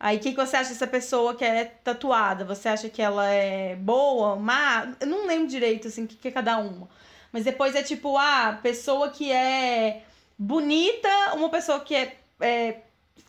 Aí 0.00 0.16
o 0.16 0.20
que, 0.20 0.32
que 0.32 0.44
você 0.44 0.56
acha 0.56 0.70
dessa 0.70 0.88
pessoa 0.88 1.36
que 1.36 1.44
é 1.44 1.66
tatuada? 1.66 2.44
Você 2.46 2.68
acha 2.68 2.88
que 2.88 3.00
ela 3.00 3.28
é 3.28 3.76
boa, 3.76 4.34
má? 4.34 4.92
Eu 4.98 5.06
não 5.06 5.24
lembro 5.24 5.46
direito, 5.46 5.86
assim, 5.86 6.02
o 6.02 6.08
que, 6.08 6.16
que 6.16 6.26
é 6.26 6.32
cada 6.32 6.58
uma. 6.58 6.88
Mas 7.30 7.44
depois 7.44 7.76
é 7.76 7.82
tipo, 7.84 8.16
ah, 8.18 8.58
pessoa 8.60 9.10
que 9.10 9.30
é 9.30 10.02
bonita, 10.36 11.34
uma 11.34 11.48
pessoa 11.48 11.78
que 11.78 11.94
é, 11.94 12.16
é 12.40 12.80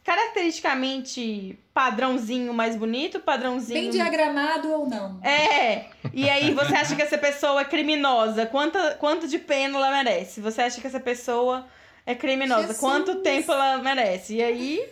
caracteristicamente 0.03 1.57
padrãozinho 1.73 2.53
mais 2.53 2.75
bonito, 2.75 3.19
padrãozinho. 3.19 3.79
Bem 3.79 3.89
diagramado 3.89 4.71
ou 4.71 4.89
não? 4.89 5.19
É, 5.23 5.85
e 6.13 6.29
aí 6.29 6.53
você 6.53 6.75
acha 6.75 6.95
que 6.95 7.01
essa 7.01 7.17
pessoa 7.17 7.61
é 7.61 7.65
criminosa? 7.65 8.45
Quanto, 8.45 8.77
quanto 8.97 9.27
de 9.27 9.39
pena 9.39 9.77
ela 9.77 9.91
merece? 9.91 10.41
Você 10.41 10.61
acha 10.61 10.81
que 10.81 10.87
essa 10.87 10.99
pessoa 10.99 11.67
é 12.05 12.15
criminosa? 12.15 12.61
Jesus. 12.61 12.79
Quanto 12.79 13.15
tempo 13.21 13.51
ela 13.51 13.77
merece? 13.77 14.35
E 14.35 14.43
aí, 14.43 14.89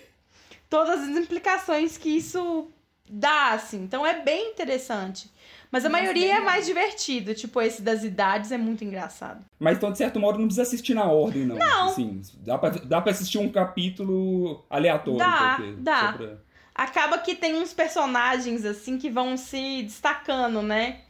todas 0.70 1.02
as 1.02 1.10
implicações 1.10 1.98
que 1.98 2.10
isso 2.10 2.70
dá, 3.10 3.54
assim. 3.54 3.82
Então 3.84 4.06
é 4.06 4.22
bem 4.22 4.52
interessante. 4.52 5.30
Mas 5.72 5.84
a 5.86 5.90
maioria 5.90 6.38
é 6.38 6.40
mais 6.40 6.66
divertido. 6.66 7.34
Tipo, 7.36 7.62
esse 7.62 7.82
das 7.82 8.04
idades 8.04 8.52
é 8.52 8.58
muito 8.58 8.84
engraçado. 8.84 9.44
Mas 9.60 9.78
então, 9.78 9.92
de 9.92 9.98
certo 9.98 10.20
modo, 10.20 10.38
não 10.40 10.46
precisa 10.46 10.62
assistir 10.64 10.94
na 10.94 11.06
ordem, 11.06 11.46
não. 11.46 11.58
Não. 11.58 11.90
Assim, 11.90 12.22
dá, 12.38 12.58
pra, 12.58 12.70
dá 12.70 13.02
pra 13.02 13.12
assistir 13.12 13.38
um 13.38 13.50
capítulo 13.52 14.64
aleatório. 14.70 15.20
Dá, 15.20 15.56
qualquer, 15.58 15.74
dá. 15.78 16.14
pra- 16.14 16.38
Acaba 16.74 17.18
que 17.18 17.34
tem 17.36 17.56
uns 17.56 17.74
personagens, 17.74 18.64
assim, 18.64 18.98
que 19.00 19.10
vão 19.10 19.36
se 19.36 19.82
destacando, 19.84 20.62
né? 20.62 21.02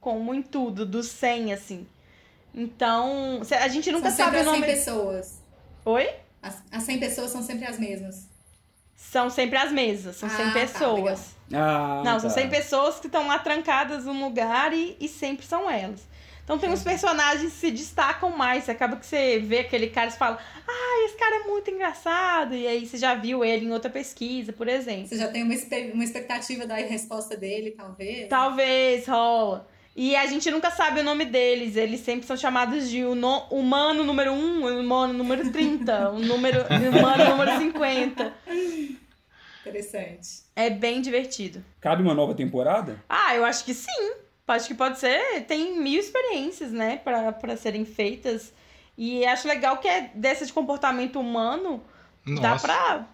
Como 0.00 0.32
em 0.32 0.40
tudo, 0.40 0.86
dos 0.86 1.08
100, 1.08 1.52
assim. 1.52 1.86
Então, 2.54 3.40
a 3.60 3.68
gente 3.68 3.90
nunca 3.92 4.08
são 4.10 4.24
sabe 4.26 4.36
o 4.36 4.40
as 4.40 4.46
100 4.46 4.54
nome. 4.60 4.66
pessoas. 4.72 5.42
Oi? 5.84 6.08
As, 6.42 6.62
as 6.70 6.82
100 6.84 6.98
pessoas 7.00 7.30
são 7.30 7.42
sempre 7.42 7.66
as 7.66 7.78
mesmas. 7.78 8.28
São 8.96 9.28
sempre 9.30 9.58
as 9.58 9.70
mesmas, 9.70 10.16
são 10.16 10.28
100 10.28 10.40
Ah, 10.40 10.46
tá, 10.48 10.52
pessoas. 10.60 11.36
Ah, 11.52 12.02
Não, 12.04 12.18
são 12.18 12.28
tá. 12.30 12.34
100 12.34 12.48
pessoas 12.48 12.98
que 12.98 13.06
estão 13.06 13.26
lá 13.28 13.38
trancadas 13.38 14.04
num 14.06 14.24
lugar 14.24 14.72
e, 14.72 14.96
e 14.98 15.06
sempre 15.08 15.44
são 15.46 15.70
elas. 15.70 16.00
Então 16.42 16.58
tem 16.58 16.70
uns 16.70 16.82
personagens 16.84 17.52
que 17.52 17.58
se 17.58 17.70
destacam 17.72 18.30
mais. 18.30 18.64
Você 18.64 18.70
acaba 18.70 18.96
que 18.96 19.04
você 19.04 19.38
vê 19.40 19.58
aquele 19.60 19.88
cara 19.88 20.06
e 20.06 20.10
você 20.12 20.16
fala, 20.16 20.38
ah, 20.66 21.04
esse 21.04 21.16
cara 21.16 21.36
é 21.42 21.48
muito 21.48 21.68
engraçado. 21.70 22.54
E 22.54 22.66
aí 22.68 22.86
você 22.86 22.96
já 22.96 23.14
viu 23.16 23.44
ele 23.44 23.66
em 23.66 23.72
outra 23.72 23.90
pesquisa, 23.90 24.52
por 24.52 24.68
exemplo. 24.68 25.08
Você 25.08 25.16
já 25.18 25.26
tem 25.28 25.42
uma, 25.42 25.54
uma 25.92 26.04
expectativa 26.04 26.64
da 26.64 26.76
resposta 26.76 27.36
dele, 27.36 27.72
talvez? 27.72 28.28
Talvez 28.28 29.06
rola. 29.08 29.68
E 29.98 30.14
a 30.14 30.26
gente 30.26 30.50
nunca 30.50 30.70
sabe 30.70 31.00
o 31.00 31.02
nome 31.02 31.24
deles. 31.24 31.74
Eles 31.74 32.00
sempre 32.00 32.26
são 32.26 32.36
chamados 32.36 32.90
de 32.90 33.02
o 33.02 33.14
no- 33.14 33.46
humano 33.50 34.04
número 34.04 34.30
1, 34.32 34.62
o 34.64 34.80
humano 34.80 35.14
número 35.14 35.50
30, 35.50 36.10
o 36.10 36.18
número, 36.18 36.64
humano 36.98 37.24
número 37.30 37.58
50. 37.58 38.34
Interessante. 39.64 40.28
É 40.54 40.70
bem 40.70 41.00
divertido. 41.00 41.64
Cabe 41.80 42.02
uma 42.02 42.14
nova 42.14 42.34
temporada? 42.34 43.02
Ah, 43.08 43.34
eu 43.34 43.44
acho 43.44 43.64
que 43.64 43.74
sim. 43.74 44.12
Acho 44.46 44.68
que 44.68 44.74
pode 44.74 44.98
ser. 44.98 45.42
Tem 45.46 45.78
mil 45.80 45.98
experiências, 45.98 46.70
né, 46.70 46.98
pra 47.02 47.32
pra 47.32 47.56
serem 47.56 47.84
feitas. 47.84 48.52
E 48.96 49.24
acho 49.26 49.48
legal 49.48 49.78
que 49.78 49.88
é 49.88 50.10
dessa 50.14 50.46
de 50.46 50.52
comportamento 50.52 51.18
humano, 51.18 51.82
dá 52.40 52.50
Nossa. 52.50 52.66
pra. 52.66 53.06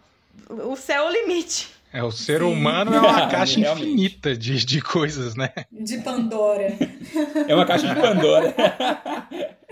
O 0.67 0.77
céu 0.77 1.05
é 1.05 1.09
o 1.09 1.13
limite. 1.13 1.71
É, 1.93 2.03
o 2.03 2.11
ser 2.11 2.41
Sim. 2.41 2.47
humano 2.47 2.95
é 2.95 3.01
uma 3.01 3.29
caixa 3.31 3.61
Realmente. 3.61 3.87
infinita 3.87 4.37
de, 4.37 4.65
de 4.65 4.81
coisas, 4.81 5.35
né? 5.35 5.53
De 5.71 5.99
Pandora. 5.99 6.77
É 7.47 7.55
uma 7.55 7.67
caixa 7.67 7.87
de 7.87 8.01
Pandora. 8.01 8.55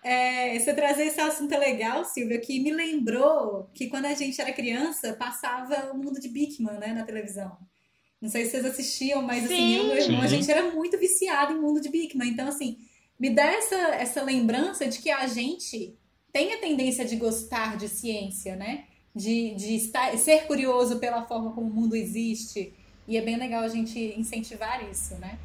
É, 0.00 0.58
você 0.58 0.72
trazer 0.72 1.02
esse 1.02 1.20
assunto 1.20 1.52
é 1.52 1.58
legal, 1.58 2.02
Silvia, 2.02 2.40
que 2.40 2.60
me 2.60 2.72
lembrou 2.72 3.68
que 3.74 3.88
quando 3.88 4.06
a 4.06 4.14
gente 4.14 4.40
era 4.40 4.50
criança, 4.52 5.12
passava 5.12 5.92
o 5.92 5.98
mundo 5.98 6.18
de 6.18 6.28
Bigman, 6.28 6.78
né, 6.78 6.94
na 6.94 7.02
televisão. 7.02 7.58
Não 8.18 8.30
sei 8.30 8.44
se 8.44 8.52
vocês 8.52 8.64
assistiam, 8.64 9.20
mas 9.20 9.44
assim, 9.44 9.56
Sim. 9.56 9.76
eu 9.76 9.84
e 9.84 9.86
meu 9.88 9.96
irmão, 9.98 10.22
a 10.22 10.26
gente 10.26 10.50
era 10.50 10.70
muito 10.70 10.96
viciado 10.96 11.52
em 11.52 11.60
mundo 11.60 11.78
de 11.78 11.90
Bigman. 11.90 12.30
Então, 12.30 12.48
assim, 12.48 12.78
me 13.20 13.28
dá 13.28 13.44
essa, 13.44 13.76
essa 13.76 14.22
lembrança 14.22 14.86
de 14.86 14.98
que 14.98 15.10
a 15.10 15.26
gente 15.26 15.98
tem 16.32 16.54
a 16.54 16.58
tendência 16.58 17.04
de 17.04 17.16
gostar 17.16 17.76
de 17.76 17.88
ciência, 17.88 18.56
né? 18.56 18.84
De, 19.14 19.54
de 19.54 19.74
estar, 19.76 20.16
ser 20.16 20.46
curioso 20.46 20.98
pela 20.98 21.22
forma 21.24 21.50
como 21.52 21.66
o 21.68 21.72
mundo 21.74 21.96
existe. 21.96 22.72
E 23.06 23.16
é 23.16 23.22
bem 23.22 23.36
legal 23.36 23.62
a 23.64 23.68
gente 23.68 23.98
incentivar 24.16 24.82
isso, 24.88 25.14
né? 25.16 25.38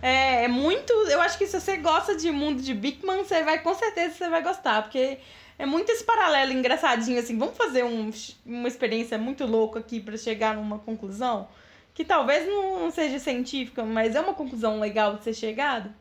É, 0.00 0.44
é 0.44 0.48
muito. 0.48 0.92
Eu 1.08 1.20
acho 1.20 1.36
que 1.36 1.46
se 1.46 1.60
você 1.60 1.76
gosta 1.76 2.16
de 2.16 2.30
mundo 2.30 2.62
de 2.62 2.72
Bigman, 2.72 3.18
você 3.24 3.42
vai, 3.42 3.62
com 3.62 3.74
certeza, 3.74 4.14
você 4.14 4.28
vai 4.30 4.42
gostar, 4.42 4.82
porque 4.82 5.18
é 5.58 5.66
muito 5.66 5.90
esse 5.92 6.04
paralelo 6.04 6.52
engraçadinho, 6.52 7.18
assim. 7.18 7.36
Vamos 7.36 7.56
fazer 7.56 7.84
um- 7.84 8.10
uma 8.46 8.68
experiência 8.68 9.18
muito 9.18 9.44
louca 9.44 9.80
aqui 9.80 10.00
pra 10.00 10.16
chegar 10.16 10.54
numa 10.54 10.78
conclusão, 10.78 11.48
que 11.92 12.04
talvez 12.04 12.46
não 12.46 12.90
seja 12.90 13.18
científica, 13.18 13.84
mas 13.84 14.14
é 14.14 14.20
uma 14.20 14.32
conclusão 14.32 14.80
legal 14.80 15.16
de 15.16 15.24
ser 15.24 15.34
chegada. 15.34 15.94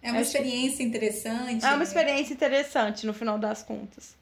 É 0.00 0.10
uma 0.12 0.20
Acho- 0.20 0.28
experiência 0.30 0.82
interessante. 0.82 1.62
É 1.64 1.68
uma 1.68 1.78
né? 1.78 1.82
experiência 1.84 2.32
interessante 2.32 3.04
no 3.04 3.12
final 3.12 3.38
das 3.38 3.62
contas. 3.62 4.16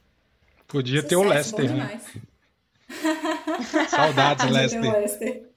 Podia 0.75 1.05
ter 1.05 1.14
o 1.14 1.22
Sucesso, 1.22 1.53
bom 1.53 1.62
Lester, 1.62 1.77
né? 1.77 2.01
Saudades, 3.89 4.45
Podia 4.45 4.68
ter 4.68 4.77
o 4.77 4.93
Lester. 4.93 5.01
Lester. 5.01 5.51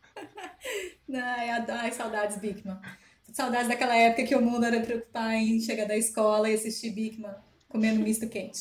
Ai, 1.11 1.49
ai, 1.49 1.91
saudades, 1.91 2.37
Bigman. 2.37 2.77
Saudades 3.31 3.67
daquela 3.67 3.95
época 3.95 4.27
que 4.27 4.35
o 4.35 4.41
mundo 4.41 4.65
era 4.65 4.79
preocupar 4.81 5.33
em 5.33 5.59
chegar 5.59 5.87
da 5.87 5.97
escola 5.97 6.49
e 6.49 6.53
assistir 6.53 6.91
Bigman 6.91 7.33
comendo 7.67 8.01
misto 8.01 8.27
quente. 8.27 8.59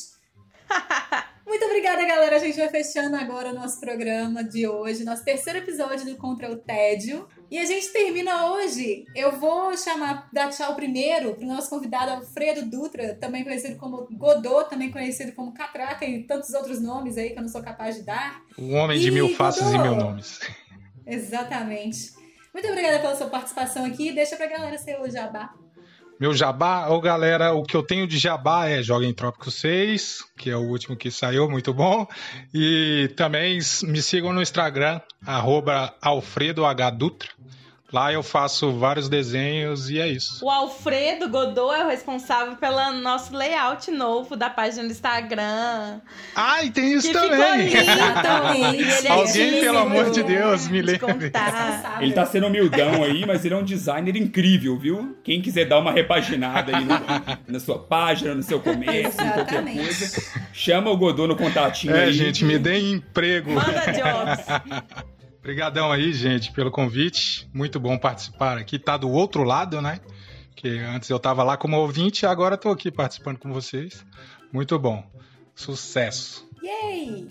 Muito 1.45 1.65
obrigada, 1.65 2.07
galera. 2.07 2.37
A 2.37 2.39
gente 2.39 2.57
vai 2.57 2.71
fechando 2.71 3.17
agora 3.17 3.51
o 3.51 3.55
nosso 3.55 3.79
programa 3.79 4.43
de 4.43 4.67
hoje, 4.67 5.05
nosso 5.05 5.25
terceiro 5.25 5.59
episódio 5.59 6.07
do 6.07 6.17
Contra 6.17 6.51
o 6.51 6.57
Tédio. 6.57 7.29
E 7.51 7.59
a 7.59 7.65
gente 7.65 7.93
termina 7.93 8.51
hoje. 8.53 9.05
Eu 9.15 9.39
vou 9.39 9.77
chamar, 9.77 10.29
dar 10.33 10.51
tchau 10.51 10.75
primeiro 10.75 11.35
para 11.35 11.45
o 11.45 11.49
nosso 11.49 11.71
convidado 11.71 12.11
Alfredo 12.13 12.69
Dutra, 12.69 13.15
também 13.15 13.45
conhecido 13.45 13.77
como 13.77 14.09
Godot, 14.11 14.69
também 14.69 14.91
conhecido 14.91 15.33
como 15.33 15.55
Catraca 15.55 16.05
e 16.05 16.25
tantos 16.25 16.53
outros 16.55 16.81
nomes 16.81 17.17
aí 17.17 17.31
que 17.31 17.39
eu 17.39 17.43
não 17.43 17.49
sou 17.49 17.63
capaz 17.63 17.97
de 17.97 18.03
dar. 18.03 18.43
O 18.59 18.73
homem 18.73 18.99
de 18.99 19.09
Ih, 19.09 19.11
mil 19.13 19.35
faces 19.37 19.69
e 19.73 19.79
mil 19.79 19.95
nomes. 19.95 20.41
Exatamente. 21.07 22.13
Muito 22.53 22.69
obrigada 22.69 22.99
pela 22.99 23.15
sua 23.15 23.29
participação 23.29 23.85
aqui. 23.85 24.13
Deixa 24.13 24.35
pra 24.35 24.47
galera 24.47 24.77
ser 24.79 25.01
o 25.01 25.09
jabá. 25.09 25.55
Meu 26.19 26.33
jabá, 26.33 26.89
ô 26.89 26.99
galera, 26.99 27.53
o 27.53 27.63
que 27.63 27.77
eu 27.77 27.83
tenho 27.83 28.07
de 28.07 28.17
jabá 28.17 28.67
é 28.67 28.83
Joga 28.83 29.05
em 29.05 29.13
Trópico 29.13 29.51
6, 29.51 30.25
que 30.39 30.49
é 30.49 30.57
o 30.57 30.63
último 30.63 30.97
que 30.97 31.11
saiu, 31.11 31.47
muito 31.51 31.75
bom. 31.75 32.07
E 32.55 33.13
também 33.17 33.59
me 33.83 34.01
sigam 34.01 34.33
no 34.33 34.41
Instagram, 34.41 34.99
arroba 35.27 35.95
AlfredoHDutra. 36.01 37.29
Lá 37.93 38.13
eu 38.13 38.21
faço 38.21 38.73
vários 38.73 39.09
desenhos 39.09 39.89
e 39.89 40.01
é 40.01 40.09
isso. 40.09 40.45
O 40.45 40.51
Alfredo 40.51 41.29
Godot 41.29 41.73
é 41.73 41.85
o 41.85 41.89
responsável 41.89 42.57
pelo 42.57 42.93
nosso 42.95 43.33
layout 43.35 43.89
novo 43.93 44.35
da 44.35 44.51
página 44.51 44.83
do 44.83 44.91
Instagram. 44.91 46.01
Ah, 46.35 46.65
e 46.65 46.71
tem 46.71 46.93
isso 46.95 47.07
que 47.07 47.15
também! 47.15 47.69
ficou 47.71 48.53
lindo! 48.53 48.83
Ele 48.99 49.07
é 49.07 49.11
Alguém, 49.11 49.61
pelo 49.61 49.79
amor 49.79 50.11
de 50.11 50.23
Deus, 50.25 50.67
me 50.67 50.83
de 50.83 50.99
lembre. 50.99 51.33
Ele 52.01 52.13
tá 52.13 52.27
sendo 52.27 52.49
humildão 52.49 53.05
aí, 53.05 53.25
mas 53.25 53.45
ele 53.45 53.55
é 53.55 53.57
um 53.57 53.65
designer 53.65 54.17
incrível, 54.17 54.77
viu? 54.77 55.17
Quem 55.23 55.41
quiser 55.41 55.67
dar 55.67 55.79
uma 55.79 55.93
repaginada 55.93 56.77
aí 56.77 56.85
no- 56.85 56.97
na 57.47 57.61
sua 57.61 57.79
página, 57.79 58.35
no 58.35 58.43
seu 58.43 58.59
comércio, 58.61 59.21
em 59.25 59.31
qualquer 59.31 59.63
Exatamente. 59.63 59.79
coisa, 59.79 60.23
chama 60.53 60.91
o 60.91 60.97
Godot 60.97 61.29
no 61.29 61.37
contatinho 61.37 61.95
É, 61.95 62.05
aí. 62.07 62.13
gente, 62.13 62.45
me 62.45 62.59
deem 62.59 62.95
emprego. 62.95 63.53
Manda 63.53 63.93
jobs. 63.93 65.07
Obrigadão 65.47 65.93
aí, 65.93 66.13
gente, 66.13 66.51
pelo 66.51 66.73
convite. 66.73 67.49
Muito 67.55 67.79
bom 67.79 67.97
participar 67.97 68.59
aqui. 68.59 68.81
Tá 68.81 68.97
do 68.97 69.09
outro 69.09 69.45
lado, 69.45 69.81
né? 69.81 70.01
Que 70.57 70.81
antes 70.81 71.09
eu 71.09 71.21
tava 71.21 71.45
lá 71.45 71.57
como 71.57 71.77
ouvinte, 71.77 72.27
agora 72.27 72.57
tô 72.57 72.69
aqui 72.69 72.91
participando 72.91 73.39
com 73.39 73.53
vocês. 73.53 74.05
Muito 74.53 74.77
bom. 74.77 75.09
Sucesso. 75.55 76.51
Yay! 76.61 77.29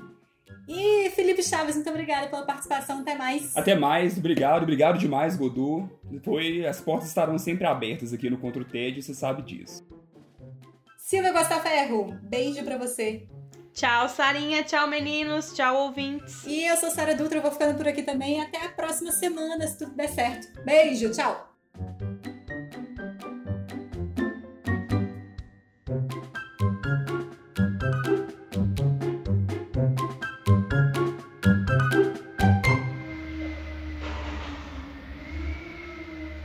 E 0.65 1.09
Felipe 1.09 1.43
Chaves, 1.43 1.75
muito 1.75 1.89
obrigada 1.89 2.29
pela 2.29 2.45
participação. 2.45 3.01
Até 3.01 3.15
mais. 3.17 3.57
Até 3.57 3.75
mais, 3.75 4.17
obrigado, 4.17 4.63
obrigado 4.63 4.97
demais, 4.97 5.35
Godot. 5.35 5.89
Foi, 6.23 6.65
as 6.65 6.79
portas 6.79 7.09
estarão 7.09 7.37
sempre 7.37 7.67
abertas 7.67 8.13
aqui 8.13 8.29
no 8.29 8.37
Contra 8.37 8.61
o 8.61 8.65
TED, 8.65 9.01
você 9.01 9.13
sabe 9.13 9.41
disso. 9.41 9.85
Silvia 10.97 11.33
Costa 11.33 11.59
Ferro, 11.59 12.17
beijo 12.23 12.63
pra 12.63 12.77
você. 12.77 13.27
Tchau, 13.75 14.07
Sarinha. 14.07 14.63
Tchau, 14.63 14.87
meninos. 14.87 15.53
Tchau, 15.53 15.75
ouvintes. 15.75 16.45
E 16.45 16.65
eu 16.65 16.77
sou 16.77 16.89
Sara 16.89 17.13
Dutra, 17.13 17.39
eu 17.39 17.41
vou 17.41 17.51
ficando 17.51 17.75
por 17.75 17.85
aqui 17.85 18.01
também. 18.03 18.41
Até 18.41 18.65
a 18.65 18.69
próxima 18.69 19.11
semana, 19.11 19.67
se 19.67 19.79
tudo 19.79 19.91
der 19.91 20.07
certo. 20.07 20.47
Beijo, 20.63 21.11
tchau! 21.11 21.51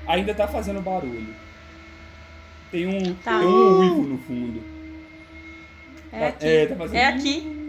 Ainda 0.09 0.35
tá 0.35 0.49
fazendo 0.49 0.83
barulho. 0.83 1.33
Tem 2.73 2.89
um, 2.89 3.15
tá. 3.15 3.39
tem 3.39 3.47
um 3.47 3.79
uivo 3.79 4.03
no 4.03 4.19
fundo. 4.19 4.80
É 6.13 6.19
tá, 6.21 6.29
aqui. 6.29 6.47
É, 6.47 6.67
tá 6.67 6.77
fazendo... 6.77 6.97
é 6.97 7.07
aqui. 7.07 7.61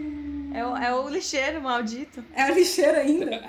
É 0.54 0.66
o, 0.66 0.76
é 0.76 0.94
o 0.94 1.08
lixeiro 1.08 1.62
maldito. 1.62 2.22
É 2.34 2.50
o 2.50 2.54
lixeiro 2.54 2.98
ainda. 2.98 3.30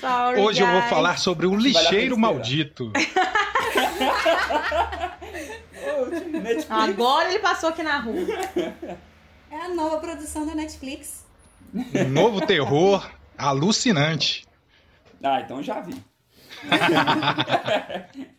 Sorry, 0.00 0.40
Hoje 0.40 0.60
guys. 0.60 0.72
eu 0.74 0.80
vou 0.80 0.88
falar 0.88 1.18
sobre 1.18 1.46
o 1.46 1.54
lixeiro 1.54 2.18
maldito. 2.18 2.90
Agora 6.70 7.28
ele 7.28 7.40
passou 7.40 7.68
aqui 7.68 7.82
na 7.82 7.98
rua. 7.98 8.26
É 9.50 9.56
a 9.56 9.68
nova 9.68 9.98
produção 9.98 10.46
da 10.46 10.54
Netflix. 10.54 11.26
Um 11.74 12.08
novo 12.08 12.40
terror 12.46 13.10
alucinante. 13.36 14.46
Ah, 15.22 15.40
então 15.40 15.62
já 15.62 15.80
vi. 15.80 16.02